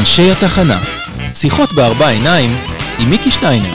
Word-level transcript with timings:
אנשי 0.00 0.30
התחנה, 0.30 0.78
שיחות 1.34 1.72
בארבע 1.72 2.08
עיניים 2.08 2.50
עם 2.98 3.08
מיקי 3.10 3.30
שטיינר. 3.30 3.74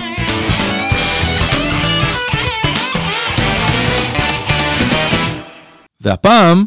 והפעם, 6.02 6.66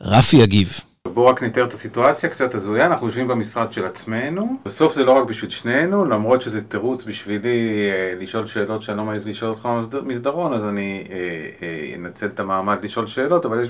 רפי 0.00 0.36
יגיב. 0.36 0.80
בואו 1.14 1.26
רק 1.26 1.42
נתאר 1.42 1.64
את 1.64 1.72
הסיטואציה 1.72 2.30
קצת 2.30 2.54
הזויה, 2.54 2.86
אנחנו 2.86 3.06
יושבים 3.06 3.28
במשרד 3.28 3.72
של 3.72 3.86
עצמנו, 3.86 4.56
בסוף 4.64 4.94
זה 4.94 5.04
לא 5.04 5.12
רק 5.12 5.28
בשביל 5.28 5.50
שנינו, 5.50 6.04
למרות 6.04 6.42
שזה 6.42 6.60
תירוץ 6.60 7.04
בשבילי 7.04 7.90
אה, 7.90 8.14
לשאול 8.20 8.46
שאלות 8.46 8.82
שאני 8.82 8.96
לא 8.96 9.04
מעז 9.04 9.28
לשאול 9.28 9.50
אותך 9.50 9.68
במסדרון, 9.90 10.52
אז 10.52 10.64
אני 10.64 11.04
אה, 11.10 11.16
אה, 11.62 11.94
אנצל 11.96 12.26
את 12.26 12.40
המעמד 12.40 12.78
לשאול 12.82 13.06
שאלות, 13.06 13.44
אבל 13.44 13.62
יש 13.62 13.68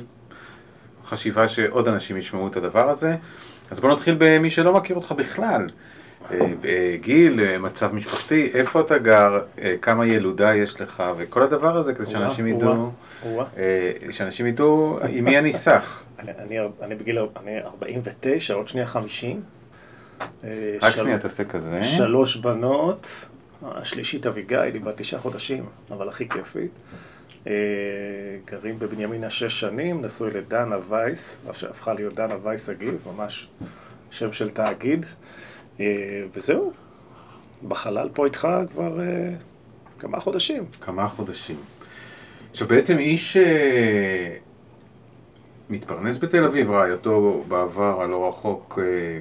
חשיבה 1.07 1.49
שעוד 1.49 1.89
אנשים 1.89 2.17
ישמעו 2.17 2.49
את 2.49 2.57
הדבר 2.57 2.91
הזה. 2.91 3.17
אז 3.71 3.81
בואו 3.81 3.95
נתחיל 3.95 4.17
במי 4.19 4.51
שלא 4.51 4.73
מכיר 4.73 4.97
אותך 4.97 5.13
בכלל. 5.13 5.69
אה, 6.31 6.41
אה, 6.65 6.97
גיל, 7.01 7.41
אה, 7.41 7.59
מצב 7.59 7.95
משפחתי, 7.95 8.51
איפה 8.55 8.81
אתה 8.81 8.99
גר, 8.99 9.41
כמה 9.83 10.07
ילודה 10.07 10.55
יש 10.55 10.81
לך, 10.81 11.03
וכל 11.17 11.43
הדבר 11.43 11.77
הזה, 11.77 11.95
כדי 11.95 12.11
שאנשים 12.11 12.47
ידעו, 12.47 12.91
שאנשים 14.11 14.47
ידעו 14.47 14.99
עם 15.09 15.25
מי 15.25 15.39
אני 15.39 15.53
סח. 15.53 16.05
אני 16.83 16.95
בגיל, 16.95 17.19
אני 17.43 17.59
49, 17.65 18.55
עוד 18.55 18.69
שנייה 18.69 18.87
50. 18.87 19.43
רק 20.83 20.95
שנייה 20.95 21.19
תעשה 21.19 21.45
כזה. 21.45 21.83
שלוש 21.83 22.37
בנות, 22.37 23.27
השלישית 23.63 24.27
אביגיל, 24.27 24.59
היא 24.59 24.81
בת 24.81 24.97
תשעה 24.97 25.21
חודשים, 25.21 25.65
אבל 25.91 26.09
הכי 26.09 26.29
כיפית. 26.29 26.71
גרים 28.45 28.79
בבנימינה 28.79 29.31
שש 29.31 29.61
שנים, 29.61 30.05
נשוי 30.05 30.31
לדנה 30.31 30.77
וייס, 30.89 31.39
שהפכה 31.53 31.95
להיות 31.95 32.15
דנה 32.15 32.35
וייס 32.43 32.69
אגיב, 32.71 33.09
ממש 33.15 33.49
שם 34.11 34.33
של 34.33 34.51
תאגיד. 34.51 35.07
אה, 35.81 36.25
וזהו, 36.33 36.73
בחלל 37.69 38.09
פה 38.13 38.27
איתך 38.27 38.49
כבר 38.73 39.01
אה, 39.01 39.31
כמה 39.99 40.21
חודשים. 40.21 40.65
כמה 40.81 41.09
חודשים. 41.09 41.57
עכשיו 42.51 42.69
בעצם 42.69 42.99
איש 42.99 43.37
אה, 43.37 44.37
מתפרנס 45.71 46.19
בתל 46.19 46.45
אביב, 46.45 46.71
רעייתו 46.71 47.45
בעבר 47.49 48.03
הלא 48.03 48.29
רחוק 48.29 48.79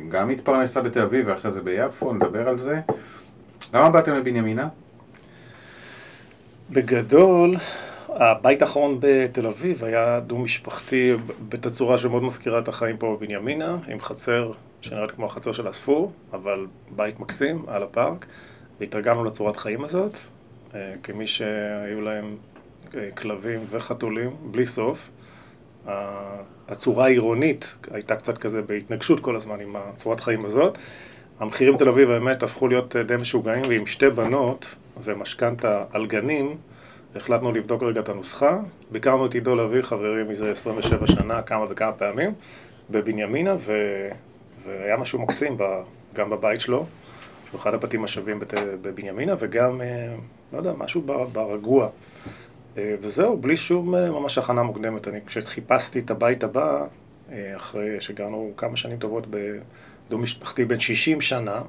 גם 0.10 0.30
התפרנסה 0.30 0.82
בתל 0.82 1.02
אביב 1.02 1.28
ואחרי 1.28 1.52
זה 1.52 1.62
ביפו, 1.62 2.14
נדבר 2.14 2.50
על 2.50 2.60
זה. 2.60 2.80
למה 3.74 3.90
באתם 3.90 4.16
לבנימינה? 4.16 4.68
בגדול, 6.70 7.56
הבית 8.16 8.62
האחרון 8.62 8.98
בתל 9.00 9.48
אביב 9.48 9.84
היה 9.84 10.20
דו-משפחתי 10.20 11.14
בתצורה 11.50 11.98
שמאוד 11.98 12.24
מזכירה 12.24 12.60
את 12.60 12.68
החיים 12.68 12.98
פה 12.98 13.18
בבנימינה, 13.20 13.78
עם 13.88 14.02
חצר 14.02 14.52
שנראית 14.82 15.12
כמו 15.12 15.26
החצר 15.26 15.52
של 15.52 15.68
הספור, 15.68 16.12
אבל 16.34 16.66
בית 16.90 17.20
מקסים 17.20 17.66
על 17.68 17.84
הפארק, 17.84 18.26
והתרגלנו 18.80 19.24
לצורת 19.24 19.58
חיים 19.58 19.84
הזאת, 19.84 20.18
אה, 20.76 20.94
כמי 21.04 21.28
שהיו 21.28 22.02
להם 22.02 22.36
אה, 22.96 23.10
כלבים 23.18 23.60
וחתולים 23.70 24.36
בלי 24.42 24.66
סוף. 24.66 25.10
הצורה 26.68 27.06
העירונית 27.06 27.76
הייתה 27.92 28.16
קצת 28.16 28.38
כזה 28.38 28.62
בהתנגשות 28.62 29.20
כל 29.20 29.36
הזמן 29.36 29.60
עם 29.60 29.76
הצורת 29.76 30.20
חיים 30.20 30.46
הזאת. 30.46 30.78
המחירים 31.40 31.76
בתל 31.76 31.90
אביב 31.90 32.08
באמת 32.08 32.44
הפכו 32.44 32.68
להיות 32.68 32.96
אה, 32.96 33.04
די 33.04 33.16
משוגעים, 33.16 33.62
ועם 33.70 33.86
שתי 33.86 34.10
בנות 34.10 34.76
ומשכנתה 35.04 35.84
על 35.92 36.06
גנים, 36.06 36.58
החלטנו 37.16 37.52
לבדוק 37.52 37.84
רגע 37.84 38.00
את 38.00 38.10
הנוסחה. 38.10 38.60
ביקרנו 38.92 39.26
את 39.26 39.34
עידו 39.34 39.56
לביא, 39.56 39.82
חברי 39.82 40.24
מזה 40.24 40.52
27 40.52 41.08
שנה, 41.08 41.42
כמה 41.42 41.66
וכמה 41.70 41.92
פעמים, 41.92 42.34
בבנימינה, 42.90 43.56
ו... 43.60 43.74
והיה 44.66 44.98
משהו 44.98 45.20
מקסים 45.20 45.58
גם 46.14 46.30
בבית 46.30 46.62
שלו, 46.62 46.86
שהוא 47.50 47.60
אחד 47.60 47.74
הבתים 47.74 48.04
השווים 48.04 48.40
בבנימינה, 48.82 49.36
וגם, 49.40 49.82
אה, 49.82 50.16
לא 50.54 50.58
יודע, 50.58 50.74
משהו 50.78 51.02
ברגוע. 51.34 51.90
אה, 52.78 52.96
וזהו, 53.02 53.38
בלי 53.38 53.58
שום 53.58 53.96
אה, 53.96 54.12
ממש 54.12 54.38
הכנה 54.38 54.64
מוקדמת. 54.64 55.08
אני, 55.08 55.20
כשחיפשתי 55.26 56.00
את 56.00 56.12
הבית 56.12 56.44
הבא, 56.44 56.86
אחרי 57.56 58.02
שגרנו 58.02 58.52
כמה 58.58 58.78
שנים 58.78 58.98
טובות 58.98 59.28
בדו 59.28 59.40
משפחתי 60.12 60.66
בן 60.66 60.80
60 60.80 61.22
שנה, 61.22 61.62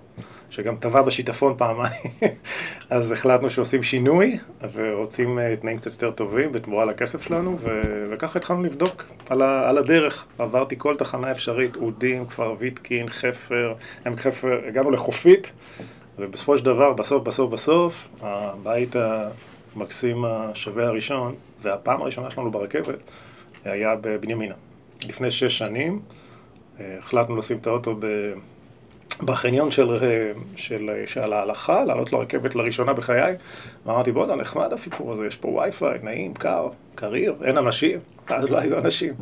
שגם 0.50 0.76
טבע 0.76 1.02
בשיטפון 1.02 1.54
פעמיים, 1.58 2.02
אז 2.91 3.12
החלטנו 3.12 3.50
שעושים 3.50 3.82
שינוי 3.82 4.38
ורוצים 4.72 5.38
אה, 5.38 5.56
תנאים 5.56 5.78
קצת 5.78 5.92
יותר 5.92 6.10
טובים 6.10 6.52
בתמורה 6.52 6.84
לכסף 6.84 7.22
שלנו, 7.22 7.58
ו- 7.60 8.06
וככה 8.10 8.38
התחלנו 8.38 8.62
לבדוק 8.62 9.04
על, 9.30 9.42
ה- 9.42 9.69
על 9.69 9.78
הדרך. 9.78 10.26
עברתי 10.38 10.74
כל 10.78 10.97
תחנה 10.97 11.30
אפשרית, 11.30 11.76
אודים, 11.76 12.26
כפר 12.26 12.54
ויטקין, 12.58 13.08
חפר, 13.08 13.74
עמק 14.06 14.20
חפר, 14.20 14.60
הגענו 14.68 14.91
לחופית, 14.91 15.53
ובסופו 16.18 16.58
של 16.58 16.64
דבר, 16.64 16.92
בסוף, 16.92 17.22
בסוף, 17.22 17.50
בסוף, 17.50 18.08
הבית 18.22 18.97
המקסים 19.76 20.24
השווה 20.24 20.86
הראשון, 20.86 21.34
והפעם 21.62 22.03
הראשונה 22.03 22.30
שלנו 22.30 22.50
ברכבת, 22.50 22.98
היה 23.64 23.94
בבנימינה. 24.00 24.54
לפני 25.08 25.30
שש 25.30 25.58
שנים, 25.58 26.00
החלטנו 26.81 27.37
לשים 27.37 27.56
את 27.56 27.66
האוטו 27.66 27.97
ב... 27.98 28.32
בחניון 29.22 29.70
של, 29.70 29.98
של, 30.56 30.91
של 31.06 31.32
ההלכה, 31.32 31.84
לעלות 31.84 32.12
לרכבת 32.12 32.54
לראשונה 32.54 32.92
בחיי, 32.92 33.34
ואמרתי, 33.87 34.12
בוא, 34.12 34.26
זה 34.26 34.34
נחמד 34.34 34.72
הסיפור 34.72 35.12
הזה, 35.12 35.26
יש 35.26 35.36
פה 35.36 35.48
וי-פיי, 35.48 35.98
נעים, 36.03 36.34
קר, 36.34 36.69
קריר, 36.94 37.34
אין 37.44 37.59
אנשים, 37.59 37.98
אז 38.28 38.50
לא 38.50 38.59
היו 38.59 38.78
אנשים. 38.78 39.15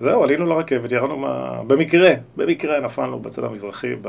זהו, 0.00 0.24
עלינו 0.24 0.46
לרכבת, 0.46 0.92
ירדנו 0.92 1.16
מה... 1.16 1.62
במקרה, 1.66 2.10
במקרה 2.36 2.80
נפלנו 2.80 3.18
בצד 3.20 3.44
המזרחי 3.44 3.94
ב... 4.02 4.08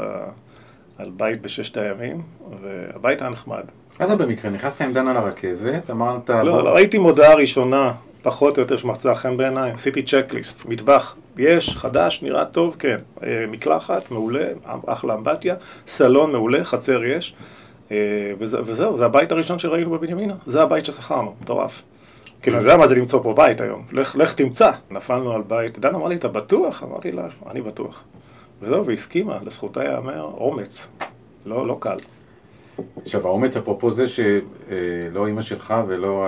על 0.98 1.10
בית 1.10 1.42
בששת 1.42 1.78
הימים, 1.78 2.22
והבית 2.62 3.22
היה 3.22 3.30
נחמד. 3.30 3.64
מה 4.00 4.08
זה 4.08 4.16
במקרה? 4.16 4.52
נכנסת 4.52 4.82
עם 4.82 4.94
דנה 4.94 5.14
לרכבת, 5.14 5.90
אמרת... 5.90 6.30
לא, 6.30 6.52
בוא... 6.52 6.62
לא, 6.62 6.70
ראיתי 6.70 6.98
מודעה 6.98 7.36
ראשונה 7.36 7.94
פחות 8.24 8.58
או 8.58 8.62
יותר 8.62 8.78
שמצאה 8.78 9.16
חן 9.16 9.38
בעיניי, 9.38 9.72
עשיתי 9.72 10.04
צ'קליסט, 10.04 10.66
מטבח, 10.66 11.16
יש, 11.38 11.78
חדש, 11.78 12.24
נראה 12.24 12.46
טוב, 12.46 12.76
כן, 12.80 12.98
אה, 13.24 13.46
מקלחת, 13.48 14.12
מעולה, 14.12 14.48
אחלה 14.86 15.14
אמבטיה, 15.14 15.56
סלון 15.88 16.32
מעולה, 16.32 16.66
חצר 16.66 17.04
יש, 17.04 17.36
אה, 17.92 17.98
וזה, 18.40 18.58
וזהו, 18.66 18.98
זה 18.98 19.06
הבית 19.06 19.32
הראשון 19.32 19.60
שראינו 19.60 19.90
בבנימינה, 19.90 20.34
זה 20.46 20.62
הבית 20.62 20.86
ששכרנו, 20.86 21.36
מטורף. 21.42 21.82
כאילו, 22.42 22.58
אני 22.58 22.66
יודע 22.66 22.78
מה 22.78 22.88
זה 22.88 22.96
למצוא 22.96 23.24
פה 23.24 23.34
בית 23.34 23.62
היום, 23.62 23.84
לך, 23.92 24.16
לך 24.16 24.34
תמצא. 24.34 24.72
נפלנו 24.92 25.34
על 25.34 25.42
בית, 25.48 25.80
דן 25.80 25.96
אמר 25.96 26.08
לי, 26.08 26.16
אתה 26.16 26.28
בטוח? 26.28 26.84
אמרתי 26.84 27.12
לה, 27.12 27.28
אני 27.52 27.62
בטוח. 27.62 28.04
וזהו, 28.62 28.86
והסכימה, 28.86 29.38
לזכותה 29.46 29.84
ייאמר, 29.84 30.22
אומץ, 30.22 30.88
לא, 31.46 31.68
לא 31.68 31.78
קל. 31.80 31.98
עכשיו 33.02 33.28
האומץ 33.28 33.58
אפרופו 33.58 33.92
זה 33.92 34.06
שלא 34.08 35.28
אימא 35.28 35.42
שלך 35.42 35.74
ולא 35.88 36.28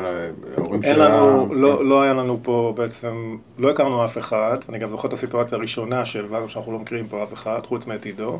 ההורים 0.57 0.83
שלה... 0.83 1.09
לנו, 1.09 1.53
לא, 1.53 1.85
לא 1.85 2.01
היה 2.01 2.13
לנו 2.13 2.39
פה 2.43 2.73
בעצם, 2.77 3.37
לא 3.57 3.71
הכרנו 3.71 4.05
אף 4.05 4.17
אחד, 4.17 4.57
אני 4.69 4.79
גם 4.79 4.89
זוכר 4.89 5.07
את 5.07 5.13
הסיטואציה 5.13 5.57
הראשונה 5.57 6.05
שהבנו 6.05 6.49
שאנחנו 6.49 6.71
לא 6.71 6.79
מכירים 6.79 7.07
פה 7.07 7.23
אף 7.23 7.33
אחד, 7.33 7.59
חוץ 7.65 7.87
מאת 7.87 8.05
עידו, 8.05 8.39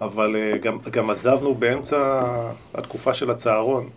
אבל 0.00 0.36
אה, 0.36 0.58
גם, 0.58 0.78
גם 0.90 1.10
עזבנו 1.10 1.54
באמצע 1.54 2.22
התקופה 2.74 3.14
של 3.14 3.30
הצהרון, 3.30 3.88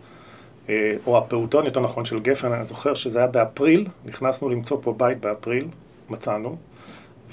אה, 0.68 0.96
או 1.06 1.18
הפעוטון 1.18 1.64
יותר 1.64 1.80
נכון 1.80 2.04
של 2.04 2.20
גפן, 2.20 2.52
אני 2.52 2.66
זוכר 2.66 2.94
שזה 2.94 3.18
היה 3.18 3.28
באפריל, 3.28 3.86
נכנסנו 4.04 4.48
למצוא 4.48 4.78
פה 4.82 4.94
בית 4.98 5.20
באפריל, 5.20 5.68
מצאנו. 6.10 6.56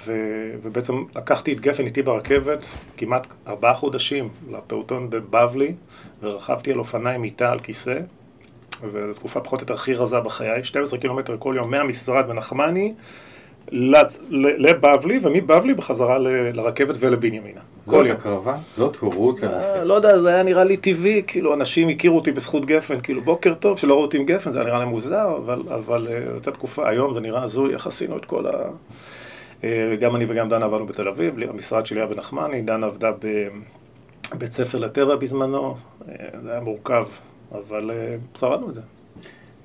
ו, 0.05 0.13
ובעצם 0.61 1.03
לקחתי 1.15 1.53
את 1.53 1.59
גפן 1.59 1.85
איתי 1.85 2.01
ברכבת 2.01 2.65
כמעט 2.97 3.27
ארבעה 3.47 3.73
חודשים 3.73 4.29
לפעוטון 4.51 5.09
בבבלי, 5.09 5.73
ורכבתי 6.21 6.71
על 6.71 6.79
אופניים 6.79 7.23
איתה 7.23 7.51
על 7.51 7.59
כיסא, 7.59 7.99
וזו 8.91 9.19
תקופה 9.19 9.39
פחות 9.39 9.59
או 9.59 9.63
יותר 9.63 9.73
הכי 9.73 9.93
רזה 9.93 10.19
בחיי, 10.19 10.63
12 10.63 10.99
קילומטר 10.99 11.35
כל 11.39 11.53
יום 11.57 11.71
מהמשרד 11.71 12.27
בנחמני 12.27 12.93
לבבלי, 14.31 15.19
ומבבלי 15.21 15.73
בחזרה 15.73 16.17
ל, 16.17 16.27
לרכבת 16.53 16.95
ולבנימינה. 16.99 17.61
זאת 17.85 18.09
הקרבה? 18.09 18.57
זאת 18.73 18.95
הורות 18.95 19.41
למופת. 19.41 19.63
אה, 19.63 19.83
לא 19.83 19.93
יודע, 19.93 20.21
זה 20.21 20.29
היה 20.29 20.43
נראה 20.43 20.63
לי 20.63 20.77
טבעי, 20.77 21.23
כאילו 21.27 21.53
אנשים 21.53 21.89
הכירו 21.89 22.15
אותי 22.15 22.31
בזכות 22.31 22.65
גפן, 22.65 22.99
כאילו 22.99 23.21
בוקר 23.21 23.53
טוב, 23.53 23.77
שלא 23.77 23.93
ראו 23.93 24.01
אותי 24.01 24.17
עם 24.17 24.25
גפן, 24.25 24.51
זה 24.51 24.59
היה 24.59 24.67
נראה 24.67 24.79
להם 24.79 24.87
מוזר, 24.87 25.37
אבל, 25.37 25.61
אבל 25.75 26.07
אה, 26.11 26.17
הייתה 26.33 26.51
תקופה, 26.51 26.89
היום 26.89 27.13
זה 27.13 27.19
נראה 27.19 27.43
הזוי, 27.43 27.73
איך 27.73 27.87
עשינו 27.87 28.17
את 28.17 28.25
כל 28.25 28.47
ה... 28.47 28.51
אה, 29.63 29.95
גם 29.99 30.15
אני 30.15 30.25
וגם 30.29 30.49
דנה 30.49 30.65
עבדנו 30.65 30.85
בתל 30.85 31.07
אביב, 31.07 31.35
המשרד 31.49 31.85
שלי 31.85 31.99
היה 31.99 32.07
בנחמני, 32.07 32.61
דנה 32.61 32.87
עבדה 32.87 33.11
בבית 34.35 34.51
ספר 34.51 34.77
לטבע 34.77 35.15
בזמנו, 35.15 35.75
אה, 36.09 36.15
זה 36.43 36.51
היה 36.51 36.61
מורכב, 36.61 37.05
אבל 37.51 37.91
אה, 37.91 38.15
שרדנו 38.39 38.69
את 38.69 38.75
זה. 38.75 38.81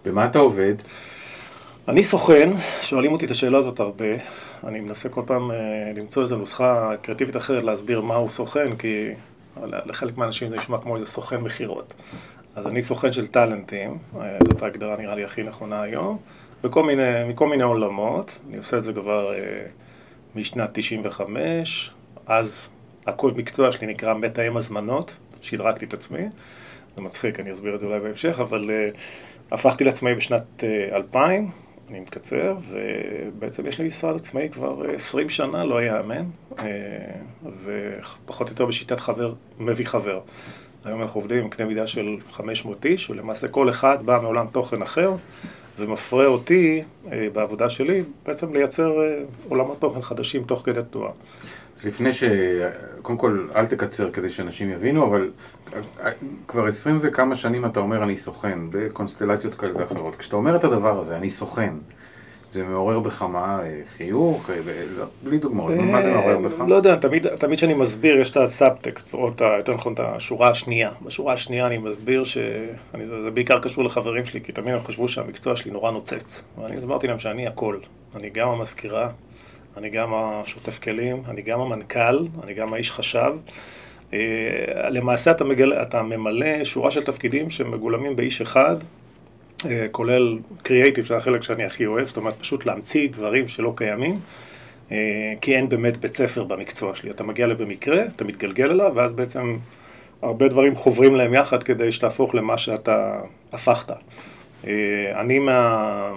במה 0.04 0.26
אתה 0.26 0.38
עובד? 0.38 0.74
אני 1.88 2.02
סוכן, 2.02 2.50
שואלים 2.80 3.12
אותי 3.12 3.26
את 3.26 3.30
השאלה 3.30 3.58
הזאת 3.58 3.80
הרבה, 3.80 4.04
אני 4.64 4.80
מנסה 4.80 5.08
כל 5.08 5.22
פעם 5.26 5.50
למצוא 5.96 6.22
איזו 6.22 6.36
נוסחה 6.36 6.92
קריאטיבית 7.02 7.36
אחרת 7.36 7.64
להסביר 7.64 8.00
מהו 8.00 8.30
סוכן, 8.30 8.76
כי 8.76 9.08
לחלק 9.62 10.18
מהאנשים 10.18 10.50
זה 10.50 10.56
נשמע 10.56 10.78
כמו 10.78 10.94
איזה 10.94 11.06
סוכן 11.06 11.40
מכירות. 11.40 11.94
אז 12.56 12.66
אני 12.66 12.82
סוכן 12.82 13.12
של 13.12 13.26
טאלנטים, 13.26 13.98
זאת 14.48 14.62
ההגדרה 14.62 14.96
נראה 14.96 15.14
לי 15.14 15.24
הכי 15.24 15.42
נכונה 15.42 15.82
היום, 15.82 16.18
בכל 16.64 16.84
מיני, 16.84 17.24
מכל 17.28 17.48
מיני 17.48 17.62
עולמות, 17.62 18.38
אני 18.48 18.56
עושה 18.56 18.76
את 18.76 18.82
זה 18.82 18.92
כבר... 18.92 19.32
משנת 20.36 20.70
95, 20.72 21.90
אז 22.26 22.68
הקוד 23.06 23.38
מקצוע 23.38 23.72
שלי 23.72 23.86
נקרא 23.86 24.14
מתאם 24.14 24.56
הזמנות, 24.56 25.16
שדרגתי 25.42 25.84
את 25.84 25.94
עצמי. 25.94 26.24
זה 26.96 27.02
מצחיק, 27.02 27.40
אני 27.40 27.52
אסביר 27.52 27.74
את 27.74 27.80
זה 27.80 27.86
אולי 27.86 28.00
בהמשך, 28.00 28.40
אבל 28.40 28.70
uh, 28.70 28.96
הפכתי 29.54 29.84
לעצמאי 29.84 30.14
בשנת 30.14 30.42
uh, 30.60 30.94
2000, 30.94 31.50
אני 31.90 32.00
מקצר, 32.00 32.56
ובעצם 32.68 33.66
יש 33.66 33.78
לי 33.78 33.86
משרד 33.86 34.16
עצמאי 34.16 34.48
כבר 34.52 34.82
20 34.94 35.28
שנה, 35.28 35.64
לא 35.64 35.82
יאמן, 35.82 36.24
uh, 36.50 36.62
ופחות 37.64 38.48
או 38.48 38.52
יותר 38.52 38.66
בשיטת 38.66 39.00
חבר 39.00 39.34
מביא 39.58 39.86
חבר. 39.86 40.20
היום 40.84 41.02
אנחנו 41.02 41.20
עובדים 41.20 41.38
עם 41.38 41.48
קנה 41.48 41.66
מידה 41.66 41.86
של 41.86 42.16
500 42.32 42.86
איש, 42.86 43.10
ולמעשה 43.10 43.48
כל 43.48 43.70
אחד 43.70 44.06
בא 44.06 44.18
מעולם 44.22 44.46
תוכן 44.52 44.82
אחר, 44.82 45.12
ומפרה 45.78 46.26
אותי 46.26 46.82
אה, 47.12 47.28
בעבודה 47.32 47.68
שלי 47.68 48.02
בעצם 48.26 48.52
לייצר 48.52 49.00
אה, 49.00 49.18
עולמות 49.48 49.80
תוכן 49.80 50.02
חדשים 50.02 50.44
תוך 50.44 50.62
כדי 50.64 50.80
תנועה. 50.90 51.12
אז 51.76 51.84
לפני 51.84 52.12
ש... 52.12 52.24
קודם 53.02 53.18
כל, 53.18 53.46
אל 53.54 53.66
תקצר 53.66 54.10
כדי 54.10 54.28
שאנשים 54.28 54.70
יבינו, 54.70 55.06
אבל 55.06 55.30
אה, 55.74 56.10
כבר 56.48 56.66
עשרים 56.66 56.98
וכמה 57.02 57.36
שנים 57.36 57.64
אתה 57.66 57.80
אומר 57.80 58.02
אני 58.02 58.16
סוכן, 58.16 58.58
בקונסטלציות 58.70 59.54
כאלה 59.54 59.72
ואחרות. 59.76 60.16
כשאתה 60.16 60.36
אומר 60.36 60.56
את 60.56 60.64
הדבר 60.64 61.00
הזה, 61.00 61.16
אני 61.16 61.30
סוכן, 61.30 61.74
זה 62.50 62.64
מעורר 62.64 63.00
בך 63.00 63.22
מה, 63.22 63.60
חיוך? 63.96 64.50
לא, 64.98 65.04
בלי 65.24 65.38
דוגמאות, 65.38 65.70
מה 65.70 66.02
זה 66.02 66.12
מעורר 66.12 66.38
בך? 66.38 66.60
לא 66.66 66.74
יודע, 66.74 66.96
תמיד 67.38 67.56
כשאני 67.56 67.74
מסביר, 67.74 68.20
יש 68.20 68.30
את 68.30 68.36
הסאבטקסט, 68.36 69.14
או 69.14 69.28
את, 69.28 69.40
יותר 69.58 69.74
נכון, 69.74 69.92
את 69.92 70.00
השורה 70.00 70.50
השנייה. 70.50 70.90
בשורה 71.02 71.32
השנייה 71.32 71.66
אני 71.66 71.78
מסביר 71.78 72.24
שזה 72.24 73.30
בעיקר 73.34 73.60
קשור 73.60 73.84
לחברים 73.84 74.24
שלי, 74.24 74.40
כי 74.40 74.52
תמיד 74.52 74.74
הם 74.74 74.84
חשבו 74.84 75.08
שהמקצוע 75.08 75.56
שלי 75.56 75.70
נורא 75.70 75.90
נוצץ. 75.90 76.42
ואני 76.58 76.76
הסברתי 76.76 77.06
להם 77.06 77.18
שאני 77.18 77.46
הכל. 77.46 77.78
אני 78.16 78.30
גם 78.30 78.48
המזכירה, 78.48 79.10
אני 79.76 79.90
גם 79.90 80.14
השוטף 80.14 80.78
כלים, 80.78 81.22
אני 81.28 81.42
גם 81.42 81.60
המנכ"ל, 81.60 82.18
אני 82.44 82.54
גם 82.54 82.74
האיש 82.74 82.90
חשב. 82.90 83.32
אה, 84.12 84.90
למעשה 84.90 85.30
אתה, 85.30 85.44
מגל... 85.44 85.72
אתה 85.72 86.02
ממלא 86.02 86.64
שורה 86.64 86.90
של 86.90 87.02
תפקידים 87.02 87.50
שמגולמים 87.50 88.16
באיש 88.16 88.40
אחד, 88.40 88.76
אה, 89.66 89.86
כולל 89.90 90.38
קריאייטיב, 90.62 91.04
שזה 91.04 91.16
החלק 91.16 91.42
שאני 91.42 91.64
הכי 91.64 91.86
אוהב, 91.86 92.08
זאת 92.08 92.16
אומרת 92.16 92.34
פשוט 92.38 92.66
להמציא 92.66 93.08
דברים 93.08 93.48
שלא 93.48 93.72
קיימים, 93.76 94.14
אה, 94.92 94.96
כי 95.40 95.56
אין 95.56 95.68
באמת 95.68 95.96
בית 95.96 96.14
ספר 96.14 96.44
במקצוע 96.44 96.94
שלי. 96.94 97.10
אתה 97.10 97.24
מגיע 97.24 97.44
אליו 97.44 97.56
במקרה, 97.56 98.02
אתה 98.16 98.24
מתגלגל 98.24 98.70
אליו, 98.70 98.92
ואז 98.94 99.12
בעצם 99.12 99.56
הרבה 100.22 100.48
דברים 100.48 100.74
חוברים 100.74 101.14
להם 101.14 101.34
יחד 101.34 101.62
כדי 101.62 101.92
שתהפוך 101.92 102.34
למה 102.34 102.58
שאתה 102.58 103.20
הפכת. 103.52 103.90
אני 105.14 105.38
מה... 105.38 106.12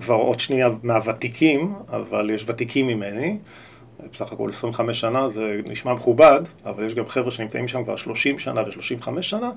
כבר 0.00 0.14
עוד 0.14 0.40
שנייה 0.40 0.68
מהוותיקים, 0.82 1.74
אבל 1.92 2.30
יש 2.30 2.44
ותיקים 2.48 2.86
ממני. 2.86 3.38
בסך 4.12 4.32
הכל 4.32 4.48
25 4.48 5.00
שנה 5.00 5.28
זה 5.28 5.60
נשמע 5.66 5.94
מכובד, 5.94 6.40
אבל 6.64 6.86
יש 6.86 6.94
גם 6.94 7.06
חבר'ה 7.08 7.30
שנמצאים 7.30 7.68
שם 7.68 7.84
כבר 7.84 7.96
30 7.96 8.38
שנה 8.38 8.62
ו-35 8.62 9.22
שנה, 9.22 9.50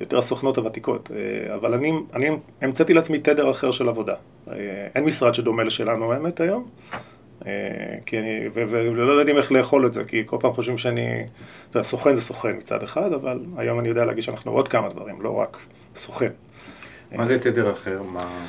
יותר 0.00 0.18
הסוכנות 0.18 0.58
הוותיקות. 0.58 1.10
אה, 1.10 1.54
אבל 1.54 1.74
אני, 1.74 1.92
אני 2.14 2.28
המצאתי 2.62 2.94
לעצמי 2.94 3.18
תדר 3.18 3.50
אחר 3.50 3.70
של 3.70 3.88
עבודה. 3.88 4.14
אה, 4.50 4.54
אין 4.94 5.04
משרד 5.04 5.34
שדומה 5.34 5.64
לשלנו 5.64 6.12
האמת 6.12 6.40
היום, 6.40 6.68
אה, 7.46 7.52
ולא 8.52 9.12
יודעים 9.12 9.36
איך 9.36 9.52
לאכול 9.52 9.86
את 9.86 9.92
זה, 9.92 10.04
כי 10.04 10.22
כל 10.26 10.36
פעם 10.40 10.52
חושבים 10.52 10.78
שאני, 10.78 11.24
אתה 11.70 11.78
יודע, 11.78 11.84
סוכן 11.88 12.14
זה 12.14 12.20
סוכן 12.20 12.56
מצד 12.56 12.82
אחד, 12.82 13.12
אבל 13.12 13.40
היום 13.56 13.80
אני 13.80 13.88
יודע 13.88 14.04
להגיד 14.04 14.22
שאנחנו 14.22 14.52
עוד 14.52 14.68
כמה 14.68 14.88
דברים, 14.88 15.22
לא 15.22 15.30
רק 15.30 15.56
סוכן. 15.96 16.30
מה 17.12 17.26
זה 17.26 17.38
תדר 17.38 17.72
אחר? 17.72 18.02
מה... 18.02 18.46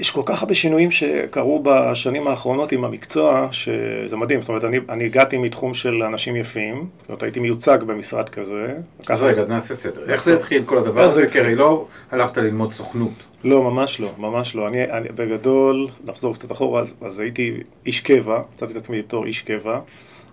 יש 0.00 0.10
כל 0.10 0.22
כך 0.24 0.42
הרבה 0.42 0.54
שינויים 0.54 0.90
שקרו 0.90 1.62
בשנים 1.64 2.26
האחרונות 2.26 2.72
עם 2.72 2.84
המקצוע, 2.84 3.48
שזה 3.50 4.16
מדהים. 4.16 4.42
זאת 4.42 4.48
אומרת, 4.48 4.64
אני, 4.64 4.78
אני 4.88 5.04
הגעתי 5.04 5.38
מתחום 5.38 5.74
של 5.74 6.02
אנשים 6.02 6.36
יפים, 6.36 6.86
זאת 7.00 7.08
אומרת, 7.08 7.22
הייתי 7.22 7.40
מיוצג 7.40 7.78
במשרד 7.86 8.28
כזה. 8.28 8.76
אז 9.08 9.22
רגע, 9.22 9.44
נעשה 9.44 9.74
סדר. 9.74 10.12
איך 10.12 10.24
זה 10.24 10.34
התחיל 10.34 10.62
כל 10.66 10.78
הדבר 10.78 11.02
הזה? 11.02 11.26
כי 11.28 11.40
הרי 11.40 11.54
לא 11.54 11.86
הלכת 12.10 12.38
ללמוד 12.38 12.72
סוכנות. 12.72 13.12
לא, 13.44 13.62
ממש 13.62 14.00
לא, 14.00 14.10
ממש 14.18 14.56
לא. 14.56 14.68
אני, 14.68 14.84
אני 14.84 15.08
בגדול, 15.14 15.88
נחזור 16.04 16.34
קצת 16.34 16.52
אחורה, 16.52 16.80
אז, 16.80 16.94
אז 17.00 17.18
הייתי 17.18 17.54
איש 17.86 18.00
קבע, 18.00 18.42
מצאתי 18.54 18.72
את 18.72 18.76
עצמי 18.76 19.02
בתור 19.02 19.26
איש 19.26 19.40
קבע. 19.40 19.80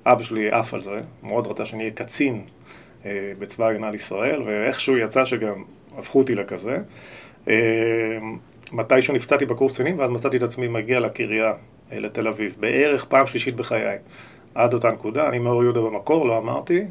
אבא 0.05 0.23
שלי 0.23 0.51
עף 0.51 0.73
על 0.73 0.83
זה, 0.83 0.99
מאוד 1.23 1.47
רצה 1.47 1.65
שאני 1.65 1.83
אהיה 1.83 1.93
קצין 1.93 2.41
אה, 3.05 3.31
בצבא 3.39 3.65
ההגנה 3.65 3.91
לישראל, 3.91 4.41
ואיכשהו 4.45 4.97
יצא 4.97 5.25
שגם 5.25 5.63
הפכו 5.97 6.19
אותי 6.19 6.35
לכזה. 6.35 6.77
אה, 7.47 8.17
מתישהו 8.71 9.13
נפצעתי 9.13 9.45
בקורס 9.45 9.73
קצינים, 9.73 9.99
ואז 9.99 10.09
מצאתי 10.09 10.37
את 10.37 10.43
עצמי 10.43 10.67
מגיע 10.67 10.99
לקריה 10.99 11.53
אה, 11.91 11.99
לתל 11.99 12.27
אביב, 12.27 12.55
בערך 12.59 13.05
פעם 13.05 13.27
שלישית 13.27 13.55
בחיי. 13.55 13.97
עד 14.55 14.73
אותה 14.73 14.91
נקודה, 14.91 15.29
אני 15.29 15.39
מאור 15.39 15.63
יהודה 15.63 15.81
במקור, 15.81 16.27
לא 16.27 16.37
אמרתי. 16.37 16.81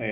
אה, 0.00 0.06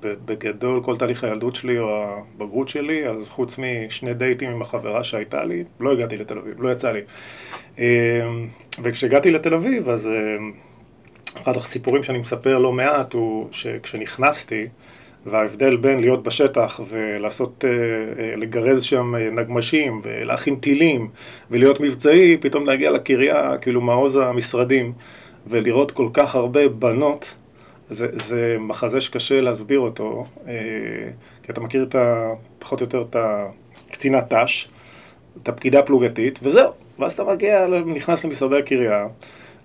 בגדול, 0.00 0.82
כל 0.82 0.96
תהליך 0.96 1.24
הילדות 1.24 1.56
שלי 1.56 1.78
או 1.78 2.04
הבגרות 2.36 2.68
שלי, 2.68 3.08
אז 3.08 3.28
חוץ 3.28 3.58
משני 3.58 4.14
דייטים 4.14 4.50
עם 4.50 4.62
החברה 4.62 5.04
שהייתה 5.04 5.44
לי, 5.44 5.64
לא 5.80 5.92
הגעתי 5.92 6.16
לתל 6.16 6.38
אביב, 6.38 6.62
לא 6.62 6.72
יצא 6.72 6.92
לי. 6.92 7.00
וכשהגעתי 8.82 9.30
לתל 9.30 9.54
אביב, 9.54 9.88
אז 9.88 10.08
אחד 11.42 11.56
הסיפורים 11.56 12.02
שאני 12.02 12.18
מספר 12.18 12.58
לא 12.58 12.72
מעט 12.72 13.12
הוא 13.12 13.48
שכשנכנסתי, 13.50 14.66
וההבדל 15.26 15.76
בין 15.76 16.00
להיות 16.00 16.22
בשטח 16.22 16.80
ולעשות, 16.88 17.64
אה, 17.64 17.70
אה, 18.22 18.36
לגרז 18.36 18.82
שם 18.82 19.14
אה, 19.14 19.30
נגמשים 19.30 20.00
ולהכין 20.04 20.56
טילים 20.56 21.08
ולהיות 21.50 21.80
מבצעי, 21.80 22.36
פתאום 22.36 22.66
להגיע 22.66 22.90
לקריה, 22.90 23.58
כאילו 23.60 23.80
מעוז 23.80 24.16
המשרדים, 24.16 24.92
ולראות 25.46 25.90
כל 25.90 26.08
כך 26.12 26.34
הרבה 26.34 26.68
בנות, 26.68 27.34
זה, 27.90 28.06
זה 28.12 28.56
מחזה 28.60 29.00
שקשה 29.00 29.40
להסביר 29.40 29.80
אותו, 29.80 30.24
כי 31.42 31.52
אתה 31.52 31.60
מכיר 31.60 31.82
את 31.82 31.94
ה, 31.94 32.32
פחות 32.58 32.80
או 32.80 32.84
יותר 32.84 33.04
את 33.10 33.16
הקצינת 33.88 34.32
ת"ש, 34.32 34.68
את 35.42 35.48
הפקידה 35.48 35.82
פלוגתית, 35.82 36.38
וזהו. 36.42 36.70
ואז 36.98 37.12
אתה 37.12 37.24
מגיע, 37.24 37.66
נכנס 37.86 38.24
למשרדי 38.24 38.58
הקריה. 38.58 39.06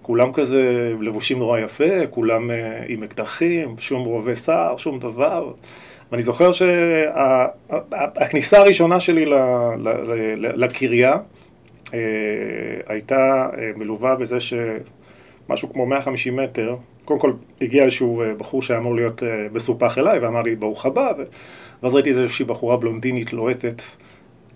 כולם 0.07 0.33
כזה 0.33 0.93
לבושים 1.01 1.39
נורא 1.39 1.59
יפה, 1.59 2.07
כולם 2.09 2.51
אה, 2.51 2.83
עם 2.87 3.03
אקדחים, 3.03 3.75
שום 3.79 4.05
רובה 4.05 4.35
שר, 4.35 4.77
שום 4.77 4.99
דבר. 4.99 5.51
ואני 6.11 6.23
זוכר 6.23 6.51
שהכניסה 6.51 8.57
הראשונה 8.57 8.99
שלי 8.99 9.25
לקריה 10.37 11.17
אה, 11.93 11.99
הייתה 12.87 13.49
אה, 13.57 13.71
מלווה 13.75 14.15
בזה 14.15 14.37
שמשהו 14.39 15.73
כמו 15.73 15.85
150 15.85 16.35
מטר, 16.35 16.75
קודם 17.05 17.19
כל 17.19 17.31
הגיע 17.61 17.83
איזשהו 17.83 18.23
בחור 18.37 18.61
שהיה 18.61 18.79
אמור 18.79 18.95
להיות 18.95 19.23
מסופח 19.53 19.97
אליי 19.97 20.19
ואמר 20.19 20.41
לי 20.41 20.55
ברוך 20.55 20.85
הבא, 20.85 21.11
ואז 21.83 21.93
ראיתי 21.93 22.09
איזושהי 22.09 22.45
בחורה 22.45 22.77
בלונדינית 22.77 23.33
לוהטת. 23.33 23.81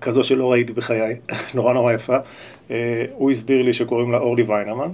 כזו 0.02 0.24
שלא 0.24 0.52
ראיתי 0.52 0.74
בחיי, 0.74 1.16
נורא 1.56 1.74
נורא 1.74 1.94
יפה. 1.94 2.18
הוא 3.12 3.32
הסביר 3.32 3.62
לי 3.62 3.74
שקוראים 3.74 4.12
לה 4.12 4.18
אורלי 4.18 4.44
ויינרמן, 4.44 4.90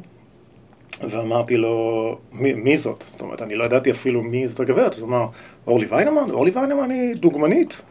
ואמרתי 1.01 1.57
לו, 1.57 2.17
מי, 2.31 2.53
מי 2.53 2.77
זאת? 2.77 3.03
זאת 3.11 3.21
אומרת, 3.21 3.41
אני 3.41 3.55
לא 3.55 3.63
ידעתי 3.63 3.91
אפילו 3.91 4.23
מי 4.23 4.47
זאת 4.47 4.59
הגברת. 4.59 4.93
אז 4.93 4.99
הוא 4.99 5.09
אמר, 5.09 5.27
אורלי 5.67 5.85
ויינמן? 5.89 6.29
אורלי 6.29 6.51
ויינמן 6.51 6.91
היא 6.91 7.15
דוגמנית. 7.15 7.81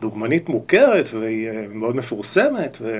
דוגמנית 0.00 0.48
מוכרת, 0.48 1.08
והיא 1.12 1.48
אה, 1.48 1.64
מאוד 1.70 1.96
מפורסמת, 1.96 2.76
ו... 2.80 2.98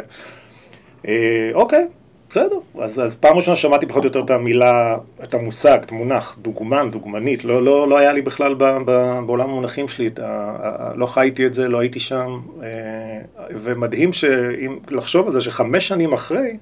אה, 1.08 1.50
אוקיי, 1.54 1.86
בסדר. 2.30 2.58
אז, 2.80 3.00
אז 3.00 3.14
פעם 3.14 3.36
ראשונה 3.36 3.56
שמעתי 3.56 3.86
פחות 3.86 4.04
או 4.04 4.08
יותר 4.08 4.20
את 4.20 4.30
המילה, 4.30 4.96
את 5.22 5.34
המושג, 5.34 5.78
את 5.82 5.92
המונח, 5.92 6.38
דוגמן, 6.42 6.90
דוגמנית. 6.90 7.44
לא, 7.44 7.62
לא, 7.62 7.88
לא 7.88 7.98
היה 7.98 8.12
לי 8.12 8.22
בכלל 8.22 8.54
ב, 8.54 8.64
ב, 8.64 9.18
בעולם 9.26 9.50
המונחים 9.50 9.88
שלי, 9.88 10.06
את 10.06 10.18
ה, 10.18 10.92
לא 10.96 11.06
חייתי 11.06 11.46
את 11.46 11.54
זה, 11.54 11.68
לא 11.68 11.80
הייתי 11.80 12.00
שם. 12.00 12.40
אה, 12.62 13.20
ומדהים 13.50 14.12
שאם 14.12 14.78
לחשוב 14.90 15.26
על 15.26 15.32
זה 15.32 15.40
שחמש 15.40 15.88
שנים 15.88 16.12
אחרי, 16.12 16.56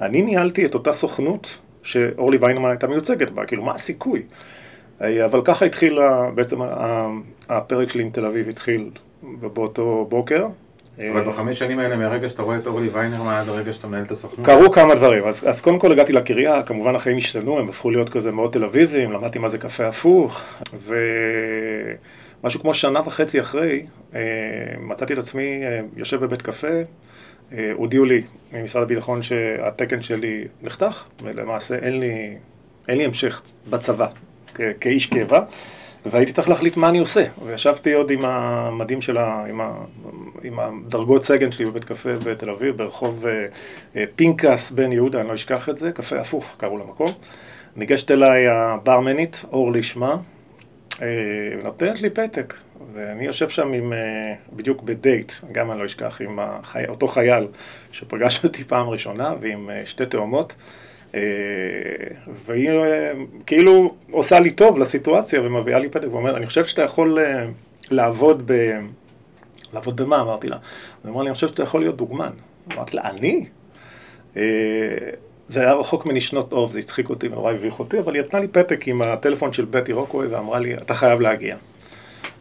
אני 0.00 0.22
ניהלתי 0.22 0.64
את 0.64 0.74
אותה 0.74 0.92
סוכנות 0.92 1.58
שאורלי 1.82 2.38
ויינמן 2.40 2.70
הייתה 2.70 2.86
מיוצגת 2.86 3.30
בה, 3.30 3.46
כאילו 3.46 3.62
מה 3.62 3.72
הסיכוי? 3.72 4.22
אה, 5.02 5.24
אבל 5.24 5.40
ככה 5.44 5.64
התחיל, 5.64 5.98
בעצם 6.34 6.56
הפרק 7.48 7.90
שלי 7.90 8.02
עם 8.02 8.10
תל 8.10 8.26
אביב 8.26 8.48
התחיל 8.48 8.90
באותו 9.22 10.06
בוקר. 10.08 10.46
אבל 11.12 11.24
בחמש 11.24 11.58
שנים 11.58 11.78
האלה, 11.78 11.96
מהרגע 11.96 12.28
שאתה 12.28 12.42
רואה 12.42 12.56
את 12.56 12.66
אורלי 12.66 12.88
ויינרמן 12.88 13.34
עד 13.34 13.48
הרגע 13.48 13.72
שאתה 13.72 13.86
מנהל 13.86 14.02
את 14.02 14.10
הסוכנות? 14.10 14.46
קרו 14.46 14.72
כמה 14.72 14.94
דברים. 14.94 15.24
אז, 15.24 15.48
אז 15.48 15.60
קודם 15.60 15.78
כל 15.78 15.92
הגעתי 15.92 16.12
לקריה, 16.12 16.62
כמובן 16.62 16.94
החיים 16.94 17.16
השתנו, 17.16 17.58
הם 17.58 17.68
הפכו 17.68 17.90
להיות 17.90 18.08
כזה 18.08 18.32
מאוד 18.32 18.52
תל 18.52 18.64
אביבים, 18.64 19.12
למדתי 19.12 19.38
מה 19.38 19.48
זה 19.48 19.58
קפה 19.58 19.86
הפוך, 19.86 20.42
ומשהו 22.40 22.60
כמו 22.60 22.74
שנה 22.74 23.00
וחצי 23.06 23.40
אחרי, 23.40 23.86
אה, 24.14 24.20
מצאתי 24.80 25.12
את 25.12 25.18
עצמי 25.18 25.62
אה, 25.64 25.80
יושב 25.96 26.20
בבית 26.20 26.42
קפה, 26.42 26.68
אה, 26.68 26.82
הודיעו 27.74 28.04
לי 28.04 28.22
ממשרד 28.52 28.82
הביטחון 28.82 29.22
שהתקן 29.22 30.02
שלי 30.02 30.44
נחתך, 30.62 31.04
ולמעשה 31.22 31.74
אין 31.74 32.00
לי, 32.00 32.34
אין 32.88 32.98
לי 32.98 33.04
המשך 33.04 33.42
בצבא 33.70 34.06
כאיש 34.80 35.06
קבע, 35.06 35.42
והייתי 36.06 36.32
צריך 36.32 36.48
להחליט 36.48 36.76
מה 36.76 36.88
אני 36.88 36.98
עושה. 36.98 37.24
וישבתי 37.46 37.92
עוד 37.92 38.10
עם 38.10 38.24
המדים 38.24 39.02
של 39.02 39.18
ה... 39.18 39.44
עם, 39.48 39.60
ה, 39.60 39.72
עם 40.42 40.60
הדרגות 40.60 41.24
סגן 41.24 41.52
שלי 41.52 41.66
בבית 41.66 41.84
קפה 41.84 42.10
בתל 42.24 42.50
אביב, 42.50 42.76
ברחוב 42.76 43.26
אה, 43.26 43.46
אה, 43.96 44.04
פינקס 44.16 44.70
בן 44.70 44.92
יהודה, 44.92 45.20
אני 45.20 45.28
לא 45.28 45.34
אשכח 45.34 45.68
את 45.68 45.78
זה, 45.78 45.92
קפה 45.92 46.20
הפוך 46.20 46.54
קראו 46.56 46.78
למקום. 46.78 47.12
ניגשת 47.76 48.10
אליי 48.10 48.48
הברמנית, 48.48 49.44
אורלי 49.52 49.82
שמה, 49.82 50.16
אה, 51.02 51.06
ונותנת 51.60 52.00
לי 52.00 52.10
פתק, 52.10 52.54
ואני 52.92 53.26
יושב 53.26 53.48
שם 53.48 53.72
עם, 53.72 53.92
אה, 53.92 54.34
בדיוק 54.52 54.82
בדייט, 54.82 55.32
גם 55.52 55.70
אני 55.70 55.80
לא 55.80 55.84
אשכח, 55.84 56.20
עם 56.20 56.38
החי... 56.40 56.84
אותו 56.88 57.08
חייל 57.08 57.46
שפגש 57.92 58.40
אותי 58.44 58.64
פעם 58.64 58.88
ראשונה, 58.88 59.34
ועם 59.40 59.70
אה, 59.70 59.86
שתי 59.86 60.06
תאומות. 60.06 60.54
והיא 62.46 62.70
כאילו 63.46 63.94
עושה 64.10 64.40
לי 64.40 64.50
טוב 64.50 64.78
לסיטואציה 64.78 65.42
ומביאה 65.42 65.78
לי 65.78 65.88
פתק 65.88 66.08
ואומרת, 66.10 66.36
אני 66.36 66.46
חושב 66.46 66.64
שאתה 66.64 66.82
יכול 66.82 67.18
לעבוד 67.90 68.42
ב... 68.46 68.78
לעבוד 69.72 69.96
במה? 69.96 70.20
אמרתי 70.20 70.48
לה. 70.48 70.56
היא 71.04 71.10
אמרה 71.10 71.22
לי, 71.22 71.28
אני 71.28 71.34
חושב 71.34 71.48
שאתה 71.48 71.62
יכול 71.62 71.80
להיות 71.80 71.96
דוגמן. 71.96 72.30
אמרתי 72.74 72.96
לה, 72.96 73.02
אני? 73.10 73.46
זה 75.50 75.60
היה 75.60 75.72
רחוק 75.72 76.06
ממני 76.06 76.20
שנות 76.20 76.52
אור, 76.52 76.68
זה 76.68 76.78
הצחיק 76.78 77.08
אותי 77.10 77.28
ונורא 77.28 77.52
הביך 77.52 77.78
אותי, 77.78 77.98
אבל 77.98 78.14
היא 78.14 78.22
נתנה 78.22 78.40
לי 78.40 78.48
פתק 78.48 78.88
עם 78.88 79.02
הטלפון 79.02 79.52
של 79.52 79.64
בטי 79.64 79.92
רוקווי 79.92 80.26
ואמרה 80.26 80.58
לי, 80.58 80.74
אתה 80.74 80.94
חייב 80.94 81.20
להגיע. 81.20 81.56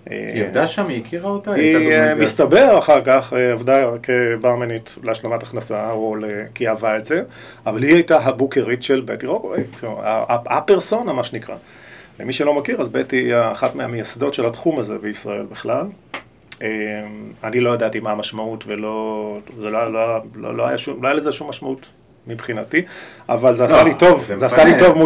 היא 0.06 0.44
עבדה 0.44 0.68
שם? 0.68 0.88
היא 0.88 1.04
הכירה 1.04 1.30
אותה? 1.30 1.52
היא 1.52 1.92
אה, 1.92 2.16
מסתבר 2.16 2.78
אחר 2.78 3.02
כך, 3.04 3.34
אה, 3.34 3.52
עבדה 3.52 3.88
כברמנית 4.04 4.96
להשלמת 5.04 5.44
הכנסה, 5.44 5.92
או 5.92 6.16
כי 6.56 6.64
היא 6.64 6.70
אהבה 6.70 6.98
את 6.98 7.06
זה, 7.06 7.24
אבל 7.66 7.84
היא 7.84 7.94
הייתה 7.94 8.20
הבוקרית 8.20 8.84
של 8.84 9.02
בטי 9.06 9.26
רוקווי, 9.26 9.64
הפרסונה 10.46 11.14
מה 11.14 11.24
שנקרא. 11.24 11.56
למי 12.20 12.34
שלא 12.34 12.54
מכיר, 12.54 12.82
אז 12.82 12.90
בטי 12.90 13.16
היא 13.16 13.36
אחת 13.52 13.76
מהמייסדות 13.76 14.34
של 14.34 14.46
התחום 14.46 14.80
הזה 14.80 14.98
בישראל 14.98 15.46
בכלל. 15.52 15.86
אה, 16.62 16.68
אני 17.44 17.60
לא 17.60 17.74
ידעתי 17.74 18.00
מה 18.00 18.12
המשמעות 18.12 18.64
ולא, 18.68 19.38
זה 19.58 19.70
לא, 19.70 19.94
לא, 19.94 20.20
לא, 20.36 20.58
לא 20.58 20.68
היה 20.68 20.78
שום, 20.78 21.04
לא 21.04 21.08
היה 21.08 21.18
לזה 21.18 21.32
שום 21.32 21.50
משמעות 21.50 21.86
מבחינתי, 22.28 22.82
אבל 23.30 23.56
זה 23.56 23.66
עשה 23.66 23.76
לא, 23.76 23.84
לי 23.84 23.96
טוב, 23.96 24.32
זה 24.38 24.46
עשה 24.46 24.64
לי 24.64 24.80
טוב 24.80 24.98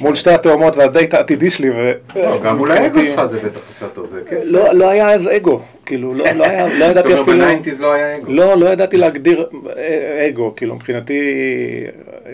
מול 0.00 0.14
שתי 0.14 0.30
לא 0.30 0.34
התאומות 0.34 0.76
והדייט 0.76 1.14
העתידי 1.14 1.50
שלי. 1.50 1.70
לא, 2.16 2.40
גם 2.42 2.56
מול 2.56 2.70
האגו 2.70 2.98
שלך 2.98 3.24
זה 3.24 3.38
בטח 3.38 3.60
עשה 3.70 3.88
טוב, 3.88 4.06
זה 4.06 4.20
כיף. 4.28 4.38
לא 4.72 4.90
היה 4.90 5.12
איזה 5.12 5.36
אגו, 5.36 5.60
כאילו, 5.86 6.14
לא 6.14 6.84
ידעתי 6.84 7.14
אפילו... 7.20 7.26
ב 7.26 7.32
nineties 7.32 7.80
לא 7.80 7.92
היה 7.92 8.16
אגו. 8.16 8.32
לא, 8.32 8.56
לא 8.56 8.66
ידעתי 8.66 8.96
להגדיר 8.96 9.48
אה, 9.76 10.28
אגו, 10.28 10.52
כאילו 10.56 10.74
מבחינתי 10.74 11.20
אה, 12.26 12.32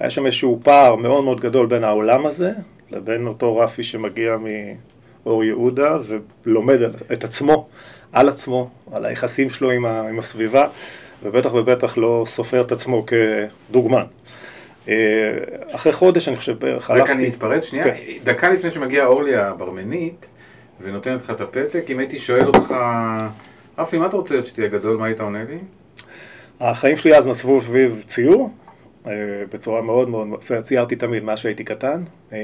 היה 0.00 0.10
שם 0.10 0.26
איזשהו 0.26 0.60
פער 0.62 0.96
מאוד 0.96 1.24
מאוד 1.24 1.40
גדול 1.40 1.66
בין 1.66 1.84
העולם 1.84 2.26
הזה 2.26 2.50
לבין 2.90 3.26
אותו 3.26 3.56
רפי 3.56 3.82
שמגיע 3.82 4.36
מאור 5.24 5.44
יהודה 5.44 5.96
ולומד 6.46 6.78
את 7.12 7.24
עצמו, 7.24 7.68
על 8.12 8.28
עצמו, 8.28 8.70
על 8.92 9.04
היחסים 9.04 9.50
שלו 9.50 9.70
עם 9.70 10.18
הסביבה. 10.18 10.66
ובטח 11.22 11.54
ובטח 11.54 11.98
לא 11.98 12.24
סופר 12.26 12.60
את 12.60 12.72
עצמו 12.72 13.04
כדוגמן. 13.06 14.04
אה, 14.88 14.94
אחרי 15.72 15.92
חודש, 15.92 16.28
אני 16.28 16.36
חושב, 16.36 16.58
בערך 16.58 16.90
הלכתי... 16.90 17.10
רק 17.10 17.16
אני 17.16 17.28
אתפרץ 17.28 17.64
שנייה. 17.64 17.84
כן. 17.84 17.96
דקה 18.24 18.52
לפני 18.52 18.70
שמגיעה 18.70 19.06
אורלי 19.06 19.36
הברמנית, 19.36 20.26
ונותנת 20.80 21.22
לך 21.22 21.30
את 21.30 21.40
הפתק, 21.40 21.84
אם 21.90 21.98
הייתי 21.98 22.18
שואל 22.18 22.46
אותך, 22.46 22.74
רפי, 23.78 23.98
מה 23.98 24.06
אתה 24.06 24.16
רוצה 24.16 24.34
להיות 24.34 24.46
שתהיה 24.46 24.68
גדול, 24.68 24.96
מה 24.96 25.06
היית 25.06 25.20
עונה 25.20 25.44
לי? 25.44 25.58
החיים 26.60 26.96
שלי 26.96 27.16
אז 27.16 27.26
נסבו 27.26 27.60
סביב 27.60 28.04
ציור, 28.06 28.50
אה, 29.06 29.12
בצורה 29.52 29.82
מאוד 29.82 30.08
מאוד, 30.08 30.28
ציירתי 30.62 30.96
תמיד 30.96 31.24
מאז 31.24 31.38
שהייתי 31.38 31.64
קטן. 31.64 32.02
אה, 32.32 32.38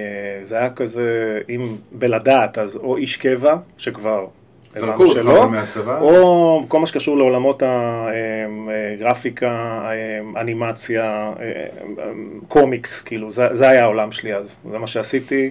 זה 0.45 0.59
היה 0.59 0.71
כזה, 0.71 1.41
אם 1.49 1.77
בלדעת, 1.93 2.59
אז 2.59 2.77
או 2.77 2.97
איש 2.97 3.17
קבע, 3.17 3.57
שכבר 3.77 4.27
זרקו 4.75 5.05
אותך 5.05 5.51
מהצבא? 5.51 6.01
או 6.01 6.65
כל 6.69 6.79
מה 6.81 6.87
שקשור 6.87 7.17
לעולמות 7.17 7.63
הגרפיקה, 8.99 9.81
אנימציה, 10.37 11.33
קומיקס, 12.49 13.03
כאילו, 13.03 13.31
זה, 13.31 13.49
זה 13.53 13.69
היה 13.69 13.83
העולם 13.83 14.13
שלי 14.13 14.35
אז. 14.35 14.57
זה 14.71 14.79
מה 14.79 14.87
שעשיתי, 14.87 15.51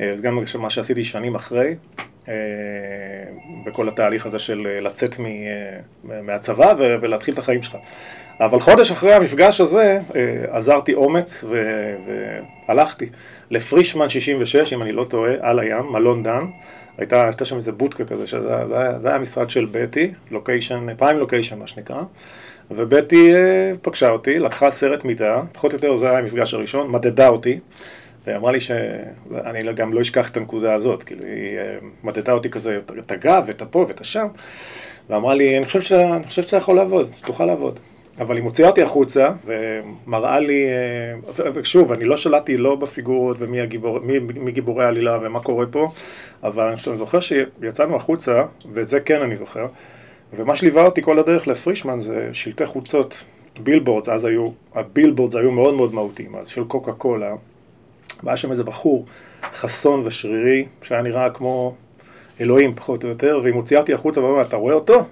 אה, 0.00 0.12
זה 0.16 0.22
גם 0.22 0.38
מה 0.58 0.70
שעשיתי 0.70 1.04
שנים 1.04 1.34
אחרי, 1.34 1.74
אה, 2.28 2.34
בכל 3.66 3.88
התהליך 3.88 4.26
הזה 4.26 4.38
של 4.38 4.66
אה, 4.66 4.80
לצאת 4.80 5.16
מהצבא 6.04 6.74
ולהתחיל 6.78 7.34
את 7.34 7.38
החיים 7.38 7.62
שלך. 7.62 7.76
אבל 8.40 8.60
חודש 8.60 8.90
אחרי 8.90 9.14
המפגש 9.14 9.60
הזה, 9.60 10.00
עזרתי 10.48 10.94
אומץ 10.94 11.44
והלכתי 12.68 13.06
לפרישמן 13.50 14.08
66, 14.08 14.72
אם 14.72 14.82
אני 14.82 14.92
לא 14.92 15.04
טועה, 15.04 15.32
על 15.40 15.58
הים, 15.58 15.84
מלון 15.92 16.22
דן. 16.22 16.44
הייתה, 16.98 17.24
הייתה 17.24 17.44
שם 17.44 17.56
איזה 17.56 17.72
בוטקה 17.72 18.04
כזה, 18.04 18.26
שזה 18.26 18.56
היה, 18.56 18.98
היה 19.04 19.14
המשרד 19.14 19.50
של 19.50 19.66
בטי, 19.72 20.12
לוקיישן, 20.30 20.86
פריים 20.96 21.18
לוקיישן 21.18 21.58
מה 21.58 21.66
שנקרא, 21.66 22.02
ובטי 22.70 23.34
אה, 23.34 23.72
פגשה 23.82 24.10
אותי, 24.10 24.38
לקחה 24.38 24.70
סרט 24.70 25.04
מידה, 25.04 25.42
פחות 25.52 25.72
או 25.72 25.76
יותר 25.76 25.96
זה 25.96 26.10
היה 26.10 26.18
המפגש 26.18 26.54
הראשון, 26.54 26.90
מדדה 26.90 27.28
אותי, 27.28 27.60
ואמרה 28.26 28.52
לי 28.52 28.60
שאני 28.60 29.72
גם 29.74 29.92
לא 29.92 30.00
אשכח 30.00 30.30
את 30.30 30.36
הנקודה 30.36 30.74
הזאת, 30.74 31.02
כאילו 31.02 31.24
היא 31.24 31.58
אה, 31.58 31.76
מדדה 32.04 32.32
אותי 32.32 32.50
כזה, 32.50 32.80
את 32.98 33.10
הגב, 33.10 33.46
את 33.50 33.62
הפה 33.62 33.84
ואת 33.88 34.00
השם, 34.00 34.26
ואמרה 35.10 35.34
לי, 35.34 35.58
אני 35.58 35.64
חושב 35.66 35.80
שאתה 36.30 36.56
יכול 36.56 36.76
לעבוד, 36.76 37.10
תוכל 37.24 37.44
לעבוד. 37.44 37.78
אבל 38.18 38.36
היא 38.36 38.44
מוציאה 38.44 38.68
אותי 38.68 38.82
החוצה 38.82 39.28
ומראה 39.44 40.40
לי, 40.40 40.66
שוב, 41.62 41.92
אני 41.92 42.04
לא 42.04 42.16
שלטתי 42.16 42.56
לא 42.56 42.74
בפיגורות 42.74 43.36
ומי 43.40 43.60
הגיבור, 43.60 43.98
מי, 43.98 44.18
מי 44.18 44.52
גיבורי 44.52 44.84
העלילה 44.84 45.18
ומה 45.22 45.40
קורה 45.40 45.66
פה, 45.66 45.88
אבל 46.42 46.64
אני 46.64 46.76
חושב, 46.76 46.90
אני 46.90 46.98
זוכר 46.98 47.20
שיצאנו 47.20 47.96
החוצה, 47.96 48.42
ואת 48.72 48.88
זה 48.88 49.00
כן 49.00 49.22
אני 49.22 49.36
זוכר, 49.36 49.66
ומה 50.32 50.56
שליווה 50.56 50.84
אותי 50.84 51.02
כל 51.02 51.18
הדרך 51.18 51.48
לפרישמן 51.48 52.00
זה 52.00 52.28
שלטי 52.32 52.66
חוצות, 52.66 53.24
billboards, 53.58 54.08
אז 54.08 54.24
היו, 54.24 54.50
ה 54.74 54.79
billboards 54.79 55.34
היו 55.34 55.50
מאוד 55.50 55.74
מאוד 55.74 55.94
מהותיים, 55.94 56.36
אז 56.36 56.48
של 56.48 56.64
קוקה 56.64 56.92
קולה, 56.92 57.34
והיה 58.22 58.36
שם 58.36 58.50
איזה 58.50 58.64
בחור 58.64 59.04
חסון 59.54 60.02
ושרירי, 60.06 60.66
שהיה 60.82 61.02
נראה 61.02 61.30
כמו 61.30 61.74
אלוהים 62.40 62.74
פחות 62.74 63.04
או 63.04 63.08
יותר, 63.08 63.40
והיא 63.42 63.54
מוציאה 63.54 63.80
אותי 63.80 63.94
החוצה 63.94 64.20
ואומרת, 64.20 64.48
אתה 64.48 64.56
רואה 64.56 64.74
אותו? 64.74 65.04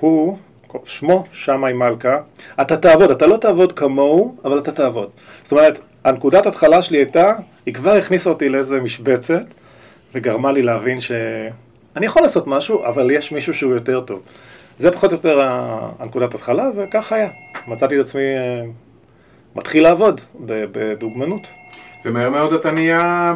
הוא 0.00 0.38
שמו 0.84 1.24
שמאי 1.32 1.72
מלכה, 1.72 2.18
אתה 2.60 2.76
תעבוד, 2.76 3.10
אתה 3.10 3.26
לא 3.26 3.36
תעבוד 3.36 3.72
כמוהו, 3.72 4.36
אבל 4.44 4.58
אתה 4.58 4.72
תעבוד. 4.72 5.10
זאת 5.42 5.52
אומרת, 5.52 5.78
הנקודת 6.04 6.46
התחלה 6.46 6.82
שלי 6.82 6.98
הייתה, 6.98 7.32
היא 7.66 7.74
כבר 7.74 7.90
הכניסה 7.90 8.30
אותי 8.30 8.48
לאיזה 8.48 8.80
משבצת, 8.80 9.44
וגרמה 10.14 10.52
לי 10.52 10.62
להבין 10.62 11.00
שאני 11.00 12.06
יכול 12.06 12.22
לעשות 12.22 12.46
משהו, 12.46 12.84
אבל 12.84 13.10
יש 13.10 13.32
מישהו 13.32 13.54
שהוא 13.54 13.74
יותר 13.74 14.00
טוב. 14.00 14.22
זה 14.78 14.90
פחות 14.90 15.10
או 15.12 15.16
יותר 15.16 15.40
הנקודת 15.98 16.34
התחלה, 16.34 16.70
וכך 16.76 17.12
היה. 17.12 17.28
מצאתי 17.66 18.00
את 18.00 18.04
עצמי 18.04 18.20
אה, 18.20 18.62
מתחיל 19.56 19.82
לעבוד 19.82 20.20
בדוגמנות. 20.44 21.48
ומהר 22.04 22.30
מאוד 22.30 22.52
אתה 22.52 22.70
נהיה 22.70 23.34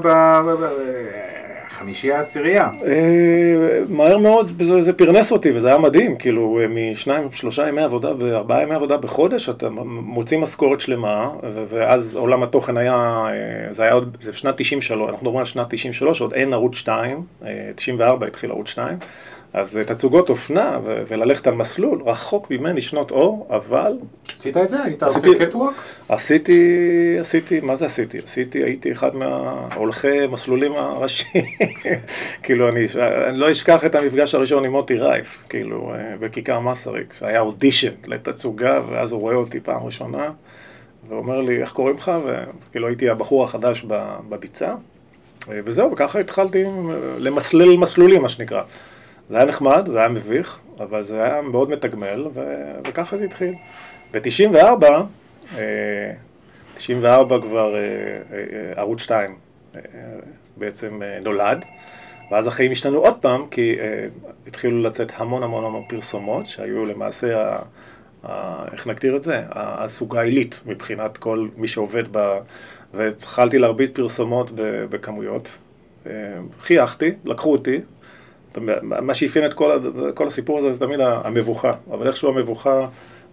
חמישייה 1.74 2.20
עשירייה. 2.20 2.70
אה, 2.86 3.82
מהר 3.88 4.18
מאוד 4.18 4.62
זה 4.80 4.92
פרנס 4.92 5.32
אותי 5.32 5.52
וזה 5.52 5.68
היה 5.68 5.78
מדהים, 5.78 6.16
כאילו 6.16 6.60
משניים, 6.68 7.28
שלושה 7.32 7.68
ימי 7.68 7.82
עבודה 7.82 8.12
וארבעה 8.18 8.62
ימי 8.62 8.74
עבודה 8.74 8.96
בחודש 8.96 9.48
אתה 9.48 9.68
מוציא 9.84 10.38
משכורת 10.38 10.80
שלמה 10.80 11.30
ואז 11.68 12.16
עולם 12.16 12.42
התוכן 12.42 12.76
היה, 12.76 13.24
אה, 13.28 13.72
זה 13.72 13.82
היה 13.82 13.92
עוד, 13.92 14.16
זה 14.20 14.34
שנת 14.34 14.54
93, 14.56 15.10
אנחנו 15.10 15.24
מדברים 15.24 15.38
על 15.38 15.44
שנת 15.44 15.66
93, 15.70 16.20
עוד 16.20 16.32
אין 16.32 16.52
ערוץ 16.52 16.76
2, 16.76 17.22
94 17.76 18.24
אה, 18.24 18.28
התחיל 18.28 18.50
ערוץ 18.50 18.68
2 18.68 18.98
אז 19.54 19.78
תצוגות 19.86 20.28
אופנה 20.28 20.78
וללכת 20.84 21.46
על 21.46 21.54
מסלול, 21.54 22.02
רחוק 22.06 22.50
ממני 22.50 22.80
שנות 22.80 23.10
אור, 23.10 23.46
אבל... 23.50 23.92
עשית 24.36 24.56
את 24.56 24.70
זה? 24.70 24.82
היית 24.82 25.02
עושה 25.02 25.28
קטוואק? 25.38 25.74
עשיתי, 26.08 27.16
עשיתי, 27.20 27.60
מה 27.60 27.76
זה 27.76 27.86
עשיתי? 27.86 28.18
עשיתי, 28.18 28.62
הייתי 28.62 28.92
אחד 28.92 29.16
מההולכי 29.16 30.26
מסלולים 30.26 30.72
הראשיים. 30.72 31.44
כאילו, 32.42 32.68
אני, 32.68 32.84
אני 33.28 33.38
לא 33.38 33.52
אשכח 33.52 33.84
את 33.84 33.94
המפגש 33.94 34.34
הראשון 34.34 34.64
עם 34.64 34.72
מוטי 34.72 34.98
רייף, 34.98 35.42
כאילו, 35.48 35.94
אה, 35.94 36.16
בכיכר 36.20 36.60
מסריק, 36.60 37.14
זה 37.14 37.26
היה 37.26 37.40
אודישן 37.40 37.92
לתצוגה, 38.06 38.80
ואז 38.88 39.12
הוא 39.12 39.20
רואה 39.20 39.34
אותי 39.34 39.60
פעם 39.60 39.82
ראשונה, 39.82 40.30
ואומר 41.08 41.40
לי, 41.40 41.60
איך 41.60 41.72
קוראים 41.72 41.96
לך? 41.96 42.12
וכאילו 42.24 42.88
הייתי 42.88 43.10
הבחור 43.10 43.44
החדש 43.44 43.86
בביצה, 44.28 44.68
אה, 45.50 45.60
וזהו, 45.64 45.92
וככה 45.92 46.18
התחלתי 46.18 46.64
למסלל 47.18 47.76
מסלולים, 47.76 48.22
מה 48.22 48.28
שנקרא. 48.28 48.62
זה 49.28 49.36
היה 49.36 49.46
נחמד, 49.46 49.86
זה 49.86 49.98
היה 49.98 50.08
מביך, 50.08 50.58
אבל 50.80 51.02
זה 51.02 51.22
היה 51.22 51.42
מאוד 51.42 51.70
מתגמל, 51.70 52.26
ו- 52.34 52.72
וככה 52.86 53.18
זה 53.18 53.24
התחיל. 53.24 53.54
ב-94, 54.12 54.84
94 56.74 57.36
אה, 57.36 57.42
כבר 57.42 57.74
אה, 57.74 57.80
אה, 58.32 58.72
ערוץ 58.76 59.00
2 59.00 59.34
בעצם 60.56 61.00
נולד, 61.22 61.64
ואז 62.30 62.46
החיים 62.46 62.72
השתנו 62.72 62.98
עוד 62.98 63.14
פעם, 63.20 63.46
כי 63.50 63.76
התחילו 64.46 64.82
לצאת 64.82 65.12
המון 65.16 65.42
המון 65.42 65.64
המון 65.64 65.82
פרסומות, 65.88 66.46
שהיו 66.46 66.84
למעשה, 66.84 67.56
איך 68.72 68.86
נגדיר 68.86 69.16
את 69.16 69.22
זה? 69.22 69.42
הסוגה 69.50 70.20
העילית 70.20 70.60
מבחינת 70.66 71.16
כל 71.16 71.48
מי 71.56 71.68
שעובד 71.68 72.04
ב... 72.10 72.38
והתחלתי 72.94 73.58
להרביץ 73.58 73.90
פרסומות 73.92 74.50
בכמויות. 74.90 75.58
חייכתי, 76.60 77.12
לקחו 77.24 77.52
אותי, 77.52 77.80
מה 78.82 79.14
שאפיין 79.14 79.46
את 79.46 79.54
כל, 79.54 79.78
כל 80.14 80.26
הסיפור 80.26 80.58
הזה 80.58 80.74
זה 80.74 80.80
תמיד 80.80 81.00
המבוכה, 81.00 81.72
אבל 81.90 82.06
איכשהו 82.06 82.28
המבוכה 82.28 82.86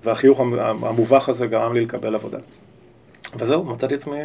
והחיוך 0.03 0.39
המובך 0.59 1.29
הזה 1.29 1.47
גרם 1.47 1.73
לי 1.73 1.81
לקבל 1.81 2.15
עבודה. 2.15 2.37
וזהו, 3.35 3.65
מצאתי 3.65 3.95
עצמי 3.95 4.19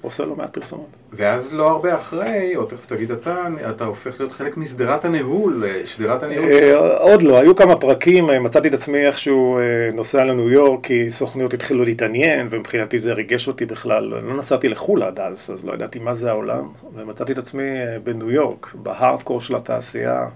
עושה 0.00 0.24
לא 0.24 0.36
מעט 0.36 0.54
פרסומות. 0.54 0.88
ואז 1.12 1.54
לא 1.54 1.68
הרבה 1.68 1.96
אחרי, 1.96 2.56
או 2.56 2.64
תכף 2.64 2.86
תגיד 2.86 3.10
אתה, 3.10 3.46
אתה 3.70 3.84
הופך 3.84 4.20
להיות 4.20 4.32
חלק 4.32 4.56
משדרת 4.56 5.04
הניהול, 5.04 5.64
אה, 5.66 5.86
שדרת 5.86 6.22
הניהול. 6.22 6.52
אה, 6.52 6.96
עוד 6.98 7.22
לא, 7.22 7.38
היו 7.38 7.56
כמה 7.56 7.76
פרקים, 7.76 8.30
אה, 8.30 8.38
מצאתי 8.38 8.68
את 8.68 8.74
עצמי 8.74 9.06
איכשהו 9.06 9.58
נוסע 9.94 10.24
לניו 10.24 10.50
יורק, 10.50 10.86
כי 10.86 11.10
סוכניות 11.10 11.54
התחילו 11.54 11.84
להתעניין, 11.84 12.46
ומבחינתי 12.50 12.98
זה 12.98 13.12
ריגש 13.12 13.48
אותי 13.48 13.66
בכלל. 13.66 14.04
לא 14.04 14.36
נסעתי 14.36 14.68
לחו"ל 14.68 15.02
עד 15.02 15.18
אז, 15.18 15.50
אז 15.52 15.64
לא 15.64 15.74
ידעתי 15.74 15.98
מה 15.98 16.14
זה 16.14 16.30
העולם, 16.30 16.68
ומצאתי 16.94 17.32
את 17.32 17.38
עצמי 17.38 17.62
בניו 18.04 18.30
יורק, 18.30 18.74
בהארדקור 18.74 19.40
של 19.40 19.56
התעשייה. 19.56 20.26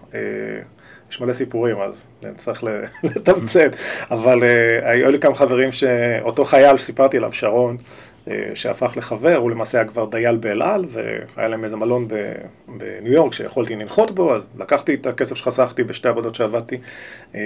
יש 1.10 1.20
מלא 1.20 1.32
סיפורים 1.32 1.76
אז, 1.80 2.04
צריך 2.36 2.64
לתמצת, 3.04 3.70
אבל 4.10 4.42
היו 4.82 5.10
לי 5.10 5.18
כמה 5.18 5.34
חברים 5.34 5.72
שאותו 5.72 6.44
חייל 6.44 6.76
שסיפרתי 6.76 7.16
עליו, 7.16 7.32
שרון, 7.32 7.76
שהפך 8.54 8.96
לחבר, 8.96 9.36
הוא 9.36 9.50
למעשה 9.50 9.78
היה 9.78 9.88
כבר 9.88 10.04
דייל 10.04 10.36
באל 10.36 10.62
על, 10.62 10.84
והיה 10.88 11.48
להם 11.48 11.64
איזה 11.64 11.76
מלון 11.76 12.08
בניו 12.68 13.12
יורק 13.12 13.34
שיכולתי 13.34 13.76
לנחות 13.76 14.10
בו, 14.10 14.34
אז 14.34 14.42
לקחתי 14.58 14.94
את 14.94 15.06
הכסף 15.06 15.36
שחסכתי 15.36 15.84
בשתי 15.84 16.08
עבודות 16.08 16.34
שעבדתי, 16.34 16.78
אה, 17.34 17.40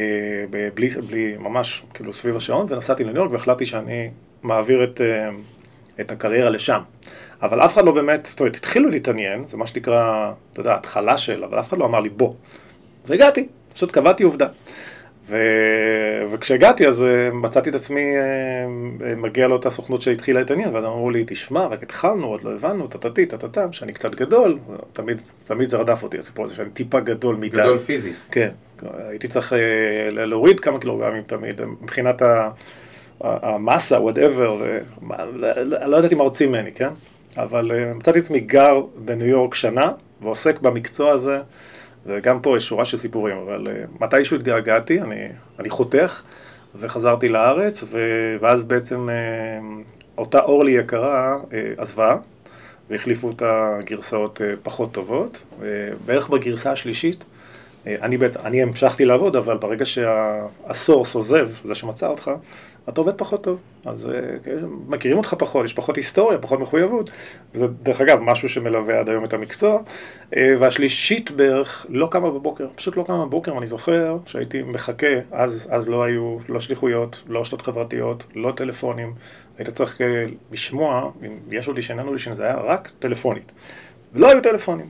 בלי, 0.75 0.89
בלי, 1.09 1.37
ממש 1.39 1.83
כאילו 1.95 2.13
סביב 2.13 2.37
השעון, 2.37 2.67
ונסעתי 2.69 3.05
לניו 3.05 3.17
יורק 3.17 3.33
והחלטתי 3.33 3.67
שאני 3.67 4.11
מעביר 4.43 4.85
את, 4.85 5.01
אה, 5.01 5.31
את 6.01 6.11
הקריירה 6.11 6.51
לשם. 6.51 6.81
אבל 7.43 7.61
אף 7.61 7.75
אחד 7.75 7.85
לא 7.85 7.93
באמת, 7.93 8.27
זאת 8.31 8.41
אומרת, 8.41 8.57
התחילו 8.57 8.89
להתעניין, 8.89 9.49
זה 9.49 9.57
מה 9.57 9.67
שנקרא, 9.67 10.33
אתה 10.53 10.61
יודע, 10.61 10.75
התחלה 10.75 11.19
של, 11.19 11.45
אבל 11.45 11.61
אף 11.61 11.69
אחד 11.69 11.79
לא 11.79 11.85
אמר 11.85 12.01
לי 12.01 12.09
בוא. 12.09 12.35
והגעתי, 13.07 13.49
פשוט 13.75 13.91
קבעתי 13.91 14.23
עובדה. 14.23 14.47
ו... 15.29 15.37
וכשהגעתי 16.31 16.89
אז 16.89 17.03
אה, 17.03 17.31
מצאתי 17.33 17.71
את 17.71 17.75
עצמי 17.75 18.17
אה, 18.17 18.23
אה, 19.07 19.15
מגיע 19.17 19.49
לאותה 19.49 19.71
סוכנות 19.71 20.03
שהתחילה 20.03 20.41
את 20.41 20.51
העניין, 20.51 20.75
ואז 20.75 20.85
אמרו 20.85 21.11
לי, 21.11 21.25
תשמע, 21.27 21.67
רק 21.67 21.83
התחלנו, 21.83 22.27
עוד 22.27 22.45
לא 22.45 22.53
הבנו, 22.53 22.87
טטטי, 22.87 23.27
טטטם, 23.27 23.73
שאני 23.73 23.93
קצת 23.93 24.15
גדול, 24.15 24.59
תמיד, 24.93 25.21
תמיד 25.45 25.71
זה 25.71 25.77
רדף 25.77 26.03
אותי, 26.03 26.19
הסיפור 26.19 26.45
הזה, 26.45 26.55
שאני 26.55 26.71
טיפה 26.71 27.01
גדול 27.01 27.37
מדי. 27.37 27.49
גדול 27.49 27.79
פיזי. 27.79 28.13
כן, 28.31 28.51
הייתי 29.09 29.29
צריך 29.29 29.53
להוריד 30.11 30.61
כמה 30.61 30.79
קילוגרמים 30.79 31.23
תמיד, 31.23 31.61
מבחינת 31.65 32.23
המסה, 33.21 34.01
whatever, 34.01 34.63
לא 35.63 35.97
ידעתי 35.97 36.15
מה 36.15 36.23
רוצים 36.23 36.49
ממני, 36.49 36.73
כן? 36.73 36.91
אבל 37.37 37.71
מצאתי 37.95 38.19
את 38.19 38.25
עצמי 38.25 38.41
גר 38.41 38.81
בניו 38.97 39.27
יורק 39.27 39.55
שנה, 39.55 39.91
ועוסק 40.23 40.61
במקצוע 40.61 41.13
הזה. 41.13 41.39
וגם 42.07 42.41
פה 42.41 42.57
יש 42.57 42.69
שורה 42.69 42.85
של 42.85 42.99
סיפורים, 42.99 43.37
אבל 43.37 43.67
אה, 43.67 44.05
מתישהו 44.05 44.37
התגעגעתי, 44.37 45.01
אני, 45.01 45.27
אני 45.59 45.71
חותך, 45.71 46.23
וחזרתי 46.75 47.29
לארץ, 47.29 47.85
ו, 47.91 47.99
ואז 48.41 48.65
בעצם 48.65 49.09
אה, 49.09 50.19
אותה 50.19 50.41
אורלי 50.41 50.73
יקרה 50.73 51.37
אה, 51.37 51.55
עזבה, 51.77 52.17
והחליפו 52.91 53.27
אותה 53.27 53.79
גרסאות 53.85 54.41
פחות 54.63 54.93
טובות. 54.93 55.43
בערך 56.07 56.29
בגרסה 56.29 56.73
השלישית, 56.73 57.25
אני 57.87 58.17
בעצם, 58.17 58.41
אני 58.45 58.63
המשכתי 58.63 59.05
לעבוד, 59.05 59.37
אבל 59.37 59.57
ברגע 59.57 59.85
שהסורס 59.85 61.15
עוזב, 61.15 61.49
זה 61.65 61.75
שמצא 61.75 62.07
אותך, 62.07 62.31
אתה 62.89 63.01
עובד 63.01 63.15
פחות 63.15 63.45
טוב. 63.45 63.59
אז 63.85 64.07
אה, 64.07 64.39
כן, 64.45 64.57
מכירים 64.89 65.19
אותך 65.19 65.35
פחות, 65.39 65.65
יש 65.65 65.73
פחות 65.73 65.97
היסטוריה, 65.97 66.39
פחות 66.39 66.61
מחויבות. 66.61 67.11
וזה 67.55 67.67
דרך 67.67 68.01
אגב 68.01 68.19
משהו 68.21 68.49
שמלווה 68.49 69.01
עד 69.01 69.09
היום 69.09 69.25
את 69.25 69.33
המקצוע. 69.33 69.81
אה, 70.37 70.55
והשלישית 70.59 71.31
בערך 71.31 71.87
לא 71.89 72.09
קמה 72.11 72.31
בבוקר, 72.31 72.67
פשוט 72.75 72.97
לא 72.97 73.03
קמה 73.03 73.27
בבוקר, 73.27 73.59
אני 73.59 73.67
זוכר 73.67 74.17
שהייתי 74.27 74.63
מחכה, 74.63 75.07
אז, 75.33 75.69
אז 75.71 75.89
לא 75.89 76.05
היו 76.05 76.39
לא 76.49 76.61
שליחויות, 76.61 77.23
לא 77.29 77.41
רשתות 77.41 77.63
חברתיות, 77.63 78.25
לא 78.35 78.53
טלפונים. 78.57 79.15
היית 79.59 79.71
צריך 79.71 80.01
אה, 80.01 80.25
לשמוע, 80.53 81.11
אם 81.27 81.33
יש 81.51 81.69
עוד 81.69 81.77
לישן, 81.77 81.99
אין 81.99 82.07
עוד 82.07 82.19
זה 82.31 82.45
היה 82.45 82.57
רק 82.57 82.91
טלפונית. 82.99 83.53
ולא 84.15 84.31
היו 84.31 84.43
טלפונים. 84.43 84.87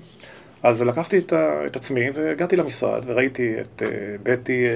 אז 0.62 0.83
לקחתי 0.83 1.18
את, 1.18 1.33
את 1.66 1.77
עצמי 1.77 2.11
והגעתי 2.11 2.57
למשרד 2.57 3.03
וראיתי 3.07 3.61
את 3.61 3.83
בטי 4.22 4.66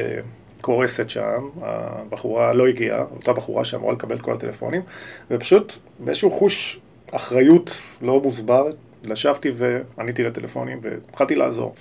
קורסת 0.63 1.11
שם, 1.11 1.49
הבחורה 1.63 2.53
לא 2.53 2.67
הגיעה, 2.67 3.05
אותה 3.15 3.33
בחורה 3.33 3.65
שאמורה 3.65 3.93
לקבל 3.93 4.17
את 4.17 4.23
כל 4.23 4.33
הטלפונים, 4.33 4.83
ופשוט 5.31 5.73
באיזשהו 5.99 6.31
חוש 6.31 6.81
אחריות 7.13 7.71
לא 8.01 8.21
מוסבר, 8.21 8.67
ישבתי 9.05 9.51
ועניתי 9.55 10.23
לטלפונים 10.23 10.79
והתחלתי 10.83 11.35
לעזור. 11.35 11.75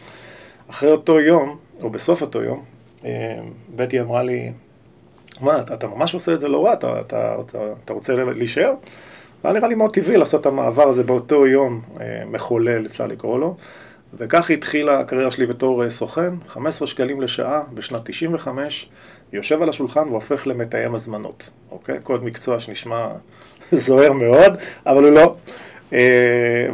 אחרי 0.70 0.91
אותו 0.91 1.20
יום, 1.20 1.58
או 1.84 1.89
בסוף 1.89 2.22
אותו 2.22 2.41
יום, 2.44 2.63
אה, 3.06 3.39
בטי 3.76 4.02
אמרה 4.02 4.24
לי, 4.24 4.52
מה, 5.41 5.60
אתה, 5.60 5.74
אתה 5.74 5.88
ממש 5.88 6.13
עושה 6.13 6.34
את 6.34 6.39
זה 6.39 6.48
לא 6.48 6.65
רע, 6.65 6.74
אתה, 6.74 7.00
אתה, 7.00 7.36
אתה, 7.46 7.58
אתה 7.86 7.94
רוצה 7.94 8.15
להישאר? 8.15 8.74
היה 9.44 9.54
נראה 9.54 9.67
לי 9.67 9.76
מאוד 9.76 9.94
טבעי 9.94 10.17
לעשות 10.17 10.41
את 10.41 10.46
המעבר 10.46 10.88
הזה 10.88 11.04
באותו 11.04 11.48
יום 11.48 11.82
אה, 12.02 12.24
מחולל, 12.26 12.86
אפשר 12.86 13.08
לקרוא 13.08 13.39
לו. 13.39 13.56
וכך 14.17 14.52
התחילה 14.52 15.00
הקריירה 15.00 15.32
שלי 15.32 15.45
בתור 15.45 15.84
אה, 15.84 15.89
סוכן, 15.89 16.34
15 16.47 16.88
שקלים 16.88 17.21
לשעה 17.21 17.63
בשנת 17.74 18.02
95, 18.04 18.89
יושב 19.34 19.62
על 19.62 19.69
השולחן 19.69 20.10
והופך 20.10 20.47
למתאם 20.47 20.95
הזמנות, 20.95 21.50
אוקיי? 21.71 22.00
קוד 22.04 22.24
מקצוע 22.24 22.60
שנשמע 22.60 23.08
זוהר 23.71 24.13
מאוד, 24.13 24.58
אבל 24.86 25.04
הוא 25.04 25.12
לא. 25.12 25.36
אה, 25.93 26.67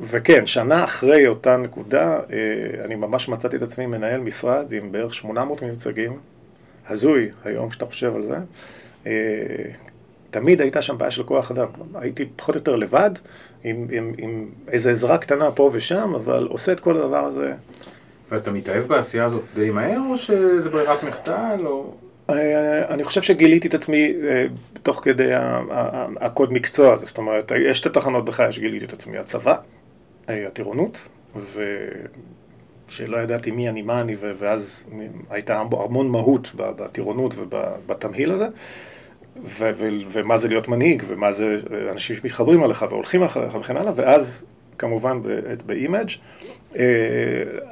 וכן, 0.00 0.46
שנה 0.46 0.84
אחרי 0.84 1.26
אותה 1.26 1.56
נקודה, 1.56 2.18
אה, 2.32 2.84
אני 2.84 2.94
ממש 2.94 3.28
מצאתי 3.28 3.56
את 3.56 3.62
עצמי 3.62 3.86
מנהל 3.86 4.20
משרד 4.20 4.72
עם 4.72 4.92
בערך 4.92 5.14
800 5.14 5.62
מיוצגים, 5.62 6.18
הזוי 6.88 7.28
היום 7.44 7.68
כשאתה 7.68 7.86
חושב 7.86 8.12
על 8.16 8.22
זה. 8.22 8.36
תמיד 10.30 10.60
הייתה 10.60 10.82
שם 10.82 10.98
בעיה 10.98 11.10
של 11.10 11.22
כוח 11.22 11.50
אדם. 11.50 11.66
הייתי 11.94 12.24
פחות 12.36 12.54
או 12.54 12.58
יותר 12.58 12.76
לבד, 12.76 13.10
עם, 13.64 13.86
עם, 13.90 14.12
עם 14.18 14.48
איזו 14.68 14.90
עזרה 14.90 15.18
קטנה 15.18 15.50
פה 15.50 15.70
ושם, 15.72 16.12
אבל 16.14 16.46
עושה 16.50 16.72
את 16.72 16.80
כל 16.80 16.96
הדבר 16.96 17.24
הזה. 17.24 17.52
ואתה 18.30 18.50
מתאהב 18.50 18.86
בעשייה 18.86 19.24
הזאת 19.24 19.42
די 19.54 19.70
מהר, 19.70 20.00
או 20.10 20.18
שזה 20.18 20.70
ברירת 20.70 21.02
מחדל, 21.02 21.60
או... 21.64 21.94
אה, 22.30 22.94
אני 22.94 23.04
חושב 23.04 23.22
שגיליתי 23.22 23.68
את 23.68 23.74
עצמי 23.74 24.14
אה, 24.28 24.46
תוך 24.82 25.00
כדי 25.04 25.30
הקוד 26.20 26.52
מקצוע 26.52 26.94
הזה, 26.94 27.06
זאת 27.06 27.18
אומרת, 27.18 27.52
יש 27.56 27.78
שתי 27.78 27.88
תחנות 27.88 28.24
בחיי 28.24 28.52
שגיליתי 28.52 28.84
את 28.84 28.92
עצמי, 28.92 29.18
הצבא, 29.18 29.56
אה, 30.28 30.46
הטירונות, 30.46 31.08
ושלא 32.88 33.16
ידעתי 33.18 33.50
מי 33.50 33.68
אני, 33.68 33.82
מה 33.82 34.00
אני, 34.00 34.16
ואז 34.38 34.84
הייתה 35.30 35.58
המון 35.58 36.08
מהות 36.08 36.52
בטירונות 36.56 37.34
ובתמהיל 37.36 38.32
הזה. 38.32 38.46
ו- 39.44 39.70
ו- 39.76 39.88
ומה 40.08 40.38
זה 40.38 40.48
להיות 40.48 40.68
מנהיג, 40.68 41.02
ומה 41.06 41.32
זה 41.32 41.56
אנשים 41.92 42.16
שמתחברים 42.16 42.62
עליך 42.62 42.86
והולכים 42.90 43.22
אחריך 43.22 43.54
וכן 43.54 43.76
הלאה, 43.76 43.92
ואז 43.96 44.44
כמובן 44.78 45.20
באימג' 45.66 46.08
אה, 46.78 46.84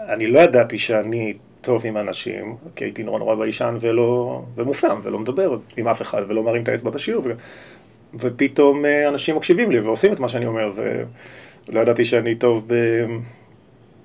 אני 0.09 0.27
לא 0.27 0.38
ידעתי 0.38 0.79
שאני 0.79 1.35
טוב 1.61 1.87
עם 1.87 1.96
אנשים, 1.96 2.57
כי 2.77 2.85
הייתי 2.85 3.03
נורא 3.03 3.18
נורא 3.18 3.35
ביישן 3.35 3.77
ולא, 3.81 4.42
ומופנם, 4.55 5.00
ולא 5.03 5.18
מדבר 5.18 5.57
עם 5.77 5.88
אף 5.88 6.03
אחד, 6.03 6.22
ולא 6.29 6.42
מרים 6.42 6.62
את 6.62 6.68
האצבע 6.68 6.90
בשיעור, 6.90 7.22
ו, 7.27 7.33
ופתאום 8.14 8.85
אה, 8.85 9.09
אנשים 9.09 9.37
מקשיבים 9.37 9.70
לי 9.70 9.81
ועושים 9.81 10.12
את 10.12 10.20
מה 10.20 10.29
שאני 10.29 10.46
אומר, 10.46 10.72
ולא 11.68 11.81
ידעתי 11.81 12.05
שאני 12.05 12.35
טוב 12.35 12.64
ב... 12.66 12.74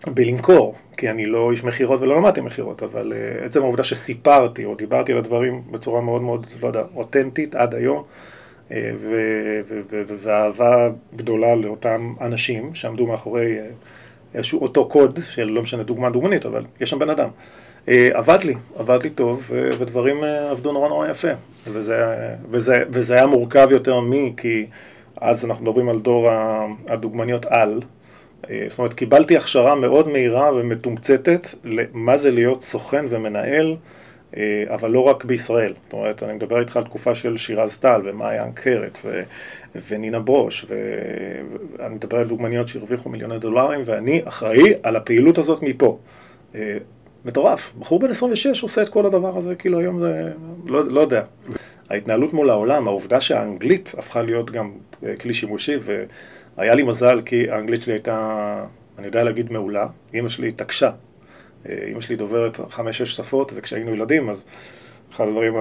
בלמכור, 0.07 0.75
כי 0.97 1.09
אני 1.09 1.25
לא 1.25 1.51
איש 1.51 1.63
מכירות 1.63 2.01
ולא 2.01 2.17
למדתי 2.17 2.41
מכירות, 2.41 2.83
אבל 2.83 3.13
uh, 3.13 3.45
עצם 3.45 3.61
העובדה 3.61 3.83
שסיפרתי 3.83 4.65
או 4.65 4.75
דיברתי 4.75 5.11
על 5.11 5.17
הדברים 5.17 5.61
בצורה 5.71 6.01
מאוד 6.01 6.21
מאוד, 6.21 6.47
לא 6.61 6.67
יודע, 6.67 6.83
אותנטית 6.95 7.55
עד 7.55 7.75
היום, 7.75 8.03
uh, 8.69 8.73
ואהבה 10.23 10.89
גדולה 11.15 11.55
לאותם 11.55 12.13
אנשים 12.21 12.75
שעמדו 12.75 13.07
מאחורי 13.07 13.59
uh, 13.59 13.61
איזשהו 14.35 14.61
אותו 14.61 14.89
קוד 14.89 15.19
של 15.23 15.43
לא 15.43 15.61
משנה 15.61 15.83
דוגמה 15.83 16.09
דוגמנית, 16.09 16.45
אבל 16.45 16.65
יש 16.81 16.89
שם 16.89 16.99
בן 16.99 17.09
אדם. 17.09 17.29
Uh, 17.85 17.89
עבד 18.13 18.43
לי, 18.43 18.55
עבד 18.75 18.99
לי 19.03 19.09
טוב, 19.09 19.49
uh, 19.49 19.75
ודברים 19.79 20.23
uh, 20.23 20.27
עבדו 20.27 20.71
נורא 20.71 20.89
נורא 20.89 21.07
יפה. 21.07 21.31
וזה, 21.67 22.15
וזה, 22.51 22.83
וזה 22.89 23.13
היה 23.15 23.27
מורכב 23.27 23.67
יותר 23.71 23.99
מי, 23.99 24.33
כי 24.37 24.65
אז 25.21 25.45
אנחנו 25.45 25.63
מדברים 25.63 25.89
על 25.89 25.99
דור 25.99 26.29
הדוגמניות 26.89 27.45
על. 27.45 27.79
אה, 28.49 28.65
זאת 28.69 28.79
אומרת, 28.79 28.93
קיבלתי 28.93 29.37
הכשרה 29.37 29.75
מאוד 29.75 30.07
מהירה 30.07 30.53
ומתומצתת 30.53 31.47
למה 31.63 32.17
זה 32.17 32.31
להיות 32.31 32.61
סוכן 32.61 33.05
ומנהל, 33.09 33.75
אה, 34.37 34.63
אבל 34.69 34.91
לא 34.91 34.99
רק 34.99 35.25
בישראל. 35.25 35.73
זאת 35.83 35.93
אומרת, 35.93 36.23
אני 36.23 36.33
מדבר 36.33 36.59
איתך 36.59 36.77
על 36.77 36.83
תקופה 36.83 37.15
של 37.15 37.37
שירז 37.37 37.77
טל 37.77 38.01
ומעיין 38.03 38.51
קרת 38.51 38.97
ו... 39.05 39.21
ונינה 39.89 40.19
ברוש, 40.19 40.65
ואני 41.79 41.95
מדבר 41.95 42.17
על 42.17 42.27
דוגמניות 42.27 42.67
שהרוויחו 42.67 43.09
מיליוני 43.09 43.39
דולרים, 43.39 43.81
ואני 43.85 44.21
אחראי 44.25 44.73
על 44.83 44.95
הפעילות 44.95 45.37
הזאת 45.37 45.63
מפה. 45.63 45.97
אה, 46.55 46.77
מטורף. 47.25 47.71
בחור 47.79 47.99
בן 47.99 48.09
26 48.09 48.63
עושה 48.63 48.81
את 48.81 48.89
כל 48.89 49.05
הדבר 49.05 49.37
הזה, 49.37 49.55
כאילו 49.55 49.79
היום 49.79 49.99
זה... 49.99 50.31
לא, 50.65 50.85
לא 50.85 51.01
יודע. 51.01 51.23
ההתנהלות 51.89 52.33
מול 52.33 52.49
העולם, 52.49 52.87
העובדה 52.87 53.21
שהאנגלית 53.21 53.93
הפכה 53.97 54.21
להיות 54.21 54.51
גם 54.51 54.71
כלי 55.19 55.33
שימושי, 55.33 55.75
ו... 55.81 56.03
היה 56.59 56.75
לי 56.75 56.83
מזל 56.83 57.21
כי 57.25 57.51
האנגלית 57.51 57.81
שלי 57.81 57.93
הייתה, 57.93 58.65
אני 58.97 59.07
יודע 59.07 59.23
להגיד 59.23 59.51
מעולה, 59.51 59.87
אימא 60.13 60.29
שלי 60.29 60.47
התעקשה. 60.47 60.91
אה, 61.69 61.77
אימא 61.87 62.01
שלי 62.01 62.15
דוברת 62.15 62.59
חמש-שש 62.69 63.15
שפות, 63.15 63.51
וכשהיינו 63.55 63.93
ילדים 63.93 64.29
אז 64.29 64.45
אחד 65.13 65.27
הדברים 65.27 65.53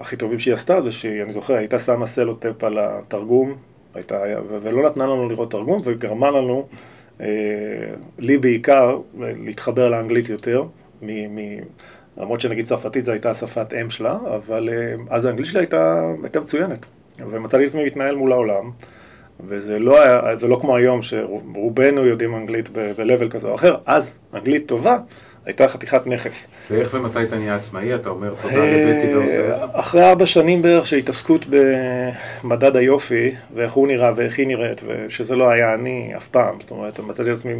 הכי 0.00 0.16
טובים 0.16 0.38
שהיא 0.38 0.54
עשתה 0.54 0.82
זה 0.82 0.92
שאני 0.92 1.32
זוכר, 1.32 1.54
הייתה 1.54 1.78
שמה 1.78 2.06
סלוטפ 2.06 2.64
על 2.64 2.78
התרגום, 2.78 3.54
הייתה, 3.94 4.22
ולא 4.62 4.86
נתנה 4.90 5.06
לנו 5.06 5.28
לראות 5.28 5.50
תרגום, 5.50 5.82
וגרמה 5.84 6.30
לנו, 6.30 6.66
אה, 7.20 7.26
לי 8.18 8.38
בעיקר, 8.38 8.98
להתחבר 9.18 9.88
לאנגלית 9.88 10.28
יותר, 10.28 10.64
מ, 11.02 11.36
מ, 11.36 11.60
למרות 12.16 12.40
שנגיד 12.40 12.64
צרפתית 12.64 13.04
זו 13.04 13.12
הייתה 13.12 13.34
שפת 13.34 13.72
אם 13.72 13.90
שלה, 13.90 14.18
אבל 14.36 14.68
אה, 14.72 14.94
אז 15.10 15.24
האנגלית 15.24 15.46
שלה 15.46 15.60
הייתה, 15.60 16.12
הייתה 16.22 16.40
מצוינת. 16.40 16.86
ומצאתי 17.18 17.62
את 17.62 17.68
עצמי 17.68 17.84
מתנהל 17.84 18.16
מול 18.16 18.32
העולם, 18.32 18.70
וזה 19.46 19.78
לא, 19.78 20.02
היה, 20.02 20.20
לא 20.48 20.58
כמו 20.60 20.76
היום 20.76 21.02
שרובנו 21.02 22.06
יודעים 22.06 22.34
אנגלית 22.34 22.68
ב-level 22.72 23.28
כזה 23.30 23.48
או 23.48 23.54
אחר, 23.54 23.76
אז 23.86 24.18
אנגלית 24.34 24.66
טובה. 24.66 24.96
הייתה 25.46 25.68
חתיכת 25.68 26.06
נכס. 26.06 26.48
ואיך 26.70 26.94
ומתי 26.94 27.22
אתה 27.22 27.36
נהיה 27.36 27.54
עצמאי? 27.54 27.94
אתה 27.94 28.08
אומר 28.08 28.34
תודה 28.42 28.54
לבטי 28.54 29.14
ועוזב? 29.14 29.66
אחרי 29.72 30.08
ארבע 30.08 30.26
שנים 30.26 30.62
בערך 30.62 30.86
של 30.86 30.96
התעסקות 30.96 31.46
במדד 31.50 32.76
היופי, 32.76 33.34
ואיך 33.54 33.72
הוא 33.72 33.86
נראה 33.86 34.12
ואיך 34.16 34.38
היא 34.38 34.46
נראית, 34.46 34.82
ושזה 34.86 35.36
לא 35.36 35.50
היה 35.50 35.74
אני 35.74 36.12
אף 36.16 36.28
פעם, 36.28 36.60
זאת 36.60 36.70
אומרת, 36.70 37.00
מצאתי 37.00 37.30
עצמי 37.30 37.52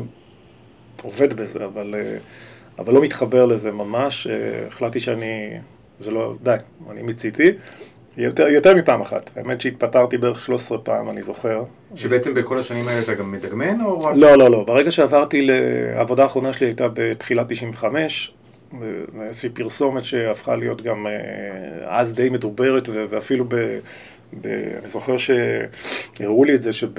עובד 1.02 1.34
בזה, 1.34 1.64
אבל, 1.64 1.94
אבל 2.78 2.94
לא 2.94 3.02
מתחבר 3.02 3.46
לזה 3.46 3.72
ממש. 3.72 4.26
החלטתי 4.68 5.00
שאני, 5.00 5.50
זה 6.00 6.10
לא, 6.10 6.34
די, 6.42 6.56
אני 6.90 7.02
מיציתי. 7.02 7.50
יותר, 8.16 8.48
יותר 8.48 8.74
מפעם 8.74 9.00
אחת. 9.00 9.30
האמת 9.36 9.60
שהתפטרתי 9.60 10.18
בערך 10.18 10.44
13 10.44 10.78
פעם, 10.78 11.10
אני 11.10 11.22
זוכר. 11.22 11.64
שבעצם 11.94 12.34
בכל 12.34 12.58
השנים 12.58 12.88
האלה 12.88 13.02
אתה 13.02 13.14
גם 13.14 13.32
מדגמן 13.32 13.80
או 13.80 14.00
רק... 14.00 14.14
לא, 14.16 14.38
לא, 14.38 14.50
לא. 14.50 14.64
ברגע 14.64 14.90
שעברתי 14.90 15.42
לעבודה 15.42 16.22
האחרונה 16.22 16.52
שלי 16.52 16.66
הייתה 16.66 16.86
בתחילת 16.94 17.46
95, 17.48 18.32
איזושהי 19.20 19.48
פרסומת 19.48 20.04
שהפכה 20.04 20.56
להיות 20.56 20.82
גם 20.82 21.06
אה, 21.06 21.12
אז 22.00 22.12
די 22.12 22.30
מדוברת, 22.30 22.88
ואפילו 22.88 23.44
ב... 23.48 23.54
ב... 24.40 24.46
אני 24.80 24.88
זוכר 24.88 25.16
שהראו 25.16 26.44
לי 26.44 26.54
את 26.54 26.62
זה, 26.62 26.72
שב... 26.72 26.98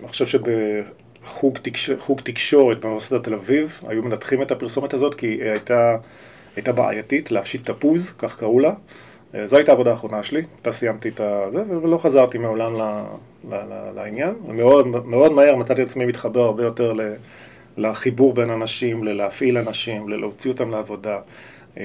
אני 0.00 0.08
חושב 0.08 0.26
שבחוג 0.26 1.58
תקש... 1.62 1.90
תקשורת 2.24 2.80
באוניברסיטת 2.80 3.24
תל 3.24 3.34
אביב, 3.34 3.80
היו 3.86 4.02
מנתחים 4.02 4.42
את 4.42 4.50
הפרסומת 4.50 4.94
הזאת 4.94 5.14
כי 5.14 5.26
היא 5.26 5.50
הייתה, 5.50 5.96
הייתה 6.56 6.72
בעייתית, 6.72 7.30
להפשיט 7.30 7.70
תפוז, 7.70 8.12
כך 8.18 8.38
קראו 8.38 8.60
לה. 8.60 8.72
אה, 9.34 9.46
זו 9.46 9.56
הייתה 9.56 9.72
העבודה 9.72 9.90
האחרונה 9.90 10.22
שלי, 10.22 10.42
אתה 10.62 10.72
סיימתי 10.72 11.08
את 11.08 11.20
זה, 11.48 11.62
ולא 11.82 11.98
חזרתי 11.98 12.38
מעולם 12.38 12.74
ל, 12.74 12.82
ל, 13.50 13.54
ל, 13.54 13.92
לעניין. 13.94 14.34
מאוד, 14.48 14.86
מאוד 15.06 15.32
מהר 15.32 15.56
מצאתי 15.56 15.82
עצמי 15.82 16.06
מתחבר 16.06 16.40
הרבה 16.40 16.62
יותר 16.62 16.92
ל, 16.92 17.00
לחיבור 17.76 18.34
בין 18.34 18.50
אנשים, 18.50 19.04
ללהפעיל 19.04 19.58
אנשים, 19.58 20.08
ללהוציא 20.08 20.50
אותם 20.50 20.70
לעבודה. 20.70 21.18
אה, 21.78 21.84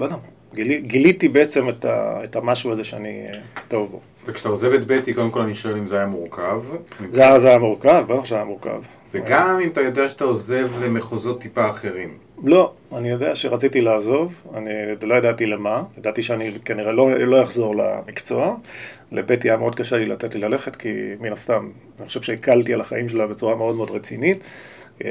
לא 0.00 0.04
יודע, 0.04 0.16
גילי, 0.54 0.80
גיליתי 0.80 1.28
בעצם 1.28 1.68
את, 1.68 1.84
ה, 1.84 2.20
את 2.24 2.36
המשהו 2.36 2.72
הזה 2.72 2.84
שאני 2.84 3.26
אה, 3.32 3.38
טוב 3.68 3.90
בו. 3.90 4.00
וכשאתה 4.26 4.48
עוזב 4.48 4.72
את 4.72 4.86
בטי, 4.86 5.14
קודם 5.14 5.30
כל 5.30 5.40
אני 5.40 5.54
שואל 5.54 5.76
אם 5.76 5.86
זה 5.86 5.96
היה 5.96 6.06
מורכב. 6.06 6.62
זה, 7.08 7.38
זה 7.38 7.48
היה 7.48 7.58
מורכב, 7.58 8.04
בטח 8.08 8.24
שזה 8.24 8.34
היה 8.34 8.44
מורכב. 8.44 8.82
וגם 9.12 9.60
אם 9.60 9.68
אתה 9.68 9.80
יודע 9.80 10.08
שאתה 10.08 10.24
עוזב 10.24 10.68
למחוזות 10.82 11.40
טיפה 11.40 11.70
אחרים. 11.70 12.18
לא, 12.44 12.72
אני 12.96 13.10
יודע 13.10 13.36
שרציתי 13.36 13.80
לעזוב, 13.80 14.42
אני 14.54 14.70
לא 15.02 15.14
ידעתי 15.14 15.46
למה, 15.46 15.82
ידעתי 15.98 16.22
שאני 16.22 16.52
כנראה 16.64 16.92
לא, 16.92 17.14
לא 17.14 17.42
אחזור 17.42 17.76
למקצוע. 17.76 18.56
לבטי 19.12 19.50
היה 19.50 19.56
מאוד 19.56 19.74
קשה 19.74 19.96
לי 19.96 20.06
לתת 20.06 20.34
לי 20.34 20.40
ללכת, 20.40 20.76
כי 20.76 20.92
מן 21.20 21.32
הסתם, 21.32 21.70
אני 21.98 22.06
חושב 22.06 22.22
שהקלתי 22.22 22.74
על 22.74 22.80
החיים 22.80 23.08
שלה 23.08 23.26
בצורה 23.26 23.56
מאוד 23.56 23.76
מאוד 23.76 23.90
רצינית. 23.90 24.38
אה, 25.04 25.10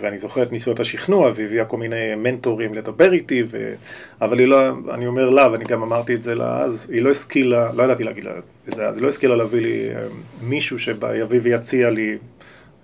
ואני 0.00 0.18
זוכר 0.18 0.42
את 0.42 0.52
ניסיונות 0.52 0.80
השכנוע, 0.80 1.32
והביאה 1.34 1.64
כל 1.64 1.76
מיני 1.76 2.14
מנטורים 2.14 2.74
לדבר 2.74 3.12
איתי, 3.12 3.42
ו... 3.50 3.74
אבל 4.20 4.38
היא 4.38 4.46
לא, 4.46 4.58
אני 4.94 5.06
אומר 5.06 5.30
לה, 5.30 5.52
ואני 5.52 5.64
גם 5.64 5.82
אמרתי 5.82 6.14
את 6.14 6.22
זה 6.22 6.34
לה 6.34 6.62
אז, 6.62 6.86
היא 6.90 7.02
לא 7.02 7.10
השכילה, 7.10 7.72
לא 7.76 7.82
ידעתי 7.82 8.04
להגיד 8.04 8.24
לה 8.24 8.30
את 8.68 8.74
זה, 8.74 8.88
אז 8.88 8.96
היא 8.96 9.02
לא 9.02 9.08
השכילה 9.08 9.36
להביא 9.36 9.60
לי 9.60 9.88
אה, 9.94 10.06
מישהו 10.42 10.78
שיביא 10.78 11.40
ויציע 11.42 11.90
לי 11.90 12.18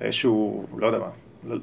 איזשהו, 0.01 0.67
לא 0.79 0.87
יודע 0.87 0.99
מה, 0.99 1.09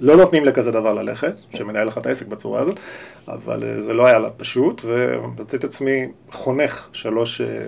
לא 0.01 0.15
נותנים 0.15 0.45
לכזה 0.45 0.71
דבר 0.71 0.93
ללכת, 0.93 1.33
שמנהל 1.55 1.87
לך 1.87 1.97
את 1.97 2.05
העסק 2.05 2.27
בצורה 2.27 2.61
הזאת, 2.61 2.79
אבל 3.27 3.63
אה, 3.63 3.83
זה 3.83 3.93
לא 3.93 4.05
היה 4.05 4.19
לה 4.19 4.29
פשוט, 4.29 4.81
ומצאתי 4.85 5.57
את 5.57 5.63
עצמי 5.63 6.07
חונך 6.31 6.87
שלוש, 6.93 7.41
אה, 7.41 7.65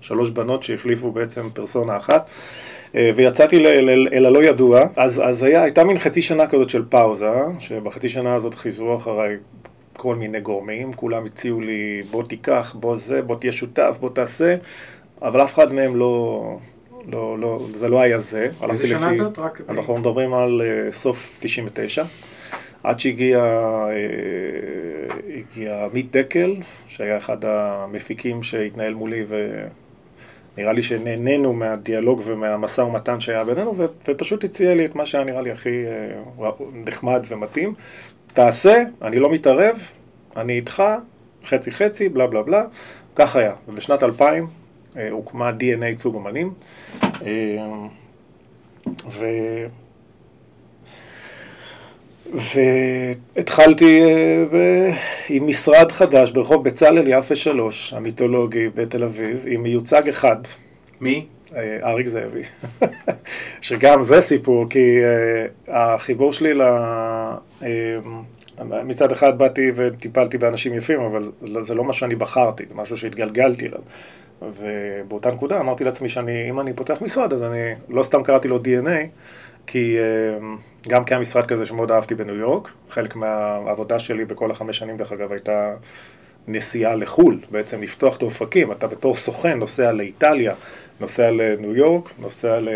שלוש 0.00 0.30
בנות 0.30 0.62
שהחליפו 0.62 1.10
בעצם 1.10 1.50
פרסונה 1.54 1.96
אחת. 1.96 2.30
אה, 2.94 3.10
ויצאתי 3.16 3.56
אל, 4.12 4.26
הלא 4.26 4.44
ידוע, 4.44 4.82
אז, 4.96 5.22
אז 5.24 5.42
היה, 5.42 5.62
הייתה 5.62 5.84
מין 5.84 5.98
חצי 5.98 6.22
שנה 6.22 6.46
כזאת 6.46 6.70
של 6.70 6.84
פאוזה, 6.88 7.30
שבחצי 7.58 8.08
שנה 8.08 8.34
הזאת 8.34 8.54
חיזרו 8.54 8.96
אחריי 8.96 9.36
כל 9.96 10.16
מיני 10.16 10.40
גורמים, 10.40 10.92
כולם 10.92 11.24
הציעו 11.24 11.60
לי 11.60 12.02
בוא 12.10 12.22
תיקח, 12.22 12.76
בוא 12.80 12.96
זה, 12.96 13.22
בוא 13.22 13.36
תהיה 13.36 13.52
שותף, 13.52 13.96
בוא 14.00 14.10
תעשה, 14.10 14.54
אבל 15.22 15.42
אף 15.42 15.54
אחד 15.54 15.72
מהם 15.72 15.96
לא, 15.96 16.56
לא, 17.08 17.38
לא, 17.38 17.60
זה 17.74 17.88
לא 17.88 18.00
היה 18.00 18.18
זה. 18.18 18.46
איזה 18.70 18.86
שנה 18.86 19.06
לפי, 19.06 19.16
זאת? 19.16 19.38
רק... 19.38 19.60
אנחנו 19.68 19.98
מדברים 19.98 20.34
על 20.34 20.62
uh, 20.62 20.92
סוף 20.92 21.38
99. 21.40 22.04
עד 22.82 23.00
שהגיע 23.00 23.38
uh, 23.88 25.12
הגיע 25.38 25.84
עמית 25.84 26.16
דקל, 26.16 26.56
שהיה 26.88 27.16
אחד 27.16 27.44
המפיקים 27.44 28.42
שהתנהל 28.42 28.94
מולי, 28.94 29.24
ונראה 30.56 30.72
לי 30.72 30.82
שנהנינו 30.82 31.52
מהדיאלוג 31.52 32.22
ומהמשא 32.24 32.80
ומתן 32.80 33.20
שהיה 33.20 33.44
בינינו, 33.44 33.74
ופשוט 34.04 34.44
הציע 34.44 34.74
לי 34.74 34.84
את 34.84 34.94
מה 34.94 35.06
שהיה 35.06 35.24
נראה 35.24 35.42
לי 35.42 35.50
הכי 35.50 35.84
uh, 36.38 36.62
נחמד 36.72 37.22
ומתאים. 37.28 37.74
תעשה, 38.32 38.82
אני 39.02 39.18
לא 39.18 39.30
מתערב, 39.30 39.76
אני 40.36 40.52
איתך, 40.52 40.82
חצי 41.44 41.72
חצי, 41.72 42.08
בלה 42.08 42.26
בלה 42.26 42.42
בלה, 42.42 42.62
כך 43.16 43.36
היה. 43.36 43.52
ובשנת 43.68 44.02
2000 44.02 44.46
אה, 44.96 45.10
הוקמה 45.10 45.50
DNA 45.50 45.84
ייצוג 45.84 46.16
אמנים, 46.16 46.52
אה, 47.04 47.28
ו... 49.10 49.24
והתחלתי 52.32 54.02
אה, 54.02 54.94
עם 55.28 55.46
משרד 55.46 55.92
חדש 55.92 56.30
ברחוב 56.30 56.64
בצלאל 56.64 57.08
יפה 57.08 57.34
3, 57.34 57.92
המיתולוגי 57.92 58.68
בתל 58.74 59.04
אביב, 59.04 59.44
עם 59.46 59.62
מיוצג 59.62 60.08
אחד. 60.08 60.36
מי? 61.00 61.26
אריק 61.82 62.06
זאבי. 62.06 62.42
שגם 63.60 64.02
זה 64.02 64.20
סיפור, 64.20 64.68
כי 64.70 64.98
החיבור 65.68 66.32
שלי 66.32 66.54
ל... 66.54 66.62
מצד 68.64 69.12
אחד 69.12 69.38
באתי 69.38 69.70
וטיפלתי 69.74 70.38
באנשים 70.38 70.74
יפים, 70.74 71.00
אבל 71.00 71.30
זה 71.64 71.74
לא 71.74 71.84
מה 71.84 71.92
שאני 71.92 72.14
בחרתי, 72.14 72.64
זה 72.66 72.74
משהו 72.74 72.96
שהתגלגלתי 72.96 73.66
אליו. 73.66 73.80
ובאותה 74.42 75.30
נקודה 75.30 75.60
אמרתי 75.60 75.84
לעצמי 75.84 76.08
שאני, 76.08 76.50
אם 76.50 76.60
אני 76.60 76.72
פותח 76.72 76.98
משרד, 77.02 77.32
אז 77.32 77.42
אני 77.42 77.74
לא 77.88 78.02
סתם 78.02 78.22
קראתי 78.22 78.48
לו 78.48 78.58
DNA, 78.58 79.06
כי 79.66 79.96
אמ, 80.38 80.56
גם 80.88 81.04
כי 81.04 81.14
המשרד 81.14 81.46
כזה 81.46 81.66
שמאוד 81.66 81.90
אהבתי 81.90 82.14
בניו 82.14 82.34
יורק, 82.34 82.72
חלק 82.90 83.16
מהעבודה 83.16 83.98
שלי 83.98 84.24
בכל 84.24 84.50
החמש 84.50 84.78
שנים, 84.78 84.96
דרך 84.96 85.12
אגב, 85.12 85.32
הייתה 85.32 85.74
נסיעה 86.48 86.94
לחו"ל, 86.94 87.40
בעצם 87.50 87.82
לפתוח 87.82 88.16
את 88.16 88.22
האופקים, 88.22 88.72
אתה 88.72 88.86
בתור 88.86 89.14
סוכן 89.14 89.58
נוסע 89.58 89.92
לאיטליה, 89.92 90.54
נוסע 91.00 91.30
לניו 91.30 91.76
יורק, 91.76 92.10
נוסע 92.18 92.60
ל... 92.60 92.68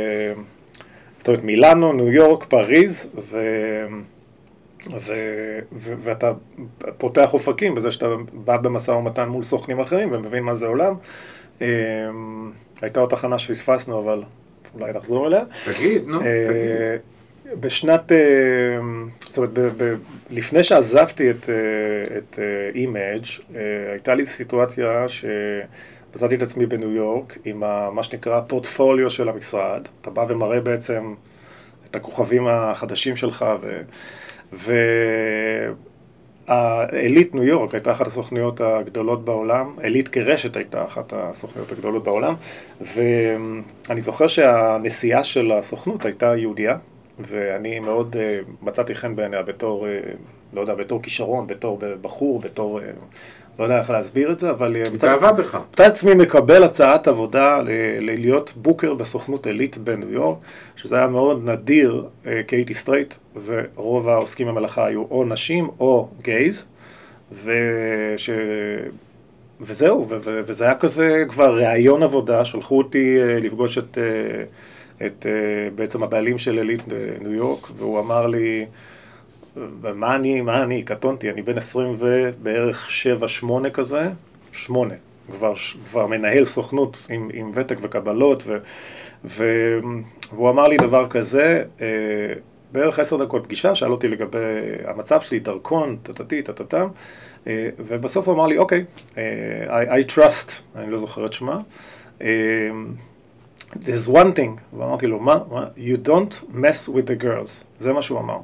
זאת 1.18 1.28
אומרת 1.28 1.44
מילאנו, 1.44 1.92
ניו 1.92 2.12
יורק, 2.12 2.44
פריז, 2.44 3.08
ו... 3.30 3.38
ו... 4.90 5.14
ו... 5.72 5.94
ואתה 5.98 6.32
פותח 6.98 7.34
אופקים 7.34 7.74
בזה 7.74 7.90
שאתה 7.90 8.06
בא 8.32 8.56
במשא 8.56 8.90
ומתן 8.90 9.28
מול 9.28 9.42
סוכנים 9.42 9.80
אחרים 9.80 10.12
ומבין 10.12 10.42
מה 10.42 10.54
זה 10.54 10.66
עולם. 10.66 10.94
אמ, 11.60 11.66
הייתה 12.82 13.00
עוד 13.00 13.10
תחנה 13.10 13.38
שפספסנו, 13.38 14.00
אבל 14.00 14.22
אולי 14.80 14.92
נחזור 14.92 15.26
אליה. 15.26 15.44
תגיד, 15.64 16.02
נו, 16.06 16.20
אה, 16.20 16.24
תגיד. 16.24 17.60
בשנת, 17.60 18.12
אה, 18.12 18.18
זאת 19.20 19.36
אומרת, 19.36 19.52
ב, 19.52 19.60
ב, 19.60 19.94
לפני 20.30 20.64
שעזבתי 20.64 21.30
את, 21.30 21.50
אה, 21.50 22.16
את 22.18 22.38
אימג', 22.74 23.24
הייתה 23.92 24.14
לי 24.14 24.26
סיטואציה 24.26 25.06
שמצאתי 25.08 26.34
את 26.34 26.42
עצמי 26.42 26.66
בניו 26.66 26.92
יורק 26.92 27.38
עם 27.44 27.60
מה 27.92 28.02
שנקרא 28.02 28.40
פורטפוליו 28.46 29.10
של 29.10 29.28
המשרד. 29.28 29.88
אתה 30.00 30.10
בא 30.10 30.24
ומראה 30.28 30.60
בעצם 30.60 31.14
את 31.90 31.96
הכוכבים 31.96 32.46
החדשים 32.46 33.16
שלך, 33.16 33.44
ו, 33.60 33.80
ו, 34.52 34.74
האליט 36.46 37.34
ניו 37.34 37.44
יורק 37.44 37.74
הייתה 37.74 37.92
אחת 37.92 38.06
הסוכניות 38.06 38.60
הגדולות 38.60 39.24
בעולם, 39.24 39.74
אליט 39.82 40.08
כרשת 40.08 40.56
הייתה 40.56 40.84
אחת 40.84 41.12
הסוכניות 41.16 41.72
הגדולות 41.72 42.04
בעולם, 42.04 42.34
ואני 42.80 44.00
זוכר 44.00 44.26
שהנשיאה 44.26 45.24
של 45.24 45.52
הסוכנות 45.52 46.04
הייתה 46.04 46.36
יהודייה, 46.36 46.74
ואני 47.18 47.78
מאוד 47.78 48.16
אה, 48.16 48.50
מצאתי 48.62 48.94
חן 48.94 49.16
בעיניה 49.16 49.42
בתור, 49.42 49.86
אה, 49.86 50.16
לא 50.52 50.60
יודע, 50.60 50.74
בתור 50.74 51.02
כישרון, 51.02 51.46
בתור 51.46 51.78
בחור, 52.00 52.40
בתור... 52.40 52.80
לא 53.58 53.64
יודע 53.64 53.80
איך 53.80 53.90
להסביר 53.90 54.32
את 54.32 54.40
זה, 54.40 54.50
אבל... 54.50 54.76
התאהבה 54.94 55.32
בך. 55.32 55.58
מצא 55.72 55.84
עצמי 55.84 56.14
מקבל 56.14 56.64
הצעת 56.64 57.08
עבודה 57.08 57.60
להיות 58.00 58.52
booker 58.56 58.94
בסוכנות 58.94 59.46
אליט 59.46 59.78
בניו 59.78 60.12
יורק, 60.12 60.38
שזה 60.76 60.96
היה 60.96 61.06
מאוד 61.06 61.50
נדיר, 61.50 62.06
כי 62.46 62.56
הייתי 62.56 62.74
סטרייט, 62.74 63.14
ורוב 63.46 64.08
העוסקים 64.08 64.46
במלאכה 64.46 64.86
היו 64.86 65.04
או 65.10 65.24
נשים 65.24 65.68
או 65.80 66.08
gays, 66.22 66.66
וש... 67.44 68.30
וזהו, 69.60 70.06
ו- 70.08 70.18
ו- 70.24 70.40
וזה 70.46 70.64
היה 70.64 70.74
כזה 70.74 71.24
כבר 71.28 71.56
ראיון 71.56 72.02
עבודה, 72.02 72.44
שלחו 72.44 72.78
אותי 72.78 73.16
אה, 73.20 73.40
לפגוש 73.40 73.78
את, 73.78 73.98
אה, 73.98 75.06
את 75.06 75.26
אה, 75.26 75.70
בעצם 75.74 76.02
הבעלים 76.02 76.38
של 76.38 76.58
אליט 76.58 76.82
ניו 77.20 77.34
יורק, 77.34 77.66
והוא 77.76 78.00
אמר 78.00 78.26
לי, 78.26 78.66
מה 79.94 80.16
אני, 80.16 80.40
מה 80.40 80.62
אני, 80.62 80.82
קטונתי, 80.82 81.30
אני 81.30 81.42
בן 81.42 81.58
20 81.58 81.94
ובערך 81.98 82.88
7-8 83.42 83.70
כזה, 83.70 84.00
8, 84.52 84.94
כבר, 85.38 85.54
כבר 85.90 86.06
מנהל 86.06 86.44
סוכנות 86.44 87.06
עם, 87.08 87.30
עם 87.32 87.52
ותק 87.54 87.76
וקבלות, 87.82 88.42
ו, 88.46 88.56
ו, 89.24 89.44
והוא 90.32 90.50
אמר 90.50 90.68
לי 90.68 90.76
דבר 90.76 91.08
כזה, 91.08 91.64
בערך 92.72 92.98
עשר 92.98 93.16
דקות 93.16 93.44
פגישה, 93.44 93.74
שאל 93.74 93.90
אותי 93.90 94.08
לגבי 94.08 94.38
המצב 94.84 95.20
שלי, 95.20 95.38
דרכון, 95.38 95.96
טטטי, 96.02 96.42
טטטם, 96.42 96.88
ובסוף 97.78 98.28
הוא 98.28 98.34
אמר 98.34 98.46
לי, 98.46 98.58
אוקיי, 98.58 98.84
I, 99.14 99.18
I 99.68 100.12
trust, 100.16 100.52
אני 100.76 100.90
לא 100.90 100.98
זוכר 100.98 101.26
את 101.26 101.32
שמה, 101.32 101.56
there's 103.72 104.08
one 104.08 104.36
thing, 104.36 104.76
ואמרתי 104.78 105.06
לו, 105.06 105.20
מה? 105.20 105.38
You 105.76 106.08
don't 106.08 106.54
mess 106.54 106.88
with 106.88 107.08
the 107.08 107.22
girls, 107.22 107.64
זה 107.80 107.92
מה 107.92 108.02
שהוא 108.02 108.18
אמר. 108.18 108.38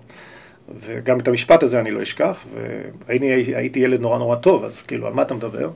וגם 0.81 1.20
את 1.20 1.29
המשפט 1.29 1.62
הזה 1.62 1.81
אני 1.81 1.90
לא 1.90 2.03
אשכח, 2.03 2.44
והייתי 3.07 3.81
ילד 3.81 4.01
נורא 4.01 4.18
נורא 4.18 4.37
טוב, 4.37 4.64
אז 4.64 4.83
כאילו, 4.83 5.07
על 5.07 5.12
מה 5.12 5.22
אתה 5.22 5.35
מדבר? 5.35 5.70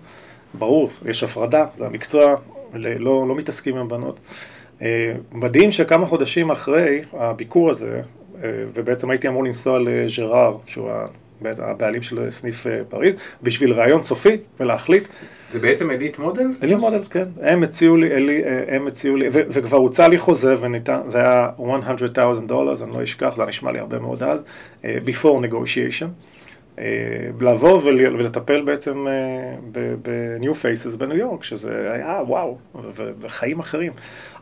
ברור, 0.55 0.91
יש 1.05 1.23
הפרדה, 1.23 1.67
זה 1.75 1.87
המקצוע, 1.87 2.35
לא, 2.75 3.29
לא 3.29 3.35
מתעסקים 3.35 3.77
עם 3.77 3.89
בנות. 3.89 4.21
מדהים 5.33 5.73
שכמה 5.73 6.07
חודשים 6.07 6.51
אחרי 6.51 7.03
הביקור 7.13 7.71
הזה, 7.71 8.01
ובעצם 8.43 9.11
הייתי 9.11 9.29
אמור 9.29 9.45
לנסוע 9.45 9.79
לג'ראר, 9.79 10.57
שהוא 10.67 10.91
הבעלים 11.45 12.03
של 12.03 12.31
סניף 12.31 12.67
פריז, 12.89 13.15
בשביל 13.43 13.73
ראיון 13.73 14.03
סופי 14.03 14.37
ולהחליט. 14.61 15.09
זה 15.53 15.59
בעצם 15.59 15.91
אליט 15.91 16.19
מודלס? 16.19 16.65
אליט 16.65 16.79
מודלס, 16.79 17.09
כן. 17.09 17.25
הם 17.43 17.63
הציעו 17.63 17.97
לי, 17.97 18.13
אלי, 18.13 18.43
הם 18.69 18.87
הציעו 18.87 19.17
לי, 19.17 19.29
וכבר 19.33 19.77
הוצע 19.77 20.09
לי 20.09 20.19
חוזה 20.19 20.55
וניתן, 20.61 21.01
זה 21.09 21.19
היה 21.19 21.49
100,000 21.59 22.47
דולר, 22.47 22.75
אני 22.85 22.93
לא 22.93 23.03
אשכח, 23.03 23.33
זה 23.37 23.45
נשמע 23.45 23.73
לי 23.73 23.79
הרבה 23.79 23.99
מאוד 23.99 24.23
אז, 24.23 24.45
before 24.83 25.45
negotiation. 25.51 26.07
לעבור 27.41 27.81
ולטפל 27.85 28.63
בעצם 28.63 29.07
ב-new 30.03 30.53
faces 30.53 30.97
בניו 30.97 31.17
יורק, 31.17 31.45
שזה 31.45 31.93
היה 31.93 32.21
וואו, 32.27 32.59
וחיים 33.21 33.61
אחרים. 33.61 33.93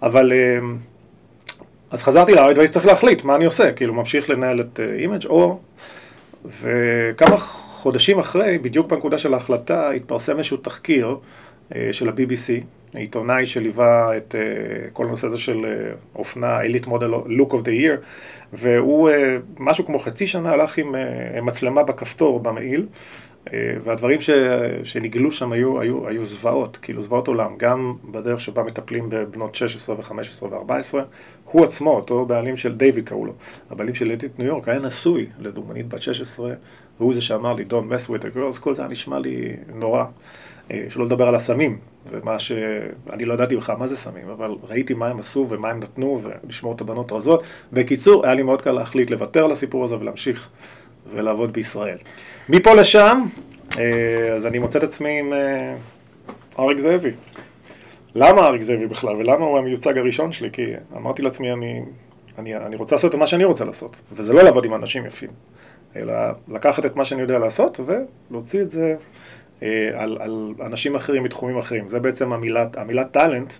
אבל... 0.02 0.32
אז 1.90 2.02
חזרתי 2.02 2.32
לארץ 2.32 2.56
והייתי 2.56 2.72
צריך 2.72 2.86
להחליט 2.86 3.24
מה 3.24 3.36
אני 3.36 3.44
עושה, 3.44 3.72
כאילו 3.72 3.94
ממשיך 3.94 4.30
לנהל 4.30 4.60
את 4.60 4.80
אימג' 4.98 5.26
או... 5.26 5.58
וכמה 6.44 7.36
חודשים 7.36 8.18
אחרי, 8.18 8.58
בדיוק 8.58 8.86
בנקודה 8.86 9.18
של 9.18 9.34
ההחלטה, 9.34 9.90
התפרסם 9.90 10.38
איזשהו 10.38 10.56
תחקיר 10.56 11.16
של 11.92 12.08
ה-BBC, 12.08 12.64
עיתונאי 12.94 13.46
שליווה 13.46 14.16
את 14.16 14.34
כל 14.92 15.06
הנושא 15.06 15.26
הזה 15.26 15.38
של 15.38 15.86
אופנה, 16.14 16.60
עילית 16.60 16.86
מודל 16.86 17.14
look 17.14 17.50
of 17.50 17.56
the 17.64 17.80
year, 17.80 17.96
והוא 18.52 19.10
משהו 19.58 19.86
כמו 19.86 19.98
חצי 19.98 20.26
שנה 20.26 20.52
הלך 20.52 20.78
עם 20.78 20.94
מצלמה 21.42 21.82
בכפתור 21.82 22.40
במעיל, 22.40 22.86
והדברים 23.52 24.20
ש, 24.20 24.30
שנגלו 24.84 25.32
שם 25.32 25.52
היו, 25.52 25.80
היו, 25.80 26.08
היו 26.08 26.26
זוועות, 26.26 26.76
כאילו 26.76 27.02
זוועות 27.02 27.28
עולם, 27.28 27.56
גם 27.56 27.94
בדרך 28.10 28.40
שבה 28.40 28.62
מטפלים 28.62 29.06
בבנות 29.08 29.54
16 29.54 29.96
ו-15 29.96 30.44
ו-14. 30.44 30.98
הוא 31.44 31.64
עצמו, 31.64 31.90
אותו 31.90 32.26
בעלים 32.26 32.56
של 32.56 32.74
דיווי 32.74 33.02
קראו 33.02 33.26
לו, 33.26 33.32
הבעלים 33.70 33.94
של 33.94 34.06
ליטית 34.06 34.38
ניו 34.38 34.48
יורק, 34.48 34.68
היה 34.68 34.78
נשוי 34.78 35.26
לדוגמנית 35.38 35.88
בת 35.88 36.02
16, 36.02 36.52
והוא 36.98 37.14
זה 37.14 37.20
שאמר 37.20 37.52
לי, 37.52 37.64
Don't 37.64 37.92
mess 37.92 38.10
with 38.10 38.22
the 38.22 38.36
girls, 38.36 38.60
כל 38.60 38.74
זה 38.74 38.82
היה 38.82 38.90
נשמע 38.90 39.18
לי 39.18 39.56
נורא. 39.74 40.04
שלא 40.88 41.04
לדבר 41.04 41.28
על 41.28 41.34
הסמים, 41.34 41.78
ומה 42.10 42.38
ש... 42.38 42.52
אני 43.12 43.24
לא 43.24 43.34
ידעתי 43.34 43.56
בכלל 43.56 43.76
מה 43.76 43.86
זה 43.86 43.96
סמים, 43.96 44.28
אבל 44.28 44.54
ראיתי 44.68 44.94
מה 44.94 45.08
הם 45.08 45.18
עשו 45.18 45.46
ומה 45.50 45.70
הם 45.70 45.80
נתנו, 45.80 46.20
ולשמור 46.22 46.74
את 46.74 46.80
הבנות 46.80 47.12
רזות. 47.12 47.42
בקיצור, 47.72 48.24
היה 48.24 48.34
לי 48.34 48.42
מאוד 48.42 48.62
קל 48.62 48.72
להחליט 48.72 49.10
לוותר 49.10 49.44
על 49.44 49.52
הסיפור 49.52 49.84
הזה 49.84 49.98
ולהמשיך 49.98 50.48
ולעבוד 51.12 51.52
בישראל. 51.52 51.98
מפה 52.48 52.74
לשם, 52.74 53.22
אז 54.36 54.46
אני 54.46 54.58
מוצא 54.58 54.78
את 54.78 54.82
עצמי 54.82 55.18
עם 55.20 55.32
אריק 56.58 56.78
זאבי. 56.78 57.10
למה 58.14 58.46
אריק 58.46 58.62
זאבי 58.62 58.86
בכלל, 58.86 59.16
ולמה 59.16 59.44
הוא 59.44 59.58
המיוצג 59.58 59.98
הראשון 59.98 60.32
שלי? 60.32 60.50
כי 60.52 60.72
אמרתי 60.96 61.22
לעצמי, 61.22 61.52
אני, 61.52 61.82
אני, 62.38 62.56
אני 62.56 62.76
רוצה 62.76 62.94
לעשות 62.94 63.14
את 63.14 63.18
מה 63.18 63.26
שאני 63.26 63.44
רוצה 63.44 63.64
לעשות, 63.64 64.00
וזה 64.12 64.32
לא 64.32 64.42
לעבוד 64.42 64.64
עם 64.64 64.74
אנשים 64.74 65.06
יפים, 65.06 65.30
אלא 65.96 66.14
לקחת 66.48 66.86
את 66.86 66.96
מה 66.96 67.04
שאני 67.04 67.22
יודע 67.22 67.38
לעשות 67.38 67.80
ולהוציא 68.30 68.62
את 68.62 68.70
זה 68.70 68.96
על, 69.94 70.18
על 70.20 70.54
אנשים 70.60 70.94
אחרים 70.94 71.22
מתחומים 71.22 71.58
אחרים. 71.58 71.88
זה 71.88 72.00
בעצם 72.00 72.32
המילת, 72.32 72.76
המילת 72.76 73.10
טאלנט 73.10 73.52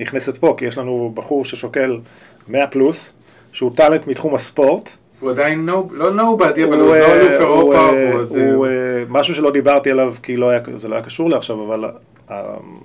נכנסת 0.00 0.36
פה, 0.36 0.54
כי 0.58 0.64
יש 0.64 0.78
לנו 0.78 1.12
בחור 1.14 1.44
ששוקל 1.44 2.00
100 2.48 2.66
פלוס, 2.66 3.12
שהוא 3.52 3.72
טאלנט 3.76 4.06
מתחום 4.06 4.34
הספורט, 4.34 4.90
הוא 5.24 5.30
עדיין 5.30 5.66
לא 5.90 6.10
נובדי, 6.10 6.64
אבל 6.64 6.80
הוא 6.80 6.88
לא 6.88 6.96
אלוף 6.96 7.40
אירופה. 7.40 7.90
הוא 8.28 8.66
משהו 9.08 9.34
שלא 9.34 9.50
דיברתי 9.50 9.90
עליו, 9.90 10.14
כי 10.22 10.36
זה 10.76 10.88
לא 10.88 10.94
היה 10.94 11.02
קשור 11.02 11.30
לי 11.30 11.36
עכשיו, 11.36 11.64
אבל 11.66 11.90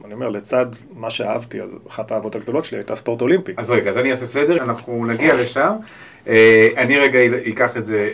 אני 0.05 0.13
אומר, 0.13 0.29
לצד 0.29 0.65
מה 0.95 1.09
שאהבתי, 1.09 1.61
אז 1.61 1.69
אחת 1.89 2.11
האהבות 2.11 2.35
הגדולות 2.35 2.65
שלי 2.65 2.77
הייתה 2.77 2.95
ספורט 2.95 3.21
אולימפי. 3.21 3.51
אז 3.57 3.71
רגע, 3.71 3.89
אז 3.89 3.97
אני 3.97 4.11
אעשה 4.11 4.25
סדר, 4.25 4.63
אנחנו 4.63 5.05
נגיע 5.05 5.33
לשם. 5.41 5.71
אני 6.77 6.97
רגע 6.97 7.19
אקח 7.49 7.77
את 7.77 7.85
זה, 7.85 8.09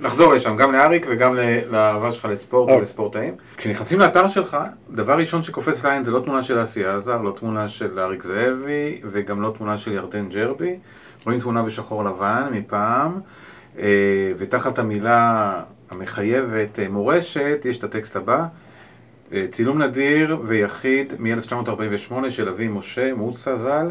נחזור 0.00 0.32
לשם, 0.32 0.56
גם 0.56 0.72
לאריק 0.72 1.06
וגם 1.08 1.36
לאהבה 1.70 2.12
שלך 2.12 2.28
לספורט 2.30 2.70
ולספורטאים. 2.70 3.34
כשנכנסים 3.56 3.98
לאתר 3.98 4.28
שלך, 4.28 4.56
דבר 4.90 5.18
ראשון 5.18 5.42
שקופץ 5.42 5.84
לעין 5.84 6.04
זה 6.04 6.12
לא 6.12 6.20
תמונה 6.20 6.42
של 6.42 6.62
אסי 6.62 6.84
עזר, 6.84 7.22
לא 7.22 7.30
תמונה 7.30 7.68
של 7.68 8.00
אריק 8.00 8.22
זאבי, 8.22 9.00
וגם 9.10 9.42
לא 9.42 9.52
תמונה 9.58 9.76
של 9.76 9.92
ירדן 9.92 10.28
ג'רבי. 10.28 10.76
רואים 11.26 11.40
תמונה 11.40 11.62
בשחור 11.62 12.04
לבן 12.04 12.48
מפעם, 12.52 13.20
ותחת 14.38 14.78
המילה 14.78 15.62
המחייבת 15.90 16.78
מורשת, 16.90 17.62
יש 17.64 17.78
את 17.78 17.84
הטקסט 17.84 18.16
הבא, 18.16 18.46
צילום 19.50 19.82
נדיר 19.82 20.38
ויחיד 20.44 21.12
מ-1948 21.18 22.30
של 22.30 22.48
אבי 22.48 22.68
משה 22.68 23.14
מוסה 23.14 23.56
ז"ל, 23.56 23.90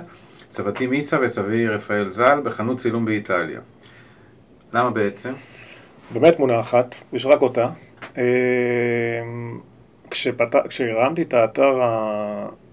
סבתי 0.49 0.87
מיסה 0.87 1.17
וסבי 1.21 1.67
רפאל 1.67 2.11
ז"ל, 2.11 2.41
בחנות 2.43 2.77
צילום 2.77 3.05
באיטליה. 3.05 3.59
למה 4.73 4.91
בעצם? 4.91 5.31
באמת 6.13 6.35
תמונה 6.35 6.59
אחת, 6.59 6.95
יש 7.13 7.25
רק 7.25 7.41
אותה. 7.41 7.67
כשהרמתי 10.69 11.21
את 11.21 11.33
האתר 11.33 11.81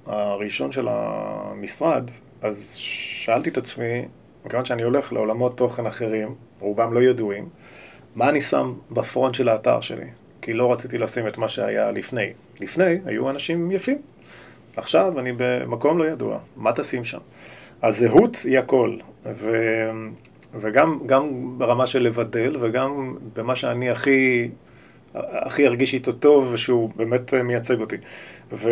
הראשון 0.06 0.72
של 0.72 0.88
המשרד, 0.90 2.10
אז 2.42 2.74
שאלתי 2.76 3.50
את 3.50 3.56
עצמי, 3.56 4.04
מכיוון 4.46 4.64
שאני 4.64 4.82
הולך 4.82 5.12
לעולמות 5.12 5.56
תוכן 5.56 5.86
אחרים, 5.86 6.34
רובם 6.60 6.92
לא 6.92 7.00
ידועים, 7.00 7.48
מה 8.14 8.28
אני 8.28 8.40
שם 8.40 8.74
בפרונט 8.90 9.34
של 9.34 9.48
האתר 9.48 9.80
שלי? 9.80 10.06
כי 10.42 10.52
לא 10.52 10.72
רציתי 10.72 10.98
לשים 10.98 11.26
את 11.26 11.38
מה 11.38 11.48
שהיה 11.48 11.90
לפני. 11.90 12.32
לפני 12.60 12.98
היו 13.04 13.30
אנשים 13.30 13.70
יפים. 13.70 13.98
עכשיו 14.76 15.20
אני 15.20 15.32
במקום 15.36 15.98
לא 15.98 16.04
ידוע, 16.04 16.38
מה 16.56 16.72
תשים 16.72 17.04
שם? 17.04 17.18
הזהות 17.82 18.36
היא 18.44 18.58
הכל, 18.58 18.96
ו... 19.24 19.56
וגם 20.60 20.98
גם 21.06 21.54
ברמה 21.58 21.86
של 21.86 22.02
לבדל, 22.02 22.56
וגם 22.60 23.16
במה 23.36 23.56
שאני 23.56 23.90
הכי, 23.90 24.48
הכי 25.14 25.66
ארגיש 25.66 25.94
איתו 25.94 26.12
טוב, 26.12 26.48
ושהוא 26.52 26.90
באמת 26.96 27.34
מייצג 27.34 27.80
אותי. 27.80 27.96
ו... 28.52 28.70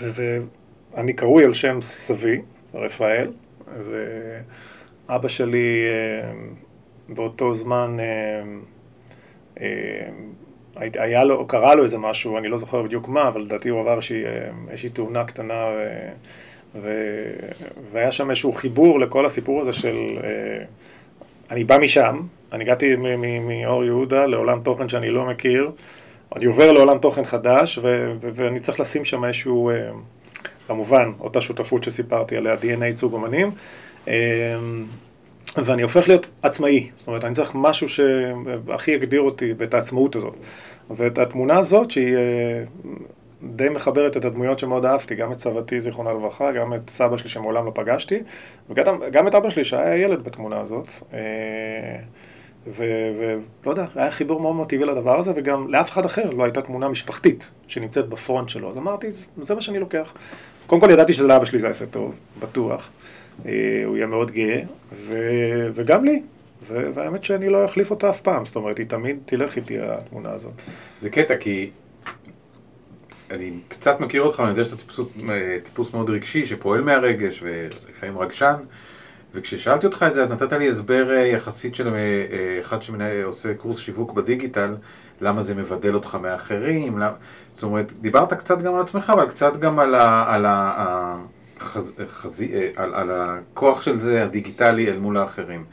ו... 0.00 0.36
ואני 0.94 1.12
קרוי 1.12 1.44
על 1.44 1.54
שם 1.54 1.80
סבי, 1.80 2.40
רפאל, 2.74 3.30
ואבא 5.08 5.28
שלי 5.28 5.84
באותו 7.08 7.54
זמן 7.54 7.96
היה 10.76 11.24
לו, 11.24 11.46
קרה 11.46 11.74
לו 11.74 11.82
איזה 11.82 11.98
משהו, 11.98 12.38
אני 12.38 12.48
לא 12.48 12.58
זוכר 12.58 12.82
בדיוק 12.82 13.08
מה, 13.08 13.28
אבל 13.28 13.40
לדעתי 13.40 13.68
הוא 13.68 13.80
עבר 13.80 13.98
איזושהי 14.68 14.90
תאונה 14.90 15.24
קטנה 15.24 15.64
ו... 16.74 16.88
והיה 17.92 18.12
שם 18.12 18.30
איזשהו 18.30 18.52
חיבור 18.52 19.00
לכל 19.00 19.26
הסיפור 19.26 19.60
הזה 19.60 19.72
של... 19.72 20.18
אני 21.50 21.64
בא 21.64 21.78
משם, 21.78 22.20
אני 22.52 22.64
הגעתי 22.64 22.96
מאור 23.40 23.84
יהודה 23.84 24.26
לעולם 24.26 24.60
תוכן 24.62 24.88
שאני 24.88 25.10
לא 25.10 25.26
מכיר, 25.26 25.70
אני 26.36 26.44
עובר 26.44 26.72
לעולם 26.72 26.98
תוכן 26.98 27.24
חדש 27.24 27.78
ו... 27.82 28.12
ואני 28.20 28.60
צריך 28.60 28.80
לשים 28.80 29.04
שם 29.04 29.24
איזשהו... 29.24 29.70
כמובן, 30.66 31.12
אותה 31.20 31.40
שותפות 31.40 31.84
שסיפרתי 31.84 32.36
עליה, 32.36 32.54
DNA 32.54 32.84
ייצוג 32.84 33.12
אומנים, 33.12 33.50
ואני 35.56 35.82
הופך 35.82 36.08
להיות 36.08 36.30
עצמאי. 36.42 36.90
זאת 36.96 37.08
אומרת, 37.08 37.24
אני 37.24 37.34
צריך 37.34 37.50
משהו 37.54 37.88
שהכי 37.88 38.90
יגדיר 38.90 39.20
אותי 39.20 39.52
ואת 39.58 39.74
העצמאות 39.74 40.16
הזאת. 40.16 40.34
ואת 40.90 41.18
התמונה 41.18 41.58
הזאת, 41.58 41.90
שהיא 41.90 42.16
די 43.42 43.68
מחברת 43.68 44.16
את 44.16 44.24
הדמויות 44.24 44.58
שמאוד 44.58 44.84
אהבתי, 44.86 45.14
גם 45.14 45.32
את 45.32 45.38
סבתי, 45.38 45.80
זיכרונה 45.80 46.10
לברכה, 46.12 46.52
גם 46.52 46.74
את 46.74 46.90
סבא 46.90 47.16
שלי 47.16 47.30
שמעולם 47.30 47.66
לא 47.66 47.72
פגשתי, 47.74 48.18
וגם 48.70 49.26
את 49.28 49.34
אבא 49.34 49.50
שלי 49.50 49.64
שהיה 49.64 49.96
ילד 49.96 50.24
בתמונה 50.24 50.60
הזאת. 50.60 50.88
ולא 52.66 53.70
יודע, 53.70 53.86
היה 53.94 54.10
חיבור 54.10 54.40
מאוד 54.40 54.54
מאוד 54.54 54.68
טבעי 54.68 54.86
לדבר 54.86 55.18
הזה, 55.18 55.32
וגם 55.36 55.68
לאף 55.68 55.90
אחד 55.90 56.04
אחר 56.04 56.30
לא 56.30 56.44
הייתה 56.44 56.62
תמונה 56.62 56.88
משפחתית 56.88 57.50
שנמצאת 57.66 58.08
בפרונט 58.08 58.48
שלו. 58.48 58.70
אז 58.70 58.76
אמרתי, 58.76 59.06
זה 59.42 59.54
מה 59.54 59.60
שאני 59.60 59.78
לוקח. 59.78 60.12
קודם 60.66 60.80
כל 60.80 60.90
ידעתי 60.90 61.12
שזה 61.12 61.26
לאבא 61.26 61.44
שלי 61.44 61.58
זה 61.58 61.66
יעשה 61.66 61.86
טוב, 61.86 62.14
בטוח. 62.40 62.90
אה, 63.46 63.82
הוא 63.84 63.96
יהיה 63.96 64.06
מאוד 64.06 64.30
גאה, 64.30 64.60
ו... 64.92 65.16
וגם 65.74 66.04
לי. 66.04 66.22
ו... 66.68 66.86
והאמת 66.94 67.24
שאני 67.24 67.48
לא 67.48 67.64
אחליף 67.64 67.90
אותה 67.90 68.10
אף 68.10 68.20
פעם, 68.20 68.44
זאת 68.44 68.56
אומרת, 68.56 68.78
היא 68.78 68.86
תמיד 68.86 69.18
תלך 69.24 69.56
איתי 69.56 69.78
התמונה 69.80 70.30
הזאת. 70.30 70.52
זה 71.00 71.10
קטע, 71.10 71.36
כי 71.36 71.70
אני 73.30 73.50
קצת 73.68 74.00
מכיר 74.00 74.22
אותך, 74.22 74.40
אני 74.40 74.48
יודע 74.48 74.64
שאתה 74.64 74.76
טיפוס, 74.76 75.00
טיפוס 75.62 75.94
מאוד 75.94 76.10
רגשי, 76.10 76.46
שפועל 76.46 76.80
מהרגש 76.80 77.42
ולפעמים 77.42 78.18
רגשן. 78.18 78.54
וכששאלתי 79.34 79.86
אותך 79.86 80.04
את 80.08 80.14
זה, 80.14 80.22
אז 80.22 80.32
נתת 80.32 80.52
לי 80.52 80.68
הסבר 80.68 81.10
אה, 81.10 81.16
יחסית 81.16 81.74
של 81.74 81.94
אה, 81.94 82.60
אחד 82.60 82.82
שעושה 82.82 83.54
קורס 83.54 83.78
שיווק 83.78 84.12
בדיגיטל, 84.12 84.76
למה 85.20 85.42
זה 85.42 85.54
מבדל 85.54 85.94
אותך 85.94 86.18
מאחרים, 86.22 86.98
למה... 86.98 87.14
זאת 87.50 87.62
אומרת, 87.62 87.92
דיברת 87.92 88.32
קצת 88.32 88.62
גם 88.62 88.74
על 88.74 88.80
עצמך, 88.80 89.12
אבל 89.14 89.28
קצת 89.28 89.56
גם 89.56 89.78
על, 89.78 89.94
ה... 89.94 90.34
על, 90.34 90.46
ה... 90.46 91.16
החז... 91.60 91.94
חז... 92.06 92.42
אה, 92.42 92.68
על, 92.76 92.94
על 92.94 93.10
הכוח 93.12 93.82
של 93.82 93.98
זה, 93.98 94.22
הדיגיטלי, 94.22 94.90
אל 94.90 94.98
מול 94.98 95.16
האחרים. 95.16 95.64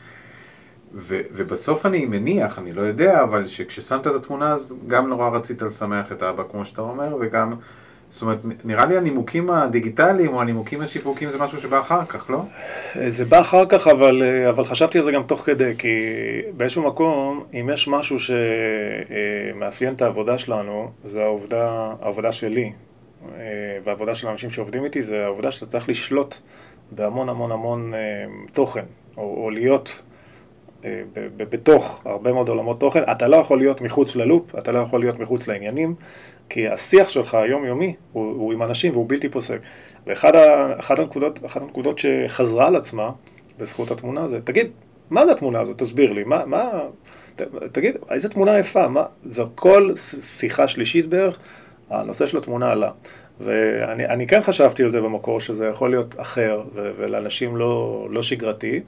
ו, 0.93 1.21
ובסוף 1.31 1.85
אני 1.85 2.05
מניח, 2.05 2.59
אני 2.59 2.73
לא 2.73 2.81
יודע, 2.81 3.23
אבל 3.23 3.47
שכששמת 3.47 4.07
את 4.07 4.15
התמונה 4.15 4.53
אז 4.53 4.75
גם 4.87 5.09
נורא 5.09 5.29
רצית 5.29 5.61
לשמח 5.61 6.11
את 6.11 6.21
האבא 6.21 6.43
כמו 6.51 6.65
שאתה 6.65 6.81
אומר, 6.81 7.17
וגם, 7.19 7.53
זאת 8.09 8.21
אומרת, 8.21 8.37
נראה 8.65 8.85
לי 8.85 8.97
הנימוקים 8.97 9.49
הדיגיטליים 9.49 10.33
או 10.33 10.41
הנימוקים 10.41 10.81
השיווקיים 10.81 11.31
זה 11.31 11.37
משהו 11.37 11.61
שבא 11.61 11.79
אחר 11.79 12.05
כך, 12.05 12.29
לא? 12.29 12.41
זה 13.07 13.25
בא 13.25 13.39
אחר 13.39 13.65
כך, 13.65 13.87
אבל, 13.87 14.23
אבל 14.49 14.65
חשבתי 14.65 14.97
על 14.97 15.03
זה 15.03 15.11
גם 15.11 15.23
תוך 15.23 15.41
כדי, 15.41 15.73
כי 15.77 15.87
באיזשהו 16.57 16.83
מקום, 16.83 17.43
אם 17.53 17.69
יש 17.73 17.87
משהו 17.87 18.17
שמאפיין 18.19 19.93
את 19.93 20.01
העבודה 20.01 20.37
שלנו, 20.37 20.91
זה 21.05 21.23
העובדה, 21.23 21.93
העבודה 22.01 22.31
שלי, 22.31 22.71
והעבודה 23.83 24.15
של 24.15 24.27
האנשים 24.27 24.49
שעובדים 24.49 24.83
איתי, 24.83 25.01
זה 25.01 25.23
העובדה 25.25 25.51
שאתה 25.51 25.65
צריך 25.65 25.89
לשלוט 25.89 26.35
בהמון 26.91 27.29
המון 27.29 27.51
המון 27.51 27.93
תוכן, 28.53 28.85
או, 29.17 29.43
או 29.43 29.49
להיות 29.49 30.03
אה, 30.85 31.01
בתוך 31.37 32.01
הרבה 32.05 32.33
מאוד 32.33 32.49
עולמות 32.49 32.79
תוכן, 32.79 33.03
אתה 33.11 33.27
לא 33.27 33.35
יכול 33.35 33.57
להיות 33.57 33.81
מחוץ 33.81 34.15
ללופ, 34.15 34.55
אתה 34.55 34.71
לא 34.71 34.79
יכול 34.79 34.99
להיות 34.99 35.19
מחוץ 35.19 35.47
לעניינים, 35.47 35.95
כי 36.49 36.67
השיח 36.67 37.09
שלך 37.09 37.35
היומיומי 37.35 37.95
הוא, 38.11 38.25
הוא 38.25 38.53
עם 38.53 38.63
אנשים 38.63 38.91
והוא 38.91 39.05
בלתי 39.09 39.29
פוסק. 39.29 39.59
ואחת 40.07 40.99
הנקודות, 40.99 41.39
הנקודות 41.55 41.99
שחזרה 41.99 42.67
על 42.67 42.75
עצמה 42.75 43.11
בזכות 43.59 43.91
התמונה 43.91 44.27
זה, 44.27 44.41
תגיד, 44.41 44.67
מה 45.09 45.25
זה 45.25 45.31
התמונה 45.31 45.59
הזאת? 45.59 45.77
תסביר 45.77 46.13
לי, 46.13 46.23
מה, 46.23 46.45
מה, 46.45 46.69
ת, 47.35 47.41
תגיד, 47.71 47.97
איזה 48.11 48.29
תמונה 48.29 48.59
יפה, 48.59 48.87
מה, 48.87 49.03
וכל 49.25 49.91
שיחה 50.21 50.67
שלישית 50.67 51.05
בערך, 51.05 51.39
הנושא 51.89 52.25
של 52.25 52.37
התמונה 52.37 52.71
עלה. 52.71 52.91
ואני 53.39 54.27
כן 54.27 54.41
חשבתי 54.41 54.83
על 54.83 54.89
זה 54.89 55.01
במקור, 55.01 55.39
שזה 55.39 55.67
יכול 55.67 55.89
להיות 55.89 56.19
אחר, 56.19 56.61
ולאנשים 56.73 57.57
לא, 57.57 58.07
לא 58.11 58.21
שגרתי, 58.21 58.81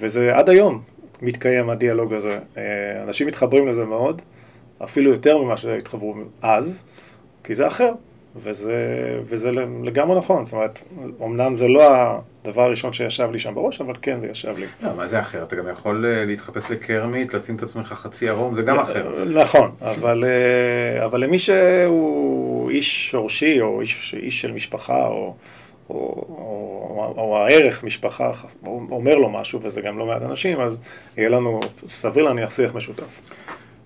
וזה 0.00 0.36
עד 0.36 0.48
היום, 0.48 0.82
מתקיים 1.22 1.70
הדיאלוג 1.70 2.12
הזה. 2.12 2.38
אה, 2.56 3.02
אנשים 3.02 3.26
מתחברים 3.26 3.68
לזה 3.68 3.84
מאוד, 3.84 4.22
אפילו 4.82 5.10
יותר 5.10 5.38
ממה 5.38 5.56
שהתחברו 5.56 6.14
אז, 6.42 6.82
כי 7.44 7.54
זה 7.54 7.66
אחר, 7.66 7.92
וזה, 8.36 8.78
וזה 9.24 9.50
לגמרי 9.84 10.18
נכון. 10.18 10.44
זאת 10.44 10.52
אומרת, 10.52 10.82
אמנם 11.22 11.56
זה 11.56 11.68
לא 11.68 11.82
הדבר 12.44 12.62
הראשון 12.62 12.92
שישב 12.92 13.28
לי 13.32 13.38
שם 13.38 13.54
בראש, 13.54 13.80
אבל 13.80 13.94
כן, 14.02 14.20
זה 14.20 14.26
ישב 14.26 14.58
לי. 14.58 14.66
לא, 14.82 14.94
מה 14.96 15.06
זה 15.06 15.20
אחר? 15.20 15.42
אתה 15.42 15.56
גם 15.56 15.68
יכול 15.68 16.06
אה, 16.06 16.24
להתחפש 16.24 16.70
לקרמית, 16.70 17.34
לשים 17.34 17.56
את 17.56 17.62
עצמך 17.62 17.86
חצי 17.86 18.28
ערום, 18.28 18.54
זה 18.54 18.62
גם 18.62 18.78
אחר. 18.78 19.24
נכון, 19.34 19.70
אבל, 19.80 20.24
אה, 20.24 21.04
אבל 21.04 21.20
למי 21.20 21.38
שהוא 21.38 22.70
איש 22.70 23.10
שורשי, 23.10 23.60
או 23.60 23.80
איש, 23.80 24.14
איש 24.18 24.40
של 24.40 24.52
משפחה, 24.52 25.06
או... 25.06 25.34
או, 25.90 25.94
או, 26.28 27.14
או 27.16 27.38
הערך 27.38 27.84
משפחה 27.84 28.30
אומר 28.66 29.16
לו 29.16 29.28
משהו, 29.28 29.62
וזה 29.62 29.80
גם 29.80 29.98
לא 29.98 30.06
מעט 30.06 30.22
אנשים, 30.22 30.60
אז 30.60 30.76
יהיה 31.16 31.28
לנו, 31.28 31.60
סביר 31.88 32.24
להניח, 32.24 32.54
שיח 32.54 32.74
משותף. 32.74 33.20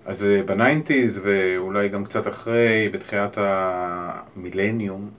אז 0.09 0.25
אה, 0.25 0.43
בניינטיז, 0.43 1.21
ואולי 1.23 1.89
גם 1.89 2.05
קצת 2.05 2.27
אחרי, 2.27 2.89
בתחילת 2.93 3.37
המילניום, 3.37 5.09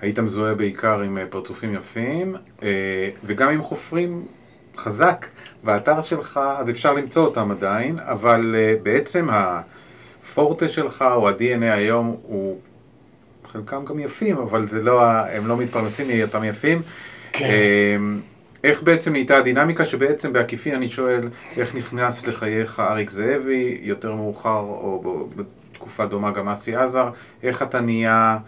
היית 0.00 0.18
מזוהה 0.18 0.54
בעיקר 0.54 1.00
עם 1.00 1.18
אה, 1.18 1.26
פרצופים 1.30 1.74
יפים, 1.74 2.36
אה, 2.62 3.08
וגם 3.24 3.52
עם 3.52 3.62
חופרים 3.62 4.26
חזק 4.76 5.26
באתר 5.64 6.00
שלך, 6.00 6.40
אז 6.58 6.70
אפשר 6.70 6.94
למצוא 6.94 7.24
אותם 7.24 7.50
עדיין, 7.50 7.98
אבל 7.98 8.56
בעצם 8.82 9.28
הפורטה 9.30 10.68
שלך, 10.68 11.04
או 11.16 11.28
ה-DNA 11.28 11.72
היום, 11.72 12.16
הוא 12.22 12.58
חלקם 13.52 13.84
גם 13.84 13.98
יפים, 13.98 14.38
אבל 14.38 14.62
זה 14.62 14.82
לא, 14.82 15.02
הם 15.02 15.46
לא 15.46 15.56
מתפרנסים 15.56 16.06
מהיותם 16.06 16.44
יפים. 16.44 16.82
כן. 17.32 17.46
איך 18.64 18.82
בעצם 18.82 19.12
נהייתה 19.12 19.36
הדינמיקה 19.36 19.84
שבעצם 19.84 20.32
בעקיפין 20.32 20.74
אני 20.74 20.88
שואל 20.88 21.28
איך 21.56 21.74
נכנס 21.74 22.26
לחייך 22.26 22.80
אריק 22.80 23.10
זאבי 23.10 23.78
יותר 23.82 24.14
מאוחר 24.14 24.58
או 24.58 25.28
בתקופה 25.36 26.06
דומה 26.06 26.30
גם 26.30 26.48
אסי 26.48 26.76
עזר, 26.76 27.10
איך 27.42 27.62
אתה 27.62 27.80
נהיה 27.80 28.38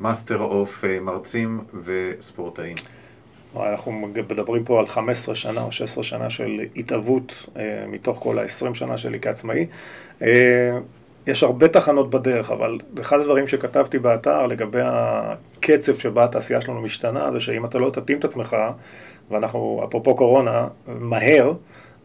master 0.00 0.38
of 0.38 0.84
אה, 0.84 1.00
מרצים 1.00 1.60
וספורטאים? 1.84 2.76
אנחנו 3.56 3.92
מדברים 3.92 4.64
פה 4.64 4.80
על 4.80 4.86
15 4.86 5.34
שנה 5.34 5.62
או 5.62 5.72
16 5.72 6.04
שנה 6.04 6.30
של 6.30 6.60
התהוות 6.76 7.46
אה, 7.56 7.84
מתוך 7.88 8.18
כל 8.18 8.38
ה-20 8.38 8.74
שנה 8.74 8.96
שלי 8.96 9.20
כעצמאי. 9.20 9.66
אה, 10.22 10.78
יש 11.26 11.42
הרבה 11.42 11.68
תחנות 11.68 12.10
בדרך, 12.10 12.50
אבל 12.50 12.78
אחד 13.00 13.20
הדברים 13.20 13.46
שכתבתי 13.46 13.98
באתר 13.98 14.46
לגבי 14.46 14.80
הקצב 14.82 15.94
שבה 15.94 16.24
התעשייה 16.24 16.60
שלנו 16.60 16.80
משתנה, 16.80 17.32
זה 17.32 17.40
שאם 17.40 17.64
אתה 17.64 17.78
לא 17.78 17.90
תתאים 17.90 18.18
את 18.18 18.24
עצמך, 18.24 18.56
ואנחנו, 19.30 19.82
אפרופו 19.88 20.16
קורונה, 20.16 20.68
מהר, 20.86 21.52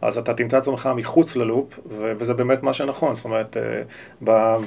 אז 0.02 0.18
אתה 0.18 0.34
תמצא 0.34 0.58
את 0.58 0.62
עצמך 0.62 0.90
מחוץ 0.96 1.36
ללופ, 1.36 1.80
וזה 1.90 2.34
באמת 2.34 2.64
מה 2.64 2.74
שנכון. 2.74 3.16
זאת 3.16 3.26
אומרת, 3.26 3.58
אה, 3.58 4.58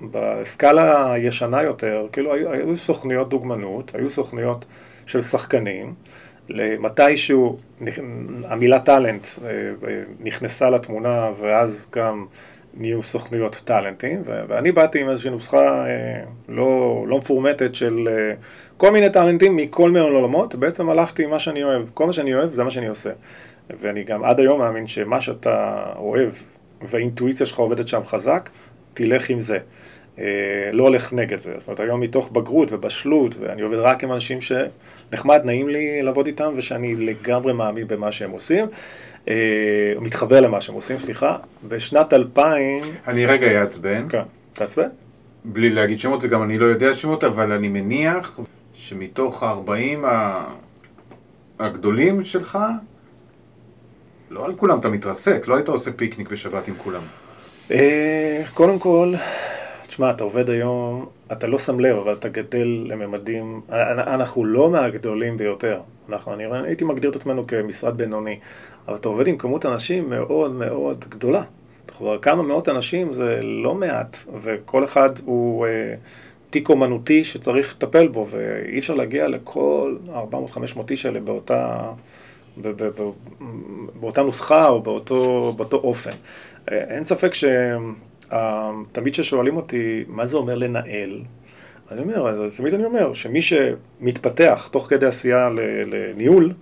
בסקאלה 0.00 1.12
הישנה 1.12 1.62
יותר, 1.62 2.06
כאילו 2.12 2.34
היו, 2.34 2.52
היו 2.52 2.76
סוכניות 2.76 3.28
דוגמנות, 3.28 3.94
היו 3.94 4.10
סוכניות 4.10 4.64
של 5.06 5.20
שחקנים, 5.20 5.94
למתישהו 6.48 7.56
המילה 8.44 8.80
טאלנט 8.80 9.26
אה, 9.44 9.50
אה, 9.88 10.02
נכנסה 10.20 10.70
לתמונה, 10.70 11.30
ואז 11.40 11.86
גם... 11.96 12.26
נהיו 12.78 13.02
סוכנויות 13.02 13.62
טאלנטים, 13.64 14.22
ואני 14.26 14.72
באתי 14.72 15.00
עם 15.00 15.08
איזושהי 15.08 15.30
נוסחה 15.30 15.84
לא, 16.48 17.04
לא 17.08 17.18
מפורמטת 17.18 17.74
של 17.74 18.08
כל 18.76 18.90
מיני 18.90 19.10
טאלנטים 19.10 19.56
מכל 19.56 19.90
מיני 19.90 20.04
עולמות, 20.04 20.54
בעצם 20.54 20.90
הלכתי 20.90 21.24
עם 21.24 21.30
מה 21.30 21.40
שאני 21.40 21.64
אוהב, 21.64 21.82
כל 21.94 22.06
מה 22.06 22.12
שאני 22.12 22.34
אוהב 22.34 22.52
זה 22.54 22.64
מה 22.64 22.70
שאני 22.70 22.86
עושה. 22.86 23.10
ואני 23.80 24.04
גם 24.04 24.24
עד 24.24 24.40
היום 24.40 24.58
מאמין 24.58 24.86
שמה 24.86 25.20
שאתה 25.20 25.84
אוהב 25.96 26.30
והאינטואיציה 26.82 27.46
שלך 27.46 27.58
עובדת 27.58 27.88
שם 27.88 28.00
חזק, 28.04 28.50
תלך 28.94 29.30
עם 29.30 29.40
זה. 29.40 29.58
אה, 30.18 30.24
לא 30.72 30.82
הולך 30.82 31.12
נגד 31.12 31.42
זה. 31.42 31.54
זאת 31.58 31.68
אומרת, 31.68 31.80
היום 31.80 32.00
מתוך 32.00 32.30
בגרות 32.32 32.72
ובשלות, 32.72 33.36
ואני 33.40 33.62
עובד 33.62 33.78
רק 33.78 34.04
עם 34.04 34.12
אנשים 34.12 34.38
שנחמד, 34.40 35.40
נעים 35.44 35.68
לי 35.68 36.02
לעבוד 36.02 36.26
איתם, 36.26 36.52
ושאני 36.56 36.94
לגמרי 36.94 37.52
מאמין 37.52 37.88
במה 37.88 38.12
שהם 38.12 38.30
עושים. 38.30 38.66
אה, 39.28 39.34
מתחבר 40.00 40.40
למה 40.40 40.60
שהם 40.60 40.74
עושים, 40.74 40.98
סליחה, 40.98 41.36
בשנת 41.68 42.12
2000... 42.12 42.82
אני 43.06 43.26
רגע 43.26 43.60
אעצבן. 43.60 44.08
כן, 44.08 44.22
תעצבן? 44.52 44.88
בלי 45.44 45.70
להגיד 45.70 45.98
שמות, 45.98 46.20
וגם 46.24 46.42
אני 46.42 46.58
לא 46.58 46.66
יודע 46.66 46.94
שמות, 46.94 47.24
אבל 47.24 47.52
אני 47.52 47.68
מניח 47.68 48.40
שמתוך 48.88 49.42
ה-40 49.42 50.06
הגדולים 51.58 52.24
שלך, 52.24 52.58
לא 54.30 54.44
על 54.44 54.54
כולם 54.54 54.78
אתה 54.78 54.88
מתרסק, 54.88 55.48
לא 55.48 55.54
היית 55.54 55.68
עושה 55.68 55.92
פיקניק 55.92 56.30
בשבת 56.30 56.68
עם 56.68 56.74
כולם. 56.74 57.00
אה, 57.70 58.42
קודם 58.54 58.78
כל, 58.78 59.14
תשמע, 59.86 60.10
אתה 60.10 60.24
עובד 60.24 60.50
היום, 60.50 61.06
אתה 61.32 61.46
לא 61.46 61.58
שם 61.58 61.80
לב, 61.80 61.96
אבל 61.96 62.14
אתה 62.14 62.28
גדל 62.28 62.84
לממדים, 62.86 63.60
אנחנו 63.96 64.44
לא 64.44 64.70
מהגדולים 64.70 65.36
ביותר. 65.36 65.80
אנחנו, 66.08 66.34
אני 66.34 66.44
הייתי 66.66 66.84
מגדיר 66.84 67.10
את 67.10 67.16
עצמנו 67.16 67.46
כמשרד 67.46 67.96
בינוני, 67.96 68.38
אבל 68.88 68.96
אתה 68.96 69.08
עובד 69.08 69.26
עם 69.26 69.38
כמות 69.38 69.66
אנשים 69.66 70.10
מאוד 70.10 70.52
מאוד 70.52 71.04
גדולה. 71.08 71.42
כבר 71.98 72.18
כמה 72.18 72.42
מאות 72.42 72.68
אנשים 72.68 73.12
זה 73.12 73.40
לא 73.42 73.74
מעט, 73.74 74.16
וכל 74.42 74.84
אחד 74.84 75.10
הוא 75.24 75.66
אה, 75.66 75.94
תיק 76.50 76.68
אומנותי 76.68 77.24
שצריך 77.24 77.74
לטפל 77.76 78.08
בו, 78.08 78.26
ואי 78.30 78.78
אפשר 78.78 78.94
להגיע 78.94 79.28
לכל 79.28 79.96
400-500 80.08 80.10
איש 80.90 81.06
האלה 81.06 81.20
באותה, 81.20 81.90
באותה 84.00 84.22
נוסחה 84.22 84.68
או 84.68 84.82
באותו, 84.82 85.52
באותו 85.56 85.76
אופן. 85.76 86.10
אה, 86.72 86.78
אין 86.78 87.04
ספק 87.04 87.32
שתמיד 87.34 89.12
כששואלים 89.12 89.56
אותי 89.56 90.04
מה 90.08 90.26
זה 90.26 90.36
אומר 90.36 90.54
לנהל, 90.54 91.22
אני 91.90 92.00
אומר, 92.00 92.28
אז 92.28 92.56
תמיד 92.56 92.74
אני 92.74 92.84
אומר 92.84 93.12
שמי 93.12 93.42
שמתפתח 93.42 94.68
תוך 94.72 94.86
כדי 94.90 95.06
עשייה 95.06 95.48
לניהול, 95.86 96.52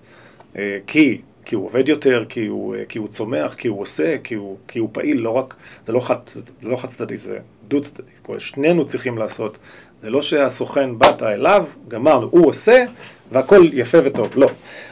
אה, 0.57 0.79
כי 0.87 1.21
כי 1.45 1.55
הוא 1.55 1.67
עובד 1.67 1.89
יותר, 1.89 2.25
כי 2.29 2.47
הוא, 2.47 2.77
כי 2.89 2.99
הוא 2.99 3.09
צומח, 3.09 3.55
כי 3.55 3.69
הוא 3.69 3.81
עושה, 3.81 4.17
כי 4.25 4.35
הוא, 4.35 4.57
כי 4.69 4.79
הוא 4.79 4.89
פעיל, 4.93 5.21
לא 5.21 5.31
רק, 5.31 5.55
זה 5.87 5.93
לא 5.93 6.01
חד, 6.01 6.17
לא 6.63 6.79
צדדי, 6.87 7.17
זה 7.17 7.39
דו 7.69 7.81
צדדי. 7.81 8.11
שנינו 8.39 8.87
צריכים 8.87 9.19
לעשות. 9.19 9.59
זה 10.03 10.11
לא 10.11 10.23
שהסוכן 10.23 10.99
באת 10.99 11.23
אליו, 11.23 11.65
גמרנו, 11.89 12.29
הוא 12.31 12.47
עושה, 12.47 12.85
והכל 13.33 13.69
יפה 13.73 13.99
וטוב, 14.05 14.33
לא. 14.37 14.51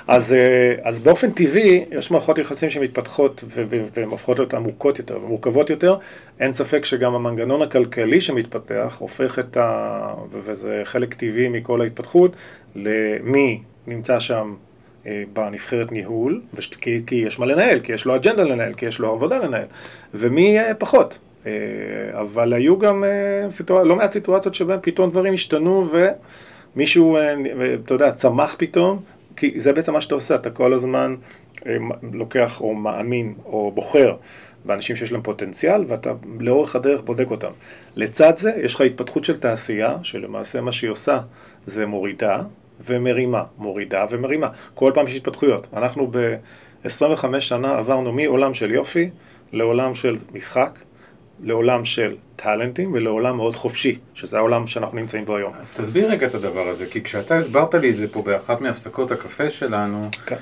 אז, 0.08 0.32
אה, 0.32 0.74
אז 0.82 0.98
באופן 1.00 1.30
טבעי, 1.30 1.84
יש 1.90 2.10
מערכות 2.10 2.38
יחסים 2.38 2.70
שמתפתחות 2.70 3.44
והן 3.94 4.08
הופכות 4.08 4.38
להיות 4.38 4.54
עמוקות 4.54 4.98
יותר 4.98 5.16
ומורכבות 5.16 5.70
יותר. 5.70 5.96
אין 6.40 6.52
ספק 6.52 6.84
שגם 6.84 7.14
המנגנון 7.14 7.62
הכלכלי 7.62 8.20
שמתפתח 8.20 8.96
הופך 8.98 9.38
את 9.38 9.56
ה... 9.56 10.14
וזה 10.44 10.80
חלק 10.84 11.14
טבעי 11.14 11.48
מכל 11.48 11.80
ההתפתחות, 11.80 12.36
למי 12.76 13.60
נמצא 13.86 14.20
שם 14.20 14.54
אה, 15.06 15.22
בנבחרת 15.32 15.92
ניהול, 15.92 16.40
כי, 16.80 17.02
כי 17.06 17.14
יש 17.14 17.38
מה 17.38 17.46
לנהל, 17.46 17.80
כי 17.80 17.92
יש 17.92 18.04
לו 18.04 18.16
אג'נדה 18.16 18.42
לנהל, 18.42 18.74
כי 18.74 18.86
יש 18.86 18.98
לו 18.98 19.12
עבודה 19.12 19.38
לנהל, 19.38 19.66
ומי 20.14 20.58
אה, 20.58 20.74
פחות. 20.74 21.18
אבל 22.12 22.52
היו 22.52 22.78
גם 22.78 23.04
סיטואציות, 23.50 23.88
לא 23.88 23.96
מעט 23.96 24.12
סיטואציות 24.12 24.54
שבהן 24.54 24.78
פתאום 24.82 25.10
דברים 25.10 25.34
השתנו 25.34 25.88
ו... 25.92 26.08
מישהו, 26.76 27.16
אה, 27.16 27.34
אתה 27.84 27.94
יודע, 27.94 28.12
צמח 28.12 28.54
פתאום, 28.58 28.98
כי 29.36 29.60
זה 29.60 29.72
בעצם 29.72 29.92
מה 29.92 30.00
שאתה 30.00 30.14
עושה, 30.14 30.34
אתה 30.34 30.50
כל 30.50 30.72
הזמן 30.72 31.16
אה, 31.66 31.76
לוקח 32.12 32.60
או 32.60 32.74
מאמין 32.74 33.34
או 33.44 33.72
בוחר 33.74 34.16
באנשים 34.64 34.96
שיש 34.96 35.12
להם 35.12 35.22
פוטנציאל, 35.22 35.84
ואתה 35.88 36.12
לאורך 36.40 36.76
הדרך 36.76 37.00
בודק 37.00 37.30
אותם. 37.30 37.50
לצד 37.96 38.36
זה, 38.36 38.52
יש 38.62 38.74
לך 38.74 38.80
התפתחות 38.80 39.24
של 39.24 39.40
תעשייה, 39.40 39.96
שלמעשה 40.02 40.60
מה 40.60 40.72
שהיא 40.72 40.90
עושה 40.90 41.18
זה 41.66 41.86
מורידה 41.86 42.42
ומרימה, 42.80 43.44
מורידה 43.58 44.04
ומרימה. 44.10 44.48
כל 44.74 44.90
פעם 44.94 45.06
יש 45.06 45.16
התפתחויות. 45.16 45.66
אנחנו 45.76 46.06
ב-25 46.10 47.40
שנה 47.40 47.78
עברנו 47.78 48.12
מעולם 48.12 48.54
של 48.54 48.70
יופי 48.70 49.10
לעולם 49.52 49.94
של 49.94 50.16
משחק, 50.32 50.78
לעולם 51.42 51.84
של 51.84 52.16
טאלנטים 52.36 52.92
ולעולם 52.92 53.36
מאוד 53.36 53.56
חופשי, 53.56 53.98
שזה 54.14 54.36
העולם 54.36 54.66
שאנחנו 54.66 54.98
נמצאים 54.98 55.24
בו 55.24 55.36
היום. 55.36 55.52
אז 55.60 55.76
תסביר 55.76 56.10
רגע 56.10 56.26
את 56.26 56.34
הדבר 56.34 56.68
הזה, 56.68 56.86
כי 56.86 57.02
כשאתה 57.02 57.36
הסברת 57.36 57.74
לי 57.74 57.90
את 57.90 57.96
זה 57.96 58.08
פה 58.12 58.22
באחת 58.22 58.60
מהפסקות 58.60 59.10
הקפה 59.10 59.50
שלנו, 59.50 60.08
כן. 60.26 60.36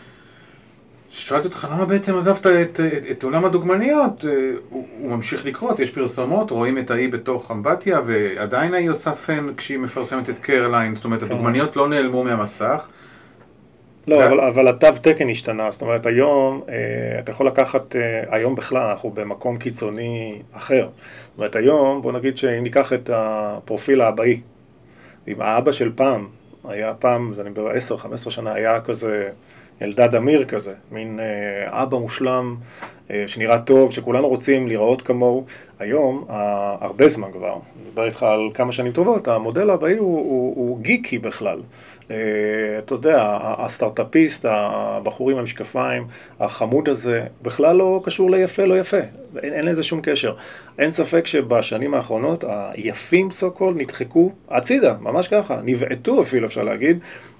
שאלתי 1.11 1.47
אותך 1.47 1.69
למה 1.71 1.85
בעצם 1.85 2.19
עזבת 2.19 2.47
את, 2.47 2.81
את, 2.81 2.81
את, 3.11 3.23
עולם 3.23 3.45
הדוגמניות, 3.45 4.25
אה, 4.25 4.31
הוא, 4.71 4.87
הוא 5.01 5.11
ממשיך 5.11 5.47
לקרות, 5.47 5.81
יש 5.81 5.91
פרסומות, 5.91 6.51
רואים 6.51 6.79
את 6.79 6.91
האי 6.91 7.09
בתוך 7.09 7.51
אמבטיה 7.51 8.01
ועדיין 8.07 8.75
האי 8.75 8.87
עושה 8.87 9.15
פן 9.15 9.47
כשהיא 9.57 9.79
מפרסמת 9.79 10.31
את 10.31 10.39
קרליין, 10.39 10.97
זאת 10.97 11.05
אומרת 11.05 11.21
כן. 11.21 11.27
הדוגמניות 11.27 11.77
לא 11.77 11.89
נעלמו 11.89 12.25
מהמסך. 12.25 12.89
לא, 14.07 14.27
אבל, 14.27 14.41
אבל 14.41 14.69
התו 14.69 14.87
תקן 15.03 15.29
השתנה, 15.29 15.71
זאת 15.71 15.83
אומרת 15.83 16.07
היום 16.07 16.63
אה, 16.69 17.19
אתה 17.19 17.33
יכול 17.33 17.47
לקחת, 17.47 17.97
אה, 17.97 18.23
היום 18.31 18.55
בכלל 18.55 18.91
אנחנו 18.91 19.11
במקום 19.11 19.59
קיצוני 19.59 20.43
אחר. 20.53 20.89
זאת 21.31 21.39
אומרת 21.39 21.57
היום, 21.57 22.03
בוא 22.03 22.13
נגיד 22.13 22.39
שאם 22.39 22.63
ניקח 22.63 22.93
את 22.93 23.11
הפרופיל 23.13 24.01
האבאי, 24.01 24.41
אם 25.29 25.41
האבא 25.41 25.73
של 25.73 25.93
פעם, 25.95 26.29
היה 26.69 26.95
פעם, 26.95 27.33
זה 27.35 27.43
אני 27.43 27.51
מדבר 27.51 27.73
10-15 28.27 28.31
שנה, 28.31 28.53
היה 28.53 28.81
כזה 28.81 29.29
אלדד 29.83 30.15
אמיר 30.15 30.45
כזה, 30.45 30.73
מין 30.93 31.21
אה, 31.21 31.83
אבא 31.83 31.97
מושלם 31.97 32.57
שנראה 33.27 33.59
טוב, 33.59 33.93
שכולנו 33.93 34.29
רוצים 34.29 34.69
לראות 34.69 35.03
כמוהו. 35.03 35.45
היום, 35.79 36.25
הרבה 36.81 37.09
זמן 37.09 37.33
כבר, 37.33 37.53
אני 37.53 37.89
מדבר 37.89 38.05
איתך 38.05 38.23
על 38.23 38.51
כמה 38.55 38.73
שנים 38.73 38.93
טובות, 38.93 39.29
המודל 39.29 39.71
האבאי 39.71 39.97
הוא, 39.97 40.19
הוא, 40.19 40.55
הוא 40.57 40.81
גיקי 40.81 41.19
בכלל. 41.19 41.61
אה, 42.11 42.17
אתה 42.79 42.95
יודע, 42.95 43.39
הסטארט-אפיסט, 43.43 44.45
הבחור 44.49 45.31
עם 45.31 45.39
המשקפיים, 45.39 46.07
החמוד 46.41 46.89
הזה, 46.89 47.25
בכלל 47.43 47.77
לא 47.77 48.01
קשור 48.05 48.31
ליפה, 48.31 48.65
לא 48.65 48.79
יפה. 48.79 49.01
אין, 49.43 49.53
אין 49.53 49.65
לזה 49.65 49.83
שום 49.83 50.01
קשר. 50.03 50.35
אין 50.79 50.91
ספק 50.91 51.27
שבשנים 51.27 51.95
האחרונות 51.95 52.45
היפים 52.49 53.31
סו 53.31 53.51
קול 53.51 53.75
נדחקו 53.75 54.33
הצידה, 54.49 54.97
ממש 55.01 55.29
ככה, 55.29 55.61
נבעטו 55.65 56.23
אפילו 56.23 56.47
אפשר 56.47 56.63
להגיד, 56.63 56.99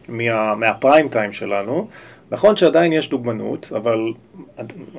מה, 0.09 0.55
מהפריים 0.55 1.09
טיים 1.09 1.33
שלנו. 1.33 1.89
נכון 2.31 2.57
שעדיין 2.57 2.93
יש 2.93 3.11
דוגמנות, 3.11 3.73
אבל 3.77 4.13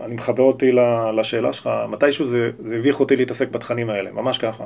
אני 0.04 0.16
מחבר 0.16 0.44
אותי 0.44 0.72
לשאלה 1.18 1.54
שלך, 1.54 1.70
מתישהו 1.90 2.28
זה, 2.28 2.50
זה 2.60 2.76
הביך 2.76 3.00
אותי 3.00 3.16
להתעסק 3.16 3.52
בתכנים 3.52 3.90
האלה, 3.90 4.12
ממש 4.12 4.38
ככה. 4.38 4.64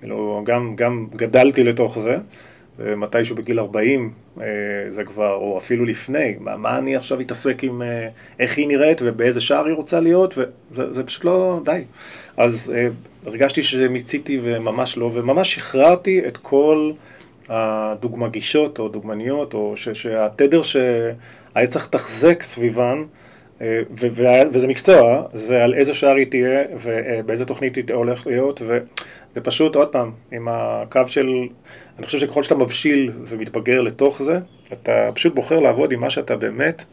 כאילו, 0.00 0.42
גם, 0.46 0.76
גם 0.76 1.06
גדלתי 1.16 1.64
לתוך 1.64 1.98
זה. 1.98 2.18
ומתישהו 2.78 3.36
בגיל 3.36 3.60
40 3.60 4.12
אה, 4.40 4.46
זה 4.88 5.04
כבר, 5.04 5.34
או 5.34 5.58
אפילו 5.58 5.84
לפני, 5.84 6.34
מה, 6.40 6.56
מה 6.56 6.78
אני 6.78 6.96
עכשיו 6.96 7.20
אתעסק 7.20 7.64
עם 7.64 7.82
אה, 7.82 8.08
איך 8.38 8.58
היא 8.58 8.68
נראית 8.68 8.98
ובאיזה 9.04 9.40
שער 9.40 9.66
היא 9.66 9.74
רוצה 9.74 10.00
להיות, 10.00 10.38
וזה 10.38 10.94
זה 10.94 11.04
פשוט 11.04 11.24
לא, 11.24 11.60
די. 11.64 11.82
אז 12.36 12.72
אה, 12.76 12.88
הרגשתי 13.26 13.62
שמיציתי 13.62 14.40
וממש 14.42 14.96
לא, 14.96 15.10
וממש 15.14 15.54
שחררתי 15.54 16.22
את 16.26 16.36
כל 16.36 16.92
הדוגמגישות 17.48 18.78
או 18.78 18.88
דוגמניות, 18.88 19.54
או 19.54 19.76
ש, 19.76 19.88
שהתדר 19.88 20.62
שהיה 20.62 21.66
צריך 21.68 21.86
לתחזק 21.86 22.42
סביבן, 22.42 23.02
וזה 24.52 24.68
מקצוע, 24.68 25.22
זה 25.32 25.64
על 25.64 25.74
איזה 25.74 25.94
שער 25.94 26.14
היא 26.14 26.26
תהיה 26.26 26.64
ובאיזה 26.82 27.44
תוכנית 27.44 27.76
היא 27.76 27.84
הולך 27.92 28.26
להיות, 28.26 28.62
וזה 28.62 29.40
פשוט, 29.42 29.76
עוד 29.76 29.88
פעם, 29.88 30.10
עם 30.32 30.48
הקו 30.50 31.00
של, 31.06 31.30
אני 31.98 32.06
חושב 32.06 32.18
שככל 32.18 32.42
שאתה 32.42 32.54
מבשיל 32.54 33.12
ומתבגר 33.24 33.80
לתוך 33.80 34.22
זה, 34.22 34.38
אתה 34.72 35.10
פשוט 35.14 35.34
בוחר 35.34 35.60
לעבוד 35.60 35.92
עם 35.92 36.00
מה 36.00 36.10
שאתה 36.10 36.36
באמת, 36.36 36.84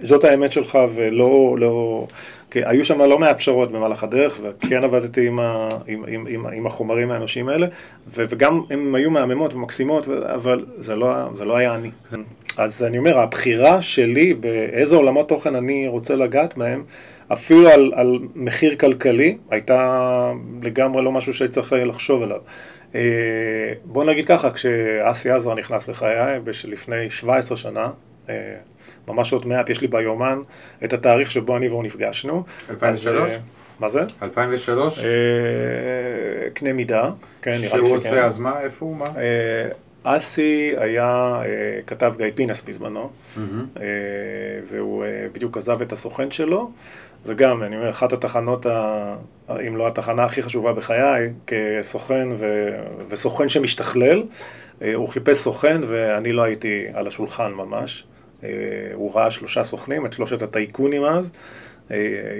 זאת 0.00 0.24
האמת 0.24 0.52
שלך 0.52 0.78
ולא, 0.94 1.56
לא, 1.58 2.06
כי 2.50 2.60
היו 2.64 2.84
שם 2.84 3.02
לא 3.02 3.18
מעט 3.18 3.38
פשרות 3.38 3.72
במהלך 3.72 4.04
הדרך, 4.04 4.40
וכן 4.42 4.84
עבדתי 4.84 5.26
עם, 5.26 5.40
ה, 5.40 5.68
עם, 5.86 6.04
עם, 6.08 6.26
עם, 6.28 6.46
עם 6.46 6.66
החומרים 6.66 7.10
האנושיים 7.10 7.48
האלה, 7.48 7.66
וגם 8.08 8.62
הם 8.70 8.94
היו 8.94 9.10
מהממות 9.10 9.54
ומקסימות, 9.54 10.08
אבל 10.08 10.64
זה 10.78 10.96
לא, 10.96 11.08
זה 11.34 11.44
לא 11.44 11.56
היה 11.56 11.74
אני. 11.74 11.90
אז 12.58 12.82
אני 12.82 12.98
אומר, 12.98 13.18
הבחירה 13.18 13.82
שלי 13.82 14.34
באיזה 14.34 14.96
עולמות 14.96 15.28
תוכן 15.28 15.54
אני 15.54 15.88
רוצה 15.88 16.16
לגעת 16.16 16.56
מהם, 16.56 16.84
אפילו 17.32 17.68
על, 17.68 17.92
על 17.94 18.18
מחיר 18.34 18.76
כלכלי, 18.76 19.36
הייתה 19.50 20.32
לגמרי 20.62 21.04
לא 21.04 21.12
משהו 21.12 21.34
שהייתי 21.34 21.54
צריך 21.54 21.72
לחשוב 21.86 22.22
עליו. 22.22 22.40
אה, 22.94 23.00
בוא 23.84 24.04
נגיד 24.04 24.26
ככה, 24.26 24.50
כשאסי 24.50 25.30
עזרא 25.30 25.54
נכנס 25.54 25.88
לחיי, 25.88 26.40
לפני 26.64 27.10
17 27.10 27.56
שנה, 27.56 27.90
אה, 28.28 28.34
ממש 29.08 29.32
עוד 29.32 29.46
מעט, 29.46 29.70
יש 29.70 29.80
לי 29.80 29.86
ביומן 29.86 30.38
את 30.84 30.92
התאריך 30.92 31.30
שבו 31.30 31.56
אני 31.56 31.68
והוא 31.68 31.84
נפגשנו. 31.84 32.44
2003? 32.70 33.30
אז, 33.30 33.38
מה 33.80 33.88
זה? 33.88 34.00
2003? 34.22 34.98
קנה 36.54 36.72
מידה, 36.72 37.10
כן, 37.42 37.50
נראה 37.50 37.60
לי 37.60 37.68
שכן. 37.68 37.86
שהוא 37.86 37.96
עושה, 37.96 38.24
אז 38.26 38.38
מה, 38.38 38.60
איפה 38.60 38.86
הוא, 38.86 38.96
מה? 38.96 39.06
אסי 40.04 40.72
היה 40.76 41.40
אה, 41.44 41.80
כתב 41.86 42.12
גיא 42.16 42.26
פינס 42.34 42.62
בזמנו, 42.62 43.10
mm-hmm. 43.10 43.40
אה, 43.80 43.84
והוא 44.70 45.04
אה, 45.04 45.26
בדיוק 45.32 45.56
עזב 45.56 45.82
את 45.82 45.92
הסוכן 45.92 46.30
שלו. 46.30 46.70
זה 47.24 47.34
גם, 47.34 47.62
אני 47.62 47.76
אומר, 47.76 47.90
אחת 47.90 48.12
התחנות, 48.12 48.66
ה... 48.66 49.16
אם 49.68 49.76
לא 49.76 49.86
התחנה 49.86 50.24
הכי 50.24 50.42
חשובה 50.42 50.72
בחיי, 50.72 51.32
כסוכן 51.46 52.28
ו... 52.38 52.68
וסוכן 53.08 53.48
שמשתכלל. 53.48 54.22
הוא 54.94 55.08
חיפש 55.08 55.36
סוכן 55.36 55.80
ואני 55.86 56.32
לא 56.32 56.42
הייתי 56.42 56.84
על 56.94 57.06
השולחן 57.06 57.52
ממש. 57.52 58.04
הוא 58.94 59.14
ראה 59.14 59.30
שלושה 59.30 59.64
סוכנים, 59.64 60.06
את 60.06 60.12
שלושת 60.12 60.42
הטייקונים 60.42 61.04
אז. 61.04 61.30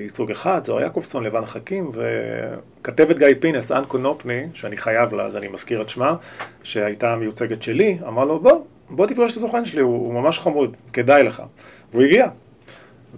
ייצוג 0.03 0.31
אחד, 0.31 0.65
זוהר 0.65 0.83
יעקובסון, 0.83 1.25
לבן 1.25 1.47
חכים, 1.47 1.91
וכתבת 1.93 3.19
גיא 3.19 3.27
פינס, 3.41 3.73
אנקו 3.73 3.99
נופני, 3.99 4.47
שאני 4.55 4.77
חייב 4.77 5.15
לה, 5.15 5.23
אז 5.23 5.37
אני 5.37 5.49
מזכיר 5.49 5.83
את 5.83 5.89
שמה, 5.89 6.17
שהייתה 6.63 7.17
מיוצגת 7.17 7.63
שלי, 7.63 7.99
אמר 8.09 8.25
לו, 8.25 8.41
בוא, 8.41 8.65
בוא 8.91 9.07
תפגוש 9.07 9.33
את 9.33 9.37
הסוכן 9.37 9.65
שלי, 9.65 9.81
הוא, 9.81 10.07
הוא 10.07 10.15
ממש 10.15 10.39
חמוד, 10.39 10.77
כדאי 10.93 11.23
לך. 11.23 11.43
והוא 11.93 12.03
הגיע. 12.03 12.29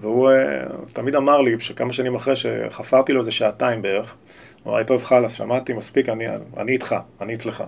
והוא 0.01 0.31
uh, 0.31 0.93
תמיד 0.93 1.17
אמר 1.17 1.41
לי, 1.41 1.61
שכמה 1.61 1.93
שנים 1.93 2.15
אחרי 2.15 2.37
שחפרתי 2.37 3.13
לו 3.13 3.21
איזה 3.21 3.31
שעתיים 3.31 3.83
בערך, 3.83 4.15
הוא 4.63 4.71
אמר 4.71 4.79
לי, 4.79 4.85
טוב 4.87 5.05
חלאס, 5.05 5.33
שמעתי 5.33 5.73
מספיק, 5.73 6.09
אני, 6.09 6.25
אני 6.57 6.73
איתך, 6.73 6.97
אני 7.21 7.35
אצלך. 7.35 7.65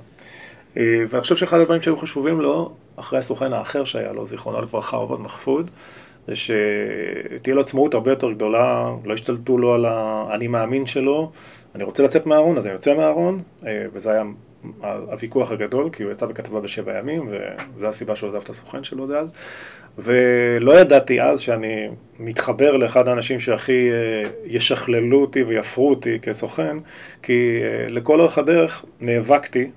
Uh, 0.75 0.79
ואני 1.09 1.23
חושב 1.23 1.37
שאחד 1.37 1.61
הדברים 1.61 1.83
שהיו 1.83 1.97
חשובים 1.97 2.41
לו, 2.41 2.73
אחרי 2.97 3.19
הסוכן 3.19 3.53
האחר 3.53 3.85
שהיה 3.85 4.13
לו, 4.13 4.27
זיכרונו 4.27 4.61
לברכה, 4.61 4.97
עובד 4.97 5.21
מחפוד, 5.21 5.71
זה 6.27 6.35
שתהיה 6.37 7.55
לו 7.55 7.61
עצמאות 7.61 7.95
הרבה 7.95 8.11
יותר 8.11 8.33
גדולה, 8.33 8.91
לא 9.05 9.15
ישתלטו 9.15 9.59
לו 9.59 9.75
על 9.75 9.85
האני 9.85 10.49
מאמין 10.49 10.87
שלו, 10.87 11.31
אני 11.75 11.85
רוצה 11.85 12.03
לצאת 12.03 12.27
מהארון, 12.27 12.59
אז 12.59 12.67
אני 12.67 12.73
יוצא 12.73 12.95
מהארון, 12.95 13.43
אה, 13.67 13.87
וזה 13.93 14.11
היה 14.11 14.23
הוויכוח 14.83 15.51
הגדול, 15.51 15.91
כי 15.91 16.03
הוא 16.03 16.13
יצא 16.13 16.27
בכתבה 16.27 16.61
בשבע 16.61 16.99
ימים, 16.99 17.29
וזו 17.77 17.87
הסיבה 17.87 18.17
שהוא 18.17 18.29
עזב 18.29 18.41
את 18.43 18.51
הסוכן 18.51 18.85
שלו 18.85 19.07
דאז. 19.07 19.29
ולא 19.99 20.81
ידעתי 20.81 21.23
אז 21.23 21.41
שאני 21.41 21.89
מתחבר 22.19 22.77
לאחד 22.77 23.09
האנשים 23.09 23.41
שהכי 23.41 23.91
אה, 23.91 24.31
ישכללו 24.45 25.21
אותי 25.21 25.43
ויפרו 25.43 25.91
אותי 25.91 26.19
כסוכן, 26.23 26.77
כי 27.23 27.61
אה, 27.63 27.89
לכל 27.89 28.21
אורך 28.21 28.39
הדרך 28.39 28.85
נאבקתי 29.01 29.71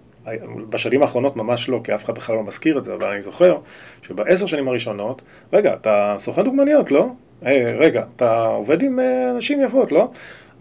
בשנים 0.70 1.02
האחרונות 1.02 1.36
ממש 1.36 1.70
לא, 1.70 1.82
כי 1.84 1.96
אף 1.96 2.06
אחד 2.06 2.16
בכלל 2.16 2.36
לא 2.36 2.44
מזכיר 2.44 2.78
את 2.78 2.84
זה, 2.84 2.94
אבל 2.94 3.12
אני 3.12 3.22
זוכר 3.22 3.58
שבעשר 4.02 4.46
שנים 4.46 4.68
הראשונות, 4.68 5.22
רגע, 5.54 5.74
אתה 5.74 6.16
סוכן 6.20 6.44
דוגמניות, 6.44 6.92
לא? 6.92 7.08
היי, 7.42 7.66
רגע, 7.66 8.04
אתה 8.16 8.46
עובד 8.46 8.82
עם 8.82 9.00
אה, 9.00 9.32
אנשים 9.32 9.62
יפות, 9.62 9.92
לא? 9.92 10.12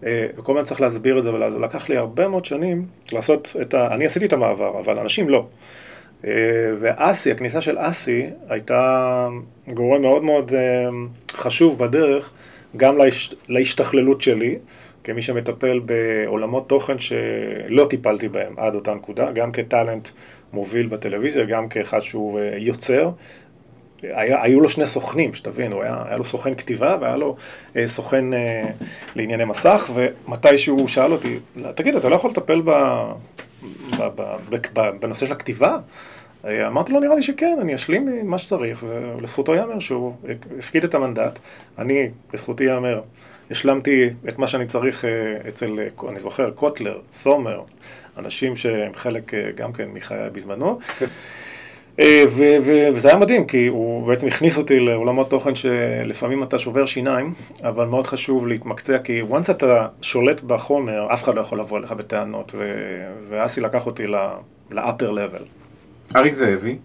אה, 0.05 0.27
וכל 0.37 0.51
הזמן 0.51 0.63
צריך 0.63 0.81
להסביר 0.81 1.19
את 1.19 1.23
זה, 1.23 1.33
ולקח 1.33 1.89
לי 1.89 1.97
הרבה 1.97 2.27
מאוד 2.27 2.45
שנים 2.45 2.85
לעשות 3.11 3.55
את 3.61 3.73
ה... 3.73 3.87
אני 3.93 4.05
עשיתי 4.05 4.25
את 4.25 4.33
המעבר, 4.33 4.79
אבל 4.79 4.99
אנשים 4.99 5.29
לא. 5.29 5.45
אה, 6.25 6.31
ואסי, 6.79 7.31
הכניסה 7.31 7.61
של 7.61 7.77
אסי 7.79 8.25
הייתה 8.49 9.27
גורם 9.73 10.01
מאוד 10.01 10.23
מאוד 10.23 10.53
אה, 10.53 10.89
חשוב 11.31 11.79
בדרך, 11.79 12.29
גם 12.77 12.97
להש... 12.97 13.35
להשתכללות 13.47 14.21
שלי, 14.21 14.57
כמי 15.09 15.21
שמטפל 15.21 15.79
בעולמות 15.79 16.69
תוכן 16.69 16.99
שלא 16.99 17.87
טיפלתי 17.89 18.27
בהם 18.27 18.53
עד 18.57 18.75
אותה 18.75 18.93
נקודה, 18.93 19.31
גם 19.31 19.51
כטאלנט 19.51 20.09
מוביל 20.53 20.87
בטלוויזיה, 20.87 21.45
גם 21.45 21.69
כאחד 21.69 21.99
שהוא 21.99 22.39
יוצר. 22.57 23.09
היה, 24.01 24.43
היו 24.43 24.61
לו 24.61 24.69
שני 24.69 24.85
סוכנים, 24.85 25.33
שתבין, 25.33 25.73
היה, 25.73 26.03
היה 26.07 26.17
לו 26.17 26.23
סוכן 26.23 26.55
כתיבה 26.55 26.97
והיה 27.01 27.17
לו 27.17 27.35
אה, 27.75 27.87
סוכן 27.87 28.33
אה, 28.33 28.63
לענייני 29.15 29.45
מסך, 29.45 29.91
ומתי 29.93 30.57
שהוא 30.57 30.87
שאל 30.87 31.11
אותי, 31.11 31.39
תגיד, 31.75 31.95
אתה 31.95 32.09
לא 32.09 32.15
יכול 32.15 32.29
לטפל 32.29 32.61
ב, 32.61 32.71
ב, 33.97 34.03
ב, 34.15 34.35
ב, 34.49 34.55
ב, 34.73 34.89
בנושא 34.99 35.25
של 35.25 35.31
הכתיבה? 35.31 35.77
אה, 36.45 36.67
אמרתי 36.67 36.93
לו, 36.93 36.99
נראה 36.99 37.15
לי 37.15 37.21
שכן, 37.21 37.57
אני 37.61 37.75
אשלים 37.75 38.29
מה 38.29 38.37
שצריך, 38.37 38.83
ולזכותו 38.87 39.55
ייאמר 39.55 39.79
שהוא 39.79 40.13
הפקיד 40.59 40.83
את 40.83 40.93
המנדט. 40.95 41.39
אני, 41.77 42.09
לזכותי 42.33 42.63
ייאמר, 42.63 43.01
השלמתי 43.51 44.09
את 44.27 44.39
מה 44.39 44.47
שאני 44.47 44.67
צריך 44.67 45.05
אה, 45.05 45.09
אצל, 45.47 45.79
אה, 45.79 46.09
אני 46.09 46.19
זוכר, 46.19 46.51
קוטלר, 46.51 46.99
סומר, 47.13 47.61
אנשים 48.17 48.55
שהם 48.55 48.91
חלק 48.95 49.33
גם 49.55 49.73
כן 49.73 49.87
מחיי 49.93 50.29
בזמנו. 50.29 50.79
אה, 51.99 52.23
וזה 52.93 53.07
היה 53.07 53.17
מדהים, 53.17 53.47
כי 53.47 53.67
הוא 53.67 54.07
בעצם 54.07 54.27
הכניס 54.27 54.57
אותי 54.57 54.79
לעולמות 54.79 55.29
תוכן 55.29 55.55
שלפעמים 55.55 56.43
אתה 56.43 56.59
שובר 56.59 56.85
שיניים, 56.85 57.33
אבל 57.63 57.85
מאוד 57.85 58.07
חשוב 58.07 58.47
להתמקצע, 58.47 58.97
כי 59.03 59.21
once 59.21 59.51
אתה 59.51 59.87
שולט 60.01 60.41
בחומר, 60.41 61.13
אף 61.13 61.23
אחד 61.23 61.35
לא 61.35 61.41
יכול 61.41 61.59
לבוא 61.59 61.77
אליך 61.77 61.91
בטענות, 61.91 62.55
ואסי 63.29 63.61
לקח 63.61 63.85
אותי 63.85 64.07
ל-upper 64.07 65.11
level. 65.11 65.43
אריק 66.15 66.33
זאבי. 66.33 66.77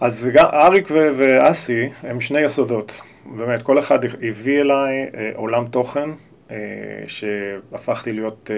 אז 0.00 0.30
גם 0.32 0.46
אריק 0.52 0.88
ואסי 0.90 1.88
הם 2.02 2.20
שני 2.20 2.40
יסודות, 2.40 3.00
באמת, 3.26 3.62
כל 3.62 3.78
אחד 3.78 3.98
הביא 4.22 4.60
אליי 4.60 5.06
אה, 5.14 5.30
עולם 5.34 5.66
תוכן 5.66 6.10
אה, 6.50 6.56
שהפכתי 7.06 8.12
להיות 8.12 8.50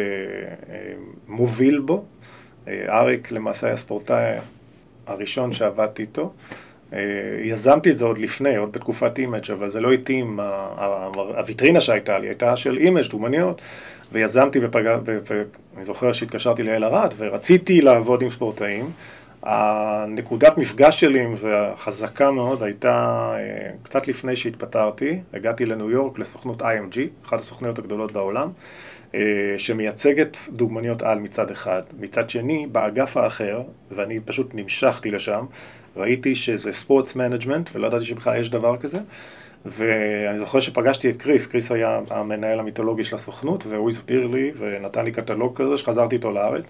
מוביל 1.29 1.79
בו. 1.79 2.05
אריק 2.69 3.33
למעשה 3.33 3.67
היה 3.67 3.77
ספורטאי 3.77 4.37
הראשון 5.07 5.53
שעבדתי 5.53 6.03
איתו. 6.03 6.33
אה, 6.93 6.99
יזמתי 7.43 7.91
את 7.91 7.99
זה 7.99 8.05
עוד 8.05 8.19
לפני, 8.19 8.57
עוד 8.57 8.73
בתקופת 8.73 9.19
אימג', 9.19 9.51
אבל 9.53 9.71
זה 9.71 9.81
לא 9.81 9.93
התאים, 9.93 10.41
הוויטרינה 11.37 11.81
שהייתה 11.81 12.19
לי 12.19 12.27
הייתה 12.27 12.57
של 12.57 12.77
אימג', 12.77 13.07
דוגמניות, 13.11 13.62
ויזמתי 14.12 14.59
ופגע, 14.62 14.99
ואני 15.05 15.85
זוכר 15.85 16.12
שהתקשרתי 16.12 16.62
ליעל 16.62 16.85
ארד, 16.85 17.15
ורציתי 17.17 17.81
לעבוד 17.81 18.23
עם 18.23 18.31
ספורטאים. 18.31 18.91
הנקודת 19.45 20.59
מפגש 20.59 21.01
שלי 21.01 21.20
עם 21.20 21.36
זה, 21.36 21.61
החזקה 21.72 22.30
מאוד, 22.30 22.62
הייתה 22.62 23.30
אה, 23.38 23.70
קצת 23.82 24.09
לפני 24.09 24.36
שהתפטרתי, 24.36 25.20
הגעתי 25.34 25.66
לניו 25.66 25.90
יורק 25.90 26.18
לסוכנות 26.18 26.62
IMG, 26.62 26.99
אחת 27.26 27.40
הסוכניות 27.40 27.78
הגדולות 27.78 28.12
בעולם. 28.12 28.51
אה, 29.14 29.55
שמייצגת 29.59 30.38
דוגמניות 30.49 31.03
על 31.03 31.18
מצד 31.18 31.51
אחד, 31.51 31.82
מצד 32.01 32.30
שני 32.30 32.66
באגף 32.72 33.16
האחר, 33.16 33.62
ואני 33.90 34.20
פשוט 34.20 34.51
נמשכתי 34.55 35.11
לשם, 35.11 35.45
ראיתי 35.97 36.34
שזה 36.34 36.72
sports 36.72 37.16
management 37.16 37.70
ולא 37.74 37.86
ידעתי 37.86 38.05
שבכלל 38.05 38.40
יש 38.40 38.51
דבר 38.51 38.76
כזה. 38.76 38.99
ואני 39.66 40.38
זוכר 40.38 40.61
שפגשתי 40.61 41.11
את 41.11 41.16
קריס, 41.16 41.47
קריס 41.47 41.72
היה 41.72 42.01
המנהל 42.11 42.61
המיתולוגי 42.61 43.05
של 43.05 43.16
הסוכנות 43.16 43.66
והוא 43.66 43.90
הסביר 43.90 44.26
לי 44.26 44.53
ונתן 44.59 45.05
לי 45.05 45.12
קטלוג 45.12 45.57
כזה 45.57 45.76
שחזרתי 45.76 46.16
איתו 46.16 46.30
לארץ 46.30 46.64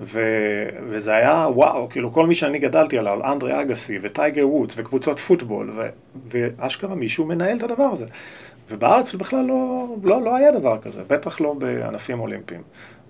ו... 0.00 0.20
וזה 0.86 1.12
היה 1.14 1.46
וואו, 1.54 1.88
כאילו 1.88 2.12
כל 2.12 2.26
מי 2.26 2.34
שאני 2.34 2.58
גדלתי 2.58 2.98
עליו, 2.98 3.32
אנדרי 3.32 3.60
אגסי 3.60 3.98
וטייגר 4.02 4.48
וודס 4.48 4.74
וקבוצות 4.76 5.18
פוטבול 5.18 5.72
ו... 5.76 5.88
ואשכרה 6.30 6.94
מישהו 6.94 7.26
מנהל 7.26 7.56
את 7.56 7.62
הדבר 7.62 7.84
הזה 7.84 8.06
ובארץ 8.70 9.14
בכלל 9.14 9.44
לא, 9.44 9.86
לא, 10.02 10.22
לא 10.22 10.36
היה 10.36 10.52
דבר 10.52 10.78
כזה, 10.78 11.02
בטח 11.08 11.40
לא 11.40 11.54
בענפים 11.54 12.20
אולימפיים. 12.20 12.62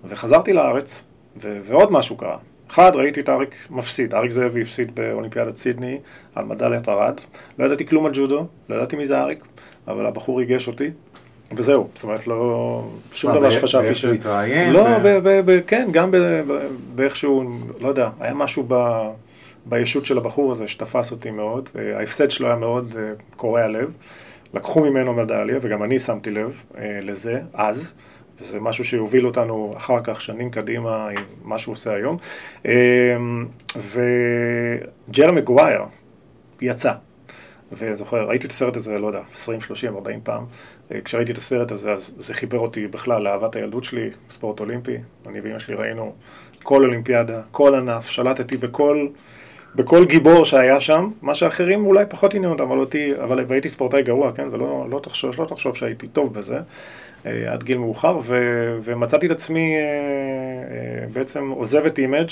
וחזרתי 0.09 0.53
לארץ, 0.53 1.03
ו- 1.41 1.59
ועוד 1.67 1.91
משהו 1.91 2.17
קרה. 2.17 2.37
אחד, 2.69 2.91
ראיתי 2.95 3.19
את 3.19 3.29
אריק 3.29 3.55
מפסיד, 3.69 4.13
אריק 4.13 4.31
זאבי 4.31 4.61
הפסיד 4.61 4.95
באולימפיאדת 4.95 5.57
סידני 5.57 5.99
על 6.35 6.45
מדליית 6.45 6.89
ארד. 6.89 7.19
לא 7.59 7.65
ידעתי 7.65 7.85
כלום 7.85 8.05
על 8.05 8.11
ג'ודו, 8.15 8.47
לא 8.69 8.75
ידעתי 8.75 8.95
מי 8.95 9.05
זה 9.05 9.21
אריק, 9.21 9.43
אבל 9.87 10.05
הבחור 10.05 10.39
ריגש 10.39 10.67
אותי, 10.67 10.91
וזהו. 11.57 11.87
זאת 11.95 12.03
אומרת, 12.03 12.27
לא... 12.27 12.83
שום 13.11 13.33
דבר 13.35 13.49
שחשבתי 13.49 13.85
ש... 13.85 13.87
באיך 13.87 13.97
שהוא 13.97 14.13
התראיין? 14.13 14.73
לא, 14.73 14.87
כן, 15.67 15.89
גם 15.91 16.11
באיך 16.95 17.15
שהוא, 17.15 17.45
לא 17.79 17.87
יודע, 17.87 18.09
היה 18.19 18.33
משהו 18.33 18.65
ב... 18.67 19.01
בישות 19.65 20.05
של 20.05 20.17
הבחור 20.17 20.51
הזה 20.51 20.67
שתפס 20.67 21.11
אותי 21.11 21.31
מאוד. 21.31 21.69
ההפסד 21.95 22.31
שלו 22.31 22.47
היה 22.47 22.55
מאוד 22.55 22.95
אה, 22.97 23.13
קורע 23.35 23.67
לב. 23.67 23.91
לקחו 24.53 24.81
ממנו 24.81 25.13
מדליה, 25.13 25.57
וגם 25.61 25.83
אני 25.83 25.99
שמתי 25.99 26.31
לב 26.31 26.63
אה, 26.77 26.99
לזה 27.01 27.41
אז, 27.53 27.93
וזה 28.41 28.59
משהו 28.59 28.85
שיוביל 28.85 29.25
אותנו 29.25 29.73
אחר 29.77 29.99
כך, 30.03 30.21
שנים 30.21 30.49
קדימה, 30.49 31.09
עם 31.09 31.23
מה 31.43 31.59
שהוא 31.59 31.73
עושה 31.73 31.93
היום. 31.93 32.17
אה, 32.65 33.17
וג'רמי 35.09 35.41
גווייר 35.41 35.81
יצא. 36.61 36.93
וזוכר, 37.71 38.27
ראיתי 38.27 38.47
את 38.47 38.51
הסרט 38.51 38.77
הזה, 38.77 38.99
לא 38.99 39.07
יודע, 39.07 39.21
20, 39.33 39.61
30, 39.61 39.95
40 39.95 40.19
פעם. 40.23 40.45
אה, 40.93 41.01
כשראיתי 41.01 41.31
את 41.31 41.37
הסרט 41.37 41.71
הזה, 41.71 41.91
אז 41.91 42.11
זה 42.17 42.33
חיבר 42.33 42.59
אותי 42.59 42.87
בכלל 42.87 43.21
לאהבת 43.21 43.55
הילדות 43.55 43.83
שלי, 43.83 44.09
ספורט 44.31 44.59
אולימפי. 44.59 44.97
אני 45.27 45.39
ואמא 45.41 45.59
שלי 45.59 45.75
ראינו 45.75 46.13
כל 46.63 46.83
אולימפיאדה, 46.83 47.41
כל 47.51 47.75
ענף, 47.75 48.09
שלטתי 48.09 48.57
בכל... 48.57 49.07
בכל 49.75 50.05
גיבור 50.05 50.45
שהיה 50.45 50.81
שם, 50.81 51.09
מה 51.21 51.35
שאחרים 51.35 51.85
אולי 51.85 52.05
פחות 52.09 52.33
עניין 52.33 52.51
אותם, 52.51 52.63
אבל 52.63 52.77
אותי, 52.79 53.09
אבל 53.23 53.45
הייתי 53.49 53.69
ספורטאי 53.69 54.03
גרוע, 54.03 54.31
כן? 54.31 54.49
זה 54.49 54.57
לא, 54.57 54.87
לא 54.89 54.99
תחשוב, 54.99 55.41
לא 55.41 55.45
תחשוב 55.45 55.75
שהייתי 55.75 56.07
טוב 56.07 56.33
בזה, 56.33 56.59
עד 57.25 57.63
גיל 57.63 57.77
מאוחר, 57.77 58.19
ו, 58.23 58.35
ומצאתי 58.83 59.25
את 59.25 59.31
עצמי 59.31 59.75
אה, 59.75 59.81
אה, 59.81 61.07
בעצם 61.13 61.49
עוזב 61.49 61.85
את 61.85 61.99
אימג', 61.99 62.29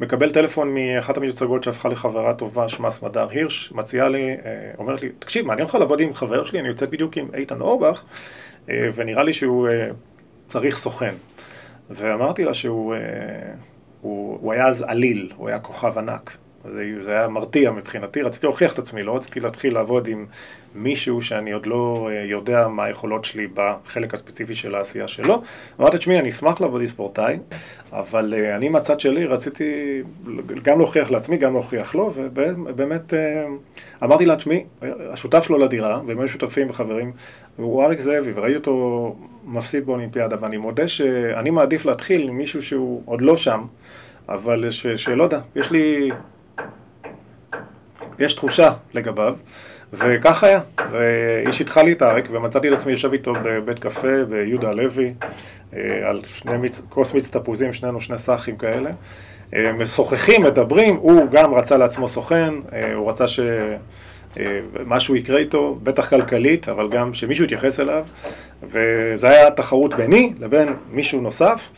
מקבל 0.00 0.32
טלפון 0.32 0.74
מאחת 0.74 1.16
המיוצגות 1.16 1.64
שהפכה 1.64 1.88
לחברה 1.88 2.34
טובה, 2.34 2.68
שמה 2.68 2.90
סמדר 2.90 3.28
הירש, 3.30 3.72
מציעה 3.72 4.08
לי, 4.08 4.30
אה, 4.30 4.70
אומרת 4.78 5.02
לי, 5.02 5.08
תקשיב, 5.18 5.46
מעניין 5.46 5.66
אותך 5.66 5.74
לעבוד 5.74 6.00
עם 6.00 6.14
חבר 6.14 6.44
שלי, 6.44 6.60
אני 6.60 6.68
יוצאת 6.68 6.90
בדיוק 6.90 7.16
עם 7.16 7.28
איתן 7.34 7.60
אורבך, 7.60 8.02
אה, 8.70 8.88
ונראה 8.94 9.22
לי 9.22 9.32
שהוא 9.32 9.68
אה, 9.68 9.88
צריך 10.48 10.76
סוכן. 10.76 11.14
ואמרתי 11.90 12.44
לה 12.44 12.54
שהוא 12.54 12.94
אה, 12.94 13.00
הוא, 14.00 14.38
הוא 14.40 14.52
היה 14.52 14.68
אז 14.68 14.84
A 14.88 14.95
ליגה, 14.95 15.32
הוא 15.36 15.48
היה 15.48 15.58
כוכב 15.58 15.98
ענק. 15.98 16.36
זה, 16.74 17.02
זה 17.02 17.10
היה 17.10 17.28
מרתיע 17.28 17.70
מבחינתי, 17.70 18.22
רציתי 18.22 18.46
להוכיח 18.46 18.72
את 18.72 18.78
עצמי, 18.78 19.02
לא 19.02 19.16
רציתי 19.16 19.40
להתחיל 19.40 19.74
לעבוד 19.74 20.08
עם 20.08 20.26
מישהו 20.74 21.22
שאני 21.22 21.52
עוד 21.52 21.66
לא 21.66 22.08
אה, 22.12 22.24
יודע 22.24 22.68
מה 22.68 22.84
היכולות 22.84 23.24
שלי 23.24 23.46
בחלק 23.54 24.14
הספציפי 24.14 24.54
של 24.54 24.74
העשייה 24.74 25.08
שלו. 25.08 25.42
אמרתי, 25.80 25.98
תשמעי, 25.98 26.18
אני 26.18 26.28
אשמח 26.28 26.60
לעבוד 26.60 26.80
עם 26.80 26.86
ספורטאי, 26.86 27.38
אבל 27.92 28.34
אה, 28.36 28.56
אני 28.56 28.68
מהצד 28.68 29.00
שלי 29.00 29.26
רציתי 29.26 30.02
גם 30.62 30.78
להוכיח 30.78 31.10
לעצמי, 31.10 31.36
גם 31.36 31.52
להוכיח 31.52 31.94
לו, 31.94 32.12
ובאמת 32.14 33.14
אה, 33.14 33.46
אמרתי 34.02 34.26
לה, 34.26 34.36
תשמעי, 34.36 34.64
השותף 35.12 35.44
שלו 35.44 35.58
לדירה, 35.58 36.00
והם 36.06 36.18
היו 36.18 36.28
שותפים 36.28 36.70
וחברים, 36.70 37.12
הוא 37.56 37.84
אריק 37.84 38.00
זאבי, 38.00 38.32
וראיתי 38.34 38.56
אותו 38.56 39.16
מפסיד 39.44 39.86
באולימפיאדה, 39.86 40.36
ואני 40.40 40.56
מודה 40.56 40.88
שאני 40.88 41.50
מעדיף 41.50 41.84
להתחיל 41.84 42.28
עם 42.28 42.36
מישהו 42.36 42.62
שהוא 42.62 43.02
עוד 43.04 43.22
לא 43.22 43.36
שם, 43.36 43.64
אבל 44.28 44.70
שלא 44.70 45.24
יודע, 45.24 45.40
יש 45.56 45.70
לי 45.70 46.10
יש 48.18 48.34
תחושה 48.34 48.72
לגביו, 48.94 49.34
וכך 49.92 50.44
היה. 50.44 50.60
ואיש 50.90 51.60
התחל 51.60 51.82
לי 51.82 51.92
את 51.92 52.02
האריק, 52.02 52.28
ומצאתי 52.30 52.68
את 52.68 52.72
עצמי 52.72 52.92
יושב 52.92 53.12
איתו 53.12 53.32
בבית 53.44 53.78
קפה 53.78 54.24
ביהודה 54.28 54.68
הלוי, 54.68 55.14
אה, 55.74 56.08
על 56.08 56.22
שני 56.24 56.56
מיץ, 56.56 56.82
כוס 56.88 57.14
מיץ 57.14 57.28
תפוזים, 57.28 57.72
שנינו 57.72 58.00
שני 58.00 58.18
סאחים 58.18 58.56
כאלה. 58.56 58.90
אה, 59.54 59.72
משוחחים, 59.72 60.42
מדברים, 60.42 60.96
הוא 60.96 61.22
גם 61.30 61.54
רצה 61.54 61.76
לעצמו 61.76 62.08
סוכן, 62.08 62.54
אה, 62.72 62.94
הוא 62.94 63.10
רצה 63.10 63.28
ש... 63.28 63.40
משהו 64.86 65.16
יקרה 65.16 65.38
איתו, 65.38 65.78
בטח 65.82 66.08
כלכלית, 66.08 66.68
אבל 66.68 66.88
גם 66.88 67.14
שמישהו 67.14 67.44
יתייחס 67.44 67.80
אליו, 67.80 68.06
וזה 68.62 69.28
היה 69.28 69.50
תחרות 69.50 69.94
ביני 69.94 70.32
לבין 70.40 70.68
מישהו 70.90 71.20
נוסף, 71.20 71.70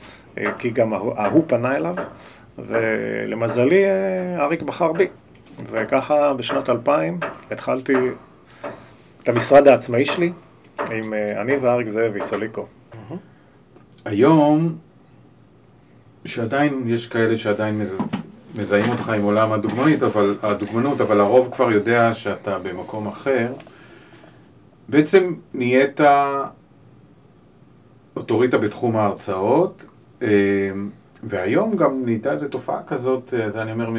כי 0.59 0.71
גם 0.71 0.93
ההוא 0.93 1.45
פנה 1.47 1.77
אליו, 1.77 1.95
ולמזלי 2.59 3.85
אריק 4.39 4.63
בחר 4.63 4.93
בי. 4.93 5.07
וככה 5.67 6.35
בשנת 6.35 6.69
2000 6.69 7.21
התחלתי 7.51 7.93
את 9.23 9.29
המשרד 9.29 9.69
העצמאי 9.69 10.05
שלי 10.05 10.33
עם 10.79 11.15
אה, 11.15 11.41
אני 11.41 11.57
ואריק 11.57 11.89
זאבי, 11.89 12.21
סוליקו. 12.21 12.67
היום, 14.05 14.77
שעדיין 16.25 16.83
יש 16.87 17.07
כאלה 17.07 17.39
שעדיין 17.39 17.79
מז... 17.79 17.99
מזהים 18.59 18.91
אותך 18.91 19.09
עם 19.09 19.23
עולם 19.23 19.53
הדוגמנית, 19.53 20.03
אבל, 20.03 20.37
הדוגמנות, 20.43 21.01
אבל 21.01 21.21
הרוב 21.21 21.55
כבר 21.55 21.71
יודע 21.71 22.15
שאתה 22.15 22.59
במקום 22.59 23.09
אחר. 23.09 23.53
בעצם 24.89 25.35
נהיית 25.55 26.01
אוטוריטה 28.17 28.59
בתחום 28.59 28.97
ההרצאות, 28.97 29.87
אה, 30.23 30.29
והיום 31.23 31.77
גם 31.77 32.05
נהייתה 32.05 32.33
איזו 32.33 32.49
תופעה 32.49 32.83
כזאת, 32.87 33.35
אה, 33.35 33.51
זה 33.51 33.63
אני 33.63 33.73
אומר 33.73 33.91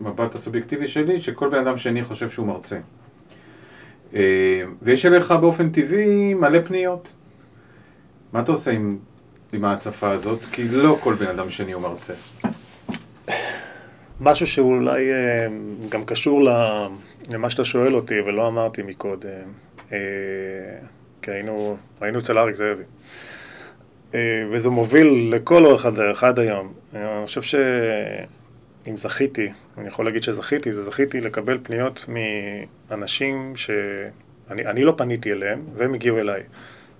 מהמבט 0.00 0.34
הסובייקטיבי 0.34 0.88
שלי, 0.88 1.20
שכל 1.20 1.48
בן 1.48 1.58
אדם 1.58 1.78
שני 1.78 2.04
חושב 2.04 2.30
שהוא 2.30 2.46
מרצה. 2.46 2.78
אה, 4.14 4.62
ויש 4.82 5.06
אליך 5.06 5.30
באופן 5.30 5.70
טבעי 5.70 6.34
מלא 6.34 6.58
פניות. 6.64 7.14
מה 8.32 8.40
אתה 8.40 8.52
עושה 8.52 8.70
עם, 8.70 8.98
עם 9.52 9.64
ההצפה 9.64 10.10
הזאת? 10.10 10.44
כי 10.52 10.68
לא 10.68 10.96
כל 11.00 11.14
בן 11.14 11.26
אדם 11.26 11.50
שני 11.50 11.72
הוא 11.72 11.82
מרצה. 11.82 12.14
משהו 14.20 14.46
שאולי 14.46 15.04
גם 15.88 16.04
קשור 16.04 16.42
למה 17.28 17.50
שאתה 17.50 17.64
שואל 17.64 17.94
אותי 17.94 18.20
ולא 18.20 18.48
אמרתי 18.48 18.82
מקודם. 18.82 19.48
כי 21.22 21.30
היינו, 21.30 21.76
היינו 22.00 22.18
אצל 22.18 22.38
אריק 22.38 22.54
זאבי. 22.54 22.82
אה, 24.14 24.44
וזה 24.50 24.70
מוביל 24.70 25.34
לכל 25.34 25.64
אורך 25.64 25.86
הדרך 25.86 26.24
עד 26.24 26.38
היום. 26.38 26.72
אני 26.94 27.26
חושב 27.26 27.42
שאם 28.84 28.96
זכיתי, 28.96 29.52
אני 29.78 29.88
יכול 29.88 30.04
להגיד 30.04 30.22
שזכיתי, 30.22 30.72
זה 30.72 30.84
זכיתי 30.84 31.20
לקבל 31.20 31.58
פניות 31.62 32.06
מאנשים 32.88 33.52
שאני 33.56 34.84
לא 34.84 34.94
פניתי 34.96 35.32
אליהם 35.32 35.62
והם 35.76 35.94
הגיעו 35.94 36.18
אליי. 36.18 36.42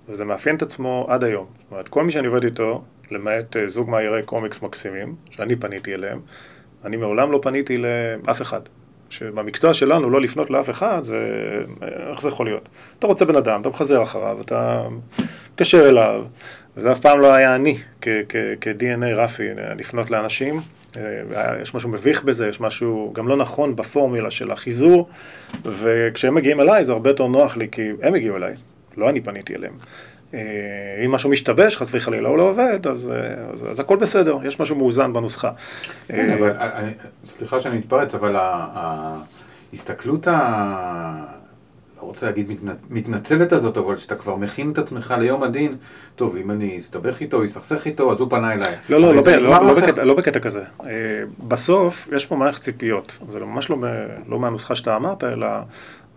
וזה 0.09 0.25
מאפיין 0.25 0.55
את 0.55 0.61
עצמו 0.61 1.07
עד 1.09 1.23
היום. 1.23 1.45
זאת 1.63 1.71
אומרת, 1.71 1.87
כל 1.87 2.03
מי 2.03 2.11
שאני 2.11 2.27
עובד 2.27 2.43
איתו, 2.43 2.83
למעט 3.11 3.57
אה, 3.57 3.69
זוג 3.69 3.89
מאיירי 3.89 4.23
קומיקס 4.23 4.61
מקסימים, 4.61 5.15
שאני 5.29 5.55
פניתי 5.55 5.93
אליהם, 5.93 6.19
אני 6.85 6.97
מעולם 6.97 7.31
לא 7.31 7.39
פניתי 7.43 7.77
לאף 7.77 8.41
אחד. 8.41 8.61
שבמקצוע 9.09 9.73
שלנו 9.73 10.09
לא 10.09 10.21
לפנות 10.21 10.49
לאף 10.49 10.69
אחד, 10.69 11.03
זה... 11.03 11.17
איך 12.11 12.21
זה 12.21 12.27
יכול 12.27 12.45
להיות? 12.45 12.69
אתה 12.99 13.07
רוצה 13.07 13.25
בן 13.25 13.35
אדם, 13.35 13.61
אתה 13.61 13.69
מחזר 13.69 14.03
אחריו, 14.03 14.41
אתה 14.41 14.87
מתקשר 15.49 15.89
אליו, 15.89 16.23
וזה 16.77 16.91
אף 16.91 16.99
פעם 16.99 17.19
לא 17.19 17.33
היה 17.33 17.55
אני, 17.55 17.77
כ-DNA 18.01 19.15
רפי, 19.15 19.47
לפנות 19.77 20.11
לאנשים. 20.11 20.59
אה, 20.97 21.61
יש 21.61 21.75
משהו 21.75 21.89
מביך 21.89 22.23
בזה, 22.23 22.47
יש 22.47 22.61
משהו 22.61 23.11
גם 23.15 23.27
לא 23.27 23.37
נכון 23.37 23.75
בפורמולה 23.75 24.31
של 24.31 24.51
החיזור, 24.51 25.09
וכשהם 25.63 26.35
מגיעים 26.35 26.61
אליי 26.61 26.85
זה 26.85 26.91
הרבה 26.91 27.09
יותר 27.09 27.27
נוח 27.27 27.57
לי, 27.57 27.67
כי 27.71 27.89
הם 28.01 28.15
הגיעו 28.15 28.37
אליי, 28.37 28.53
לא 28.97 29.09
אני 29.09 29.21
פניתי 29.21 29.55
אליהם. 29.55 29.73
אה, 30.33 30.39
אם 31.05 31.11
משהו 31.11 31.29
משתבש, 31.29 31.77
חס 31.77 31.89
וחלילה 31.91 32.29
הוא 32.29 32.37
לא 32.37 32.43
עובד, 32.43 32.87
אז, 32.87 33.11
אה, 33.11 33.15
אז, 33.53 33.65
אז 33.71 33.79
הכל 33.79 33.95
בסדר, 33.95 34.37
יש 34.43 34.59
משהו 34.59 34.75
מאוזן 34.75 35.13
בנוסחה. 35.13 35.51
כן, 36.07 36.37
אבל, 36.39 36.53
סליחה 37.25 37.61
שאני 37.61 37.77
מתפרץ, 37.77 38.15
אבל 38.15 38.35
ההסתכלות 39.73 40.27
ה... 40.27 41.25
לא 41.97 42.03
רוצה 42.03 42.25
להגיד 42.25 42.51
מתנצלת 42.89 43.51
הזאת, 43.51 43.77
אבל 43.77 43.97
שאתה 43.97 44.15
כבר 44.15 44.35
מכין 44.35 44.71
את 44.71 44.77
עצמך 44.77 45.13
ליום 45.19 45.43
הדין, 45.43 45.75
טוב, 46.15 46.35
אם 46.37 46.51
אני 46.51 46.79
אסתבך 46.79 47.21
איתו, 47.21 47.43
אסתכסך 47.43 47.85
איתו, 47.85 48.11
אז 48.11 48.21
הוא 48.21 48.29
פנה 48.29 48.53
אליי. 48.53 48.75
לא, 48.89 48.99
לא, 48.99 49.15
לא, 49.15 49.21
לא, 49.25 49.65
לא, 49.65 49.73
בקטע, 49.73 50.03
לא 50.03 50.13
בקטע 50.13 50.39
כזה. 50.39 50.63
אה, 50.85 50.91
בסוף, 51.47 52.09
יש 52.15 52.25
פה 52.25 52.35
מערכת 52.35 52.61
ציפיות. 52.61 53.17
זה 53.31 53.39
ממש 53.39 53.69
לא, 53.69 53.77
לא 54.27 54.39
מהנוסחה 54.39 54.75
שאתה 54.75 54.95
אמרת, 54.95 55.23
אלא 55.23 55.47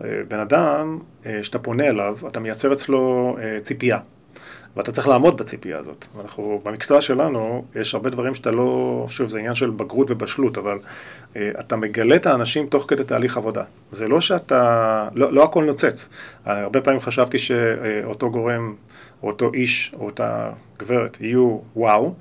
אה, 0.03 0.07
בן 0.27 0.39
אדם 0.39 0.99
אה, 1.25 1.39
שאתה 1.43 1.59
פונה 1.59 1.87
אליו, 1.87 2.17
אתה 2.27 2.39
מייצר 2.39 2.73
אצלו 2.73 3.37
ציפייה. 3.63 3.99
ואתה 4.79 4.91
צריך 4.91 5.07
לעמוד 5.07 5.37
בציפייה 5.37 5.79
הזאת. 5.79 6.05
אנחנו, 6.21 6.61
במקצוע 6.63 7.01
שלנו, 7.01 7.65
יש 7.75 7.95
הרבה 7.95 8.09
דברים 8.09 8.35
שאתה 8.35 8.51
לא, 8.51 9.05
שוב, 9.09 9.29
זה 9.29 9.39
עניין 9.39 9.55
של 9.55 9.69
בגרות 9.69 10.11
ובשלות, 10.11 10.57
אבל 10.57 10.77
אה, 11.35 11.51
אתה 11.59 11.75
מגלה 11.75 12.15
את 12.15 12.25
האנשים 12.25 12.67
תוך 12.67 12.85
כדי 12.87 13.03
תהליך 13.03 13.37
עבודה. 13.37 13.63
זה 13.91 14.07
לא 14.07 14.21
שאתה, 14.21 15.07
לא, 15.15 15.33
לא 15.33 15.43
הכל 15.43 15.63
נוצץ. 15.63 16.09
הרבה 16.45 16.81
פעמים 16.81 16.99
חשבתי 16.99 17.39
שאותו 17.39 18.31
גורם, 18.31 18.75
או 19.23 19.27
אותו 19.27 19.51
איש, 19.53 19.93
או 19.99 20.05
אותה 20.05 20.49
גברת, 20.77 21.17
יהיו 21.21 21.59
וואו. 21.75 22.13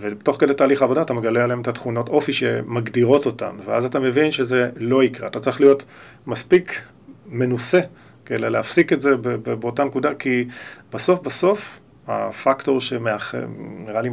ותוך 0.00 0.36
כדי 0.40 0.54
תהליך 0.54 0.82
עבודה 0.82 1.02
אתה 1.02 1.14
מגלה 1.14 1.44
עליהם 1.44 1.60
את 1.60 1.68
התכונות 1.68 2.08
אופי 2.08 2.32
שמגדירות 2.32 3.26
אותם, 3.26 3.56
ואז 3.64 3.84
אתה 3.84 3.98
מבין 3.98 4.30
שזה 4.32 4.70
לא 4.76 5.04
יקרה. 5.04 5.28
אתה 5.28 5.40
צריך 5.40 5.60
להיות 5.60 5.84
מספיק 6.26 6.82
מנוסה 7.26 7.80
כדי 8.26 8.50
להפסיק 8.50 8.92
את 8.92 9.00
זה 9.00 9.16
באותה 9.60 9.84
נקודה, 9.84 10.14
כי 10.14 10.44
בסוף 10.92 11.20
בסוף 11.20 11.80
הפקטור 12.08 12.80
שנראה 12.80 14.02
לי 14.02 14.10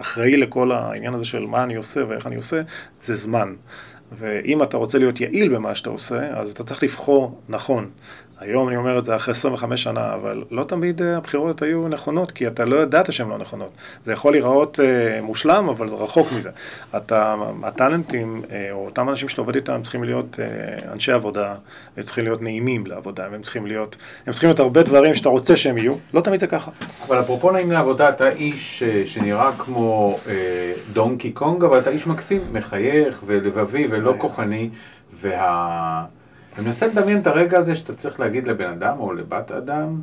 אחראי 0.00 0.36
לכל 0.36 0.72
העניין 0.72 1.14
הזה 1.14 1.24
של 1.24 1.46
מה 1.46 1.64
אני 1.64 1.74
עושה 1.74 2.00
ואיך 2.08 2.26
אני 2.26 2.36
עושה, 2.36 2.62
זה 3.00 3.14
זמן. 3.14 3.54
ואם 4.12 4.62
אתה 4.62 4.76
רוצה 4.76 4.98
להיות 4.98 5.20
יעיל 5.20 5.54
במה 5.54 5.74
שאתה 5.74 5.90
עושה, 5.90 6.38
אז 6.38 6.50
אתה 6.50 6.64
צריך 6.64 6.82
לבחור 6.82 7.40
נכון. 7.48 7.90
היום 8.42 8.68
אני 8.68 8.76
אומר 8.76 8.98
את 8.98 9.04
זה 9.04 9.16
אחרי 9.16 9.32
25 9.32 9.82
שנה, 9.82 10.14
אבל 10.14 10.44
לא 10.50 10.64
תמיד 10.64 11.02
אה, 11.02 11.16
הבחירות 11.16 11.62
היו 11.62 11.88
נכונות, 11.88 12.30
כי 12.30 12.46
אתה 12.46 12.64
לא 12.64 12.76
ידעת 12.76 13.12
שהן 13.12 13.28
לא 13.28 13.38
נכונות. 13.38 13.70
זה 14.04 14.12
יכול 14.12 14.32
להיראות 14.32 14.80
אה, 14.80 15.20
מושלם, 15.22 15.68
אבל 15.68 15.88
זה 15.88 15.94
רחוק 15.94 16.28
מזה. 16.36 16.50
אתה, 16.96 17.36
הטאלנטים, 17.62 18.42
אה, 18.50 18.68
או 18.72 18.84
אותם 18.84 19.08
אנשים 19.08 19.28
שאתה 19.28 19.40
עובד 19.40 19.54
איתם, 19.54 19.80
צריכים 19.82 20.04
להיות 20.04 20.40
אה, 20.40 20.92
אנשי 20.92 21.12
עבודה, 21.12 21.54
הם 21.96 22.02
צריכים 22.02 22.24
להיות 22.24 22.42
נעימים 22.42 22.86
לעבודה, 22.86 23.26
הם 23.26 23.42
צריכים 23.42 23.66
להיות, 23.66 23.96
הם 24.26 24.32
צריכים 24.32 24.48
להיות 24.48 24.60
הרבה 24.60 24.82
דברים 24.82 25.14
שאתה 25.14 25.28
רוצה 25.28 25.56
שהם 25.56 25.78
יהיו, 25.78 25.94
לא 26.14 26.20
תמיד 26.20 26.40
זה 26.40 26.46
ככה. 26.46 26.70
אבל 27.06 27.20
אפרופו 27.20 27.50
נעים 27.50 27.72
לעבודה, 27.72 28.08
אתה 28.08 28.30
איש 28.30 28.82
אה, 28.82 29.02
שנראה 29.06 29.52
כמו 29.58 30.18
אה, 30.28 30.72
דונקי 30.92 31.32
קונג, 31.32 31.64
אבל 31.64 31.78
אתה 31.78 31.90
איש 31.90 32.06
מקסים, 32.06 32.40
מחייך 32.52 33.22
ולבבי 33.26 33.86
ולא 33.90 34.14
כוחני, 34.18 34.70
וה... 35.12 36.04
אני 36.56 36.64
מנסה 36.64 36.86
לדמיין 36.86 37.20
את 37.20 37.26
הרגע 37.26 37.58
הזה 37.58 37.74
שאתה 37.74 37.94
צריך 37.94 38.20
להגיד 38.20 38.48
לבן 38.48 38.70
אדם 38.70 38.96
או 38.98 39.12
לבת 39.12 39.50
אדם, 39.50 40.00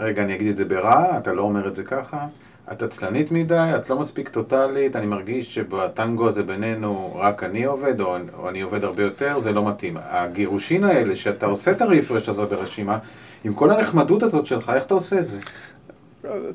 רגע, 0.00 0.22
אני 0.22 0.34
אגיד 0.34 0.48
את 0.48 0.56
זה 0.56 0.64
ברע, 0.64 1.18
אתה 1.18 1.32
לא 1.32 1.42
אומר 1.42 1.68
את 1.68 1.76
זה 1.76 1.84
ככה, 1.84 2.26
את 2.72 2.82
עצלנית 2.82 3.32
מדי, 3.32 3.70
את 3.76 3.90
לא 3.90 3.98
מספיק 3.98 4.28
טוטאלית, 4.28 4.96
אני 4.96 5.06
מרגיש 5.06 5.54
שבטנגו 5.54 6.28
הזה 6.28 6.42
בינינו 6.42 7.16
רק 7.18 7.42
אני 7.42 7.64
עובד, 7.64 8.00
או, 8.00 8.16
או 8.38 8.48
אני 8.48 8.60
עובד 8.60 8.84
הרבה 8.84 9.02
יותר, 9.02 9.40
זה 9.40 9.52
לא 9.52 9.68
מתאים. 9.68 9.96
הגירושין 10.10 10.84
האלה, 10.84 11.16
שאתה 11.16 11.46
עושה 11.46 11.70
את 11.70 11.82
הרפרש 11.82 12.28
הזה 12.28 12.44
ברשימה, 12.44 12.98
עם 13.44 13.54
כל 13.54 13.70
הנחמדות 13.70 14.22
הזאת 14.22 14.46
שלך, 14.46 14.72
איך 14.74 14.84
אתה 14.84 14.94
עושה 14.94 15.18
את 15.18 15.28
זה? 15.28 15.38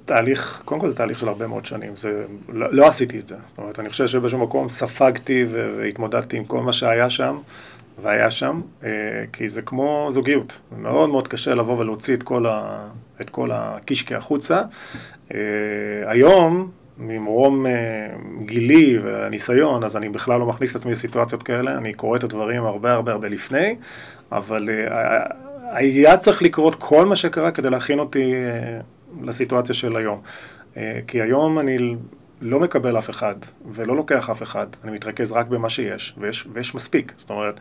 תהליך, 0.05 0.61
קודם 0.65 0.81
כל 0.81 0.89
זה 0.89 0.95
תהליך 0.95 1.19
של 1.19 1.27
הרבה 1.27 1.47
מאוד 1.47 1.65
שנים, 1.65 1.95
זה, 1.95 2.25
לא, 2.49 2.73
לא 2.73 2.87
עשיתי 2.87 3.19
את 3.19 3.27
זה. 3.27 3.35
זאת 3.49 3.57
אומרת, 3.57 3.79
אני 3.79 3.89
חושב 3.89 4.07
שבאיזשהו 4.07 4.39
מקום 4.39 4.69
ספגתי 4.69 5.45
והתמודדתי 5.51 6.37
עם 6.37 6.45
כל 6.45 6.59
מה 6.59 6.73
שהיה 6.73 7.09
שם. 7.09 7.37
והיה 8.01 8.31
שם, 8.31 8.61
אה, 8.83 8.89
כי 9.33 9.49
זה 9.49 9.61
כמו 9.61 10.09
זוגיות, 10.11 10.61
זה 10.71 10.77
מאוד 10.77 11.09
מאוד 11.09 11.27
קשה 11.27 11.55
לבוא 11.55 11.77
ולהוציא 11.77 12.13
את 12.13 12.23
כל, 12.23 12.45
ה, 12.45 12.87
את 13.21 13.29
כל 13.29 13.49
הקישקע 13.53 14.17
החוצה. 14.17 14.61
אה, 15.33 15.39
היום, 16.05 16.71
ממרום 16.97 17.65
אה, 17.65 17.71
גילי 18.45 18.99
והניסיון, 18.99 19.83
אז 19.83 19.97
אני 19.97 20.09
בכלל 20.09 20.39
לא 20.39 20.45
מכניס 20.45 20.71
את 20.71 20.75
עצמי 20.75 20.91
לסיטואציות 20.91 21.43
כאלה, 21.43 21.77
אני 21.77 21.93
קורא 21.93 22.17
את 22.17 22.23
הדברים 22.23 22.63
הרבה 22.63 22.93
הרבה 22.93 23.11
הרבה 23.11 23.27
לפני, 23.27 23.75
אבל 24.31 24.69
היה 25.71 26.17
צריך 26.17 26.41
לקרות 26.41 26.75
כל 26.75 27.05
מה 27.05 27.15
שקרה 27.15 27.51
כדי 27.51 27.69
להכין 27.69 27.99
אותי 27.99 28.33
לסיטואציה 29.21 29.75
של 29.75 29.95
היום. 29.95 30.21
כי 31.07 31.21
היום 31.21 31.59
אני 31.59 31.95
לא 32.41 32.59
מקבל 32.59 32.97
אף 32.97 33.09
אחד, 33.09 33.36
ולא 33.71 33.95
לוקח 33.95 34.29
אף 34.29 34.43
אחד, 34.43 34.67
אני 34.83 34.91
מתרכז 34.91 35.31
רק 35.31 35.47
במה 35.47 35.69
שיש, 35.69 36.15
ויש, 36.17 36.47
ויש 36.53 36.75
מספיק. 36.75 37.13
זאת 37.17 37.29
אומרת, 37.29 37.59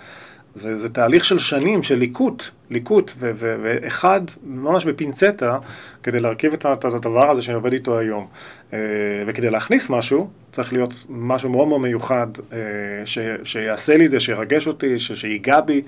זה, 0.55 0.79
זה 0.79 0.89
תהליך 0.89 1.25
של 1.25 1.39
שנים, 1.39 1.83
של 1.83 1.95
ליקוט, 1.95 2.45
ליקוט, 2.71 3.13
ואחד, 3.19 4.21
ממש 4.45 4.85
בפינצטה, 4.85 5.59
כדי 6.03 6.21
להרכיב 6.21 6.53
את, 6.53 6.67
את 6.67 6.85
הדבר 6.85 7.31
הזה 7.31 7.43
שאני 7.43 7.55
עובד 7.55 7.73
איתו 7.73 7.99
היום. 7.99 8.27
אה, 8.73 8.79
וכדי 9.27 9.51
להכניס 9.51 9.91
משהו, 9.91 10.31
צריך 10.53 10.73
להיות 10.73 10.95
משהו 11.09 11.51
מאוד 11.51 11.69
מאוד 11.69 11.81
מיוחד, 11.81 12.27
אה, 12.53 12.59
ש, 13.05 13.19
שיעשה 13.45 13.97
לי 13.97 14.07
את 14.07 14.11
זה, 14.11 14.21
שירגש 14.21 14.67
אותי, 14.67 14.99
ש, 14.99 15.13
שיגע 15.13 15.61
בי, 15.61 15.83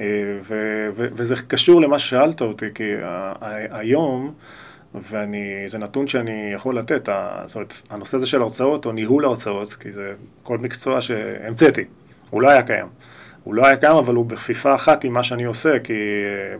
אה, 0.00 0.06
ו, 0.42 0.54
ו, 0.96 1.06
וזה 1.12 1.34
קשור 1.48 1.80
למה 1.80 1.98
ששאלת 1.98 2.40
אותי, 2.40 2.66
כי 2.74 2.92
היום... 3.70 4.34
וזה 4.94 5.78
נתון 5.78 6.08
שאני 6.08 6.50
יכול 6.54 6.78
לתת, 6.78 7.08
זאת 7.46 7.54
אומרת, 7.54 7.74
הנושא 7.90 8.16
הזה 8.16 8.26
של 8.26 8.42
הרצאות 8.42 8.86
או 8.86 8.92
ניהול 8.92 9.24
הרצאות, 9.24 9.74
כי 9.74 9.92
זה 9.92 10.14
כל 10.42 10.58
מקצוע 10.58 11.00
שהמצאתי, 11.00 11.84
הוא 12.30 12.42
לא 12.42 12.50
היה 12.50 12.62
קיים. 12.62 12.86
הוא 13.44 13.54
לא 13.54 13.66
היה 13.66 13.76
קיים, 13.76 13.96
אבל 13.96 14.14
הוא 14.14 14.26
בכפיפה 14.26 14.74
אחת 14.74 15.04
עם 15.04 15.12
מה 15.12 15.22
שאני 15.22 15.44
עושה, 15.44 15.78
כי 15.78 15.94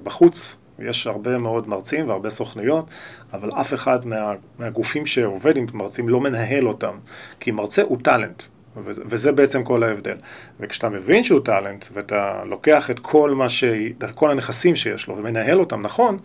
בחוץ 0.03 0.57
יש 0.79 1.07
הרבה 1.07 1.39
מאוד 1.39 1.69
מרצים 1.69 2.09
והרבה 2.09 2.31
סוכנויות, 2.31 2.87
אבל 3.33 3.51
אף 3.61 3.75
אחד 3.75 4.07
מה, 4.07 4.33
מהגופים 4.59 5.07
שעובד 5.07 5.57
עם 5.57 5.67
מרצים 5.73 6.09
לא 6.09 6.21
מנהל 6.21 6.69
אותם, 6.69 6.97
כי 7.41 7.51
מרצה 7.51 7.83
הוא 7.83 7.99
טאלנט. 8.03 8.43
וזה 8.85 9.33
בעצם 9.33 9.65
כל 9.65 9.83
ההבדל. 9.83 10.17
וכשאתה 10.61 10.89
מבין 10.89 11.25
שהוא 11.25 11.41
טאלנט, 11.45 11.85
ואתה 11.93 12.43
לוקח 12.47 12.91
את 12.91 12.99
כל, 12.99 13.49
ש... 13.49 13.65
את 14.05 14.11
כל 14.11 14.31
הנכסים 14.31 14.77
שיש 14.77 15.09
לו 15.09 15.17
ומנהל 15.17 15.61
אותם 15.61 15.83
נכון, 15.83 16.19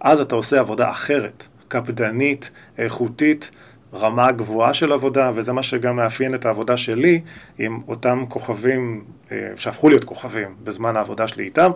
אז 0.00 0.20
אתה 0.20 0.34
עושה 0.34 0.60
עבודה 0.60 0.90
אחרת, 0.90 1.48
קפדנית, 1.70 2.50
איכותית, 2.78 3.50
רמה 3.94 4.32
גבוהה 4.32 4.74
של 4.74 4.92
עבודה, 4.92 5.32
וזה 5.34 5.52
מה 5.52 5.62
שגם 5.62 5.96
מאפיין 5.96 6.34
את 6.34 6.46
העבודה 6.46 6.76
שלי 6.76 7.20
עם 7.58 7.80
אותם 7.88 8.24
כוכבים 8.28 9.04
אה, 9.32 9.36
שהפכו 9.56 9.88
להיות 9.88 10.04
כוכבים 10.04 10.54
בזמן 10.64 10.96
העבודה 10.96 11.28
שלי 11.28 11.44
איתם. 11.44 11.70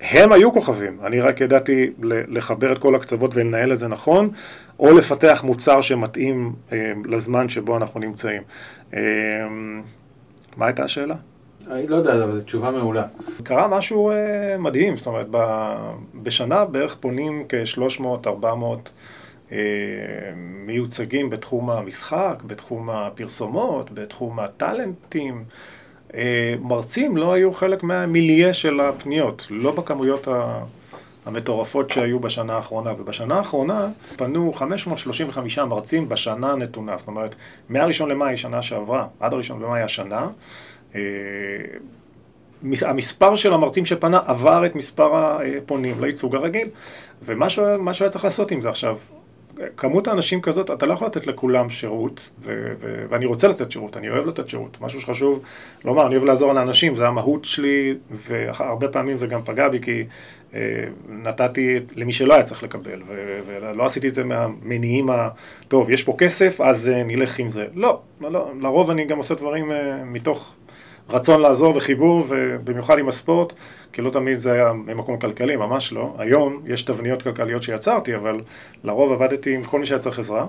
הם 0.00 0.32
היו 0.32 0.52
כוכבים, 0.52 0.98
אני 1.04 1.20
רק 1.20 1.40
ידעתי 1.40 1.92
לחבר 2.28 2.72
את 2.72 2.78
כל 2.78 2.94
הקצוות 2.94 3.30
ולנהל 3.34 3.72
את 3.72 3.78
זה 3.78 3.88
נכון, 3.88 4.30
או 4.78 4.98
לפתח 4.98 5.42
מוצר 5.44 5.80
שמתאים 5.80 6.52
אה, 6.72 6.92
לזמן 7.04 7.48
שבו 7.48 7.76
אנחנו 7.76 8.00
נמצאים. 8.00 8.42
אה, 8.94 9.00
מה 10.56 10.66
הייתה 10.66 10.84
השאלה? 10.84 11.14
אני 11.70 11.86
לא 11.86 11.96
יודע, 11.96 12.24
אבל 12.24 12.36
זו 12.36 12.44
תשובה 12.44 12.70
מעולה. 12.70 13.04
קרה 13.42 13.68
משהו 13.68 14.12
מדהים, 14.58 14.96
זאת 14.96 15.06
אומרת, 15.06 15.26
בשנה 16.14 16.64
בערך 16.64 16.96
פונים 17.00 17.44
כ-300-400 17.48 18.02
אה, 18.26 18.74
מיוצגים 20.66 21.30
בתחום 21.30 21.70
המשחק, 21.70 22.42
בתחום 22.46 22.90
הפרסומות, 22.90 23.90
בתחום 23.90 24.40
הטאלנטים. 24.40 25.44
אה, 26.14 26.54
מרצים 26.60 27.16
לא 27.16 27.32
היו 27.32 27.52
חלק 27.52 27.82
מהמיליה 27.82 28.54
של 28.54 28.80
הפניות, 28.80 29.46
לא 29.50 29.70
בכמויות 29.70 30.28
המטורפות 31.26 31.90
שהיו 31.90 32.18
בשנה 32.18 32.52
האחרונה. 32.54 32.92
ובשנה 32.98 33.34
האחרונה 33.34 33.88
פנו 34.16 34.52
535 34.52 35.58
מרצים 35.58 36.08
בשנה 36.08 36.52
הנתונה, 36.52 36.96
זאת 36.96 37.08
אומרת, 37.08 37.34
מהראשון 37.68 38.10
למאי 38.10 38.36
שנה 38.36 38.62
שעברה 38.62 39.06
עד 39.20 39.32
הראשון 39.32 39.62
למאי 39.62 39.82
השנה, 39.82 40.28
אה, 40.94 41.00
המספר 42.82 43.36
של 43.36 43.54
המרצים 43.54 43.86
שפנה 43.86 44.20
עבר 44.26 44.66
את 44.66 44.74
מספר 44.74 45.16
הפונים 45.16 46.00
לייצוג 46.00 46.36
הרגיל, 46.36 46.68
ומה 47.24 47.50
שהוא 47.50 47.66
היה 48.00 48.10
צריך 48.10 48.24
לעשות 48.24 48.50
עם 48.50 48.60
זה 48.60 48.68
עכשיו, 48.68 48.96
כמות 49.76 50.08
האנשים 50.08 50.40
כזאת, 50.40 50.70
אתה 50.70 50.86
לא 50.86 50.92
יכול 50.92 51.06
לתת 51.06 51.26
לכולם 51.26 51.70
שירות, 51.70 52.30
ו- 52.42 52.72
ו- 52.80 53.04
ואני 53.08 53.26
רוצה 53.26 53.48
לתת 53.48 53.72
שירות, 53.72 53.96
אני 53.96 54.10
אוהב 54.10 54.26
לתת 54.26 54.48
שירות. 54.48 54.78
משהו 54.80 55.00
שחשוב 55.00 55.40
לומר, 55.84 56.06
אני 56.06 56.16
אוהב 56.16 56.26
לעזור 56.26 56.52
לאנשים, 56.52 56.96
זה 56.96 57.08
המהות 57.08 57.44
שלי, 57.44 57.94
והרבה 58.10 58.88
פעמים 58.88 59.18
זה 59.18 59.26
גם 59.26 59.40
פגע 59.44 59.68
בי, 59.68 59.80
כי 59.80 60.04
אה, 60.54 60.84
נתתי 61.08 61.78
למי 61.96 62.12
שלא 62.12 62.34
היה 62.34 62.42
צריך 62.42 62.62
לקבל, 62.62 63.02
ו- 63.06 63.40
ולא 63.46 63.86
עשיתי 63.86 64.08
את 64.08 64.14
זה 64.14 64.24
מהמניעים 64.24 65.10
ה... 65.10 65.28
טוב, 65.68 65.90
יש 65.90 66.02
פה 66.02 66.14
כסף, 66.18 66.60
אז 66.60 66.88
אה, 66.88 67.02
נלך 67.02 67.38
עם 67.38 67.50
זה. 67.50 67.66
לא, 67.74 68.00
לא, 68.20 68.50
לרוב 68.60 68.90
אני 68.90 69.04
גם 69.04 69.18
עושה 69.18 69.34
דברים 69.34 69.72
אה, 69.72 70.04
מתוך... 70.04 70.54
רצון 71.10 71.40
לעזור 71.40 71.76
וחיבור, 71.76 72.24
ובמיוחד 72.28 72.98
עם 72.98 73.08
הספורט, 73.08 73.52
כי 73.92 74.02
לא 74.02 74.10
תמיד 74.10 74.38
זה 74.38 74.52
היה 74.52 74.72
ממקום 74.72 75.18
כלכלי, 75.18 75.56
ממש 75.56 75.92
לא. 75.92 76.14
היום 76.18 76.62
יש 76.66 76.82
תבניות 76.82 77.22
כלכליות 77.22 77.62
שיצרתי, 77.62 78.16
אבל 78.16 78.40
לרוב 78.84 79.12
עבדתי 79.12 79.54
עם 79.54 79.64
כל 79.64 79.78
מי 79.80 79.86
שהיה 79.86 79.98
צריך 79.98 80.18
עזרה. 80.18 80.46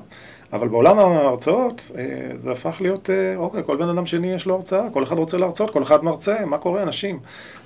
אבל 0.54 0.68
בעולם 0.68 1.00
ההרצאות 1.00 1.92
אה, 1.98 2.04
זה 2.38 2.52
הפך 2.52 2.78
להיות, 2.82 3.10
אה, 3.10 3.36
אוקיי, 3.36 3.62
כל 3.66 3.78
בן 3.78 3.90
אדם 3.90 4.06
שני 4.06 4.34
יש 4.34 4.46
לו 4.46 4.56
הרצאה, 4.56 4.90
כל 4.94 5.04
אחד 5.04 5.18
רוצה 5.18 5.38
להרצות, 5.38 5.70
כל 5.70 5.84
אחד 5.84 6.04
מרצה, 6.04 6.46
מה 6.46 6.58
קורה 6.58 6.84
אנשים? 6.84 7.20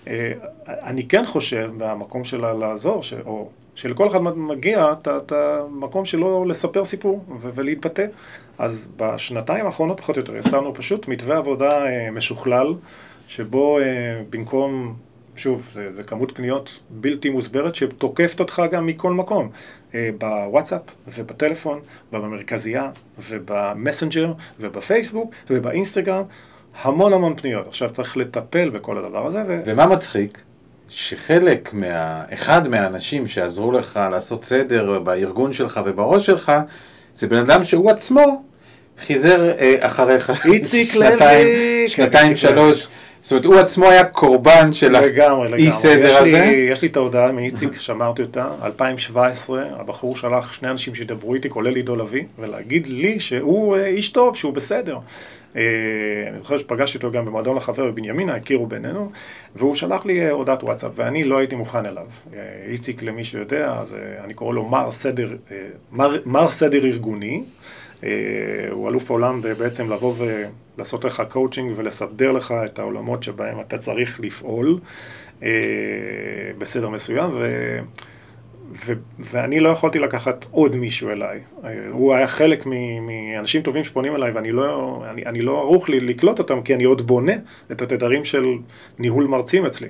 אה, 0.08 0.32
אני 0.68 1.08
כן 1.08 1.26
חושב, 1.26 1.72
מהמקום 1.74 2.24
של 2.24 2.54
לעזור. 2.54 3.02
או 3.26 3.50
שלכל 3.78 4.08
אחד 4.08 4.20
מגיע 4.22 4.94
את 5.08 5.32
המקום 5.32 6.06
שלו 6.06 6.46
לספר 6.46 6.86
סיפור 6.86 7.26
ולהתבטא. 7.42 8.06
אז 8.58 8.88
בשנתיים 8.98 9.66
האחרונות 9.66 10.00
פחות 10.00 10.18
או 10.18 10.22
יותר 10.22 10.36
יצרנו 10.36 10.74
פשוט 10.74 11.08
מתווה 11.08 11.38
עבודה 11.38 11.84
משוכלל, 12.12 12.74
שבו 13.28 13.80
במקום 14.30 14.96
שוב, 15.36 15.70
זה, 15.74 15.94
זה 15.94 16.04
כמות 16.04 16.32
פניות 16.38 16.80
בלתי 16.90 17.30
מוסברת 17.30 17.76
שתוקפת 17.76 18.40
אותך 18.40 18.62
גם 18.72 18.86
מכל 18.86 19.14
מקום. 19.14 19.50
אה, 19.96 20.10
בוואטסאפ 20.18 20.82
ובטלפון 21.08 21.80
ובמרכזייה 22.14 22.92
ובמסנג'ר 23.30 24.34
ובפייסבוק 24.60 25.34
ובאינסטגרם, 25.50 26.24
המון 26.82 27.14
המון 27.14 27.36
פניות. 27.36 27.68
עכשיו 27.68 27.90
צריך 27.94 28.18
לטפל 28.18 28.70
בכל 28.70 28.98
הדבר 28.98 29.28
הזה. 29.28 29.44
ו... 29.48 29.62
ומה 29.66 29.88
מצחיק? 29.88 30.42
שחלק 30.90 31.70
מה... 31.74 32.24
אחד 32.34 32.68
מהאנשים 32.68 33.28
שעזרו 33.28 33.72
לך 33.72 34.00
לעשות 34.12 34.44
סדר 34.44 35.00
בארגון 35.00 35.54
שלך 35.54 35.80
ובראש 35.86 36.26
שלך, 36.26 36.52
זה 37.16 37.28
בן 37.28 37.40
אדם 37.40 37.66
שהוא 37.66 37.90
עצמו 37.90 38.44
חיזר 39.00 39.52
אה, 39.60 39.76
אחריך. 39.82 40.46
איציק 40.46 40.96
לוי. 40.96 41.86
שנתיים, 41.88 42.36
שלוש. 42.36 42.88
זאת 43.28 43.32
אומרת, 43.32 43.46
הוא 43.46 43.56
עצמו 43.56 43.86
היה 43.86 44.04
קורבן 44.04 44.74
של 44.74 44.96
האי 44.96 45.72
סדר 45.72 46.18
הזה. 46.18 46.46
יש 46.72 46.82
לי 46.82 46.88
את 46.88 46.98
ההודעה 46.98 47.32
מאיציק, 47.32 47.76
שמרתי 47.76 48.22
אותה, 48.22 48.48
2017, 48.64 49.64
הבחור 49.76 50.16
שלח 50.16 50.54
שני 50.54 50.70
אנשים 50.70 50.96
שידברו 50.96 51.34
איתי, 51.34 51.50
כולל 51.50 51.76
עידו 51.76 51.96
לביא, 51.96 52.24
ולהגיד 52.40 52.88
לי 52.88 53.20
שהוא 53.20 53.76
אה, 53.76 53.88
איש 53.88 54.10
טוב, 54.10 54.36
שהוא 54.36 54.54
בסדר. 54.54 54.98
אה, 55.56 55.62
אני 56.28 56.40
זוכר 56.40 56.58
שפגשתי 56.58 56.98
אותו 56.98 57.12
גם 57.12 57.26
במועדון 57.26 57.56
לחבר 57.58 57.86
בבנימינה, 57.86 58.36
הכירו 58.36 58.68
בינינו, 58.68 59.12
והוא 59.56 59.76
שלח 59.76 60.06
לי 60.06 60.22
אה, 60.22 60.32
הודעת 60.32 60.64
וואטסאפ, 60.64 60.92
ואני 60.96 61.24
לא 61.24 61.38
הייתי 61.38 61.56
מוכן 61.56 61.86
אליו. 61.86 62.06
איציק, 62.70 63.04
למי 63.04 63.24
שיודע, 63.24 63.82
אני 64.24 64.34
קורא 64.34 64.54
לו 64.54 64.66
מר 64.66 64.92
סדר, 64.92 65.36
מר, 65.92 66.18
מר 66.26 66.50
סדר 66.50 66.86
ארגוני. 66.86 67.44
אה, 68.04 68.10
הוא 68.72 68.90
אלוף 68.90 69.12
העולם 69.12 69.42
בעצם 69.42 69.92
לבוא 69.92 70.14
ולעשות 70.78 71.06
לך 71.06 71.24
קואוצ'ינג 71.30 71.74
ולסדר 71.76 72.32
לך 72.32 72.54
את 72.66 72.80
העולמות 72.80 73.24
שבהם 73.24 73.60
אתה 73.60 73.78
צריך 73.78 74.20
לפעול 74.20 74.80
אה, 75.44 75.50
בסדר 76.58 76.90
מסוים, 76.90 77.30
ו... 77.34 77.78
ו- 78.86 78.94
ואני 79.20 79.60
לא 79.60 79.70
יכולתי 79.70 80.00
לקחת 80.00 80.46
עוד 80.52 80.76
מישהו 80.76 81.10
אליי. 81.10 81.40
אה, 81.64 81.76
הוא 81.92 82.14
היה 82.14 82.28
חלק 82.28 82.66
מאנשים 83.02 83.62
טובים 83.62 83.84
שפונים 83.84 84.16
אליי 84.16 84.32
ואני 84.32 84.52
לא, 84.52 85.04
אני, 85.12 85.26
אני 85.26 85.42
לא 85.42 85.60
ערוך 85.60 85.90
לי 85.90 86.00
לקלוט 86.00 86.40
אותם 86.40 86.62
כי 86.62 86.76
אני 86.76 86.84
עוד 86.84 87.08
בונה 87.08 87.34
את 87.72 87.82
התדרים 87.82 88.26
של 88.26 88.46
ניהול 89.00 89.26
מרצים 89.28 89.66
אצלי. 89.66 89.88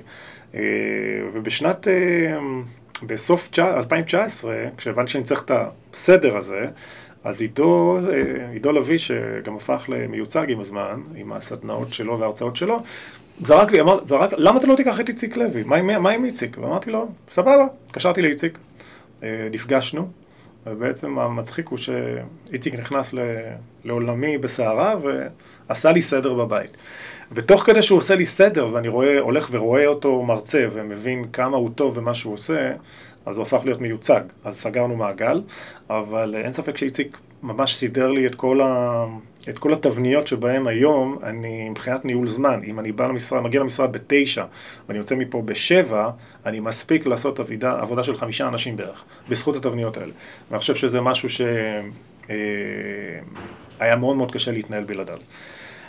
ובשנת, 1.32 1.86
בסוף 3.02 3.48
2019, 3.58 4.54
כשהבנתי 4.76 5.10
שאני 5.10 5.24
צריך 5.24 5.42
את 5.42 5.50
הסדר 5.92 6.36
הזה, 6.36 6.66
אז 7.28 7.40
עידו, 7.40 7.98
אה, 8.10 8.50
עידו 8.52 8.72
לביא, 8.72 8.98
שגם 8.98 9.56
הפך 9.56 9.84
למיוצג 9.88 10.44
עם 10.48 10.60
הזמן, 10.60 11.00
עם 11.14 11.32
הסדנאות 11.32 11.92
שלו 11.92 12.18
וההרצאות 12.18 12.56
שלו, 12.56 12.82
זרק 13.42 13.72
לי, 13.72 13.80
אמר, 13.80 13.98
זרק, 14.08 14.30
למה 14.36 14.58
אתה 14.58 14.66
לא 14.66 14.74
תיקח 14.74 15.00
את 15.00 15.08
איציק 15.08 15.36
לוי? 15.36 15.62
מה, 15.62 15.98
מה, 15.98 16.10
עם 16.10 16.24
איציק? 16.24 16.58
ואמרתי 16.58 16.90
לו, 16.90 17.08
סבבה, 17.30 17.66
התקשרתי 17.86 18.22
לאיציק, 18.22 18.58
אה, 19.22 19.48
נפגשנו, 19.52 20.08
ובעצם 20.66 21.18
המצחיק 21.18 21.68
הוא 21.68 21.78
שאיציק 21.78 22.74
נכנס 22.74 23.14
לעולמי 23.84 24.38
בסערה 24.38 24.94
ועשה 25.68 25.92
לי 25.92 26.02
סדר 26.02 26.34
בבית. 26.34 26.76
ותוך 27.32 27.62
כדי 27.62 27.82
שהוא 27.82 27.98
עושה 27.98 28.14
לי 28.14 28.26
סדר, 28.26 28.68
ואני 28.72 28.88
רואה, 28.88 29.18
הולך 29.18 29.48
ורואה 29.50 29.86
אותו 29.86 30.22
מרצה 30.22 30.66
ומבין 30.72 31.24
כמה 31.32 31.56
הוא 31.56 31.70
טוב 31.74 31.94
במה 31.94 32.14
שהוא 32.14 32.34
עושה, 32.34 32.72
אז 33.28 33.36
הוא 33.36 33.42
הפך 33.42 33.60
להיות 33.64 33.80
מיוצג. 33.80 34.20
אז 34.44 34.56
סגרנו 34.56 34.96
מעגל, 34.96 35.42
אבל 35.90 36.34
אין 36.44 36.52
ספק 36.52 36.76
שאיציק 36.76 37.18
ממש 37.42 37.74
סידר 37.74 38.10
לי 38.10 38.26
את 38.26 38.34
כל, 38.34 38.60
ה... 38.60 39.04
את 39.48 39.58
כל 39.58 39.72
התבניות 39.72 40.26
שבהן 40.26 40.66
היום 40.66 41.18
אני 41.22 41.68
מבחינת 41.68 42.04
ניהול 42.04 42.28
זמן. 42.28 42.60
אם 42.64 42.78
אני 42.78 42.92
בא 42.92 43.06
למשרד, 43.06 43.42
מגיע 43.42 43.60
למשרד 43.60 43.92
בתשע 43.92 44.44
ואני 44.88 44.98
יוצא 44.98 45.14
מפה 45.14 45.42
בשבע, 45.42 46.10
אני 46.46 46.60
מספיק 46.60 47.06
לעשות 47.06 47.40
עבודה, 47.40 47.80
עבודה 47.80 48.02
של 48.02 48.16
חמישה 48.16 48.48
אנשים 48.48 48.76
בערך, 48.76 49.04
בזכות 49.28 49.56
התבניות 49.56 49.96
האלה. 49.96 50.12
ואני 50.50 50.58
חושב 50.60 50.74
שזה 50.74 51.00
משהו 51.00 51.28
שהיה 51.28 51.82
אה, 53.80 53.96
מאוד 53.96 54.16
מאוד 54.16 54.32
קשה 54.32 54.52
להתנהל 54.52 54.84
בלעדיו. 54.84 55.18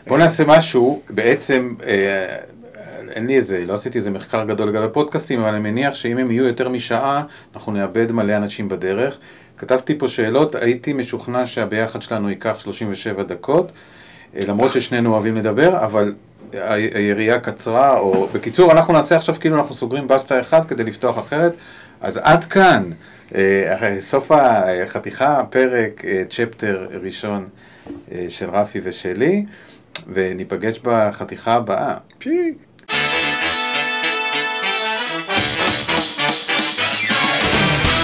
בוא 0.08 0.18
נעשה 0.18 0.44
משהו, 0.48 1.02
בעצם, 1.10 1.76
אה, 1.84 2.38
אין 3.12 3.28
לי 3.28 3.38
איזה, 3.38 3.66
לא 3.66 3.74
עשיתי 3.74 3.98
איזה 3.98 4.12
מחקר 4.12 4.44
גדול 4.44 4.70
לגבי 4.70 4.88
פודקאסטים, 4.94 5.40
אבל 5.40 5.50
אני 5.50 5.60
מניח 5.60 5.94
שאם 5.94 6.18
הם 6.18 6.32
יהיו 6.32 6.46
יותר 6.46 6.70
משעה, 6.70 7.24
אנחנו 7.56 7.72
נאבד 7.72 8.12
מלא 8.12 8.36
אנשים 8.36 8.70
בדרך. 8.70 9.18
כתבתי 9.58 9.98
פה 9.98 10.08
שאלות, 10.08 10.56
הייתי 10.56 10.94
משוכנע 10.94 11.48
שהביחד 11.48 12.02
שלנו 12.02 12.30
ייקח 12.30 12.60
37 12.60 13.24
דקות, 13.24 13.72
אה, 14.36 14.40
למרות 14.48 14.74
ששנינו 14.74 15.14
אוהבים 15.14 15.36
לדבר, 15.36 15.86
אבל 15.86 16.14
היריעה 16.54 17.40
קצרה, 17.40 17.98
או 17.98 18.28
בקיצור, 18.32 18.72
אנחנו 18.72 18.94
נעשה 18.94 19.18
עכשיו 19.18 19.36
כאילו 19.40 19.58
אנחנו 19.58 19.76
סוגרים 19.76 20.08
בסטה 20.08 20.42
אחד 20.42 20.66
כדי 20.66 20.84
לפתוח 20.84 21.20
אחרת, 21.20 21.54
אז 22.02 22.20
עד 22.24 22.46
כאן, 22.46 22.84
אה, 23.36 23.96
סוף 24.00 24.32
החתיכה, 24.32 25.44
פרק, 25.50 26.04
צ'פטר 26.30 26.88
ראשון 27.04 27.48
של 28.30 28.50
רפי 28.50 28.80
ושלי. 28.84 29.46
וניפגש 30.14 30.80
בחתיכה 30.84 31.54
הבאה. 31.54 31.98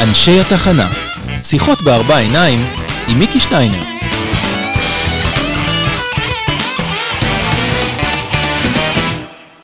אנשי 0.01 0.39
התחנה, 0.39 0.87
שיחות 1.43 1.81
בארבע 1.81 2.17
עיניים 2.17 2.59
עם 3.07 3.19
מיקי 3.19 3.39
שטיינר. 3.39 3.94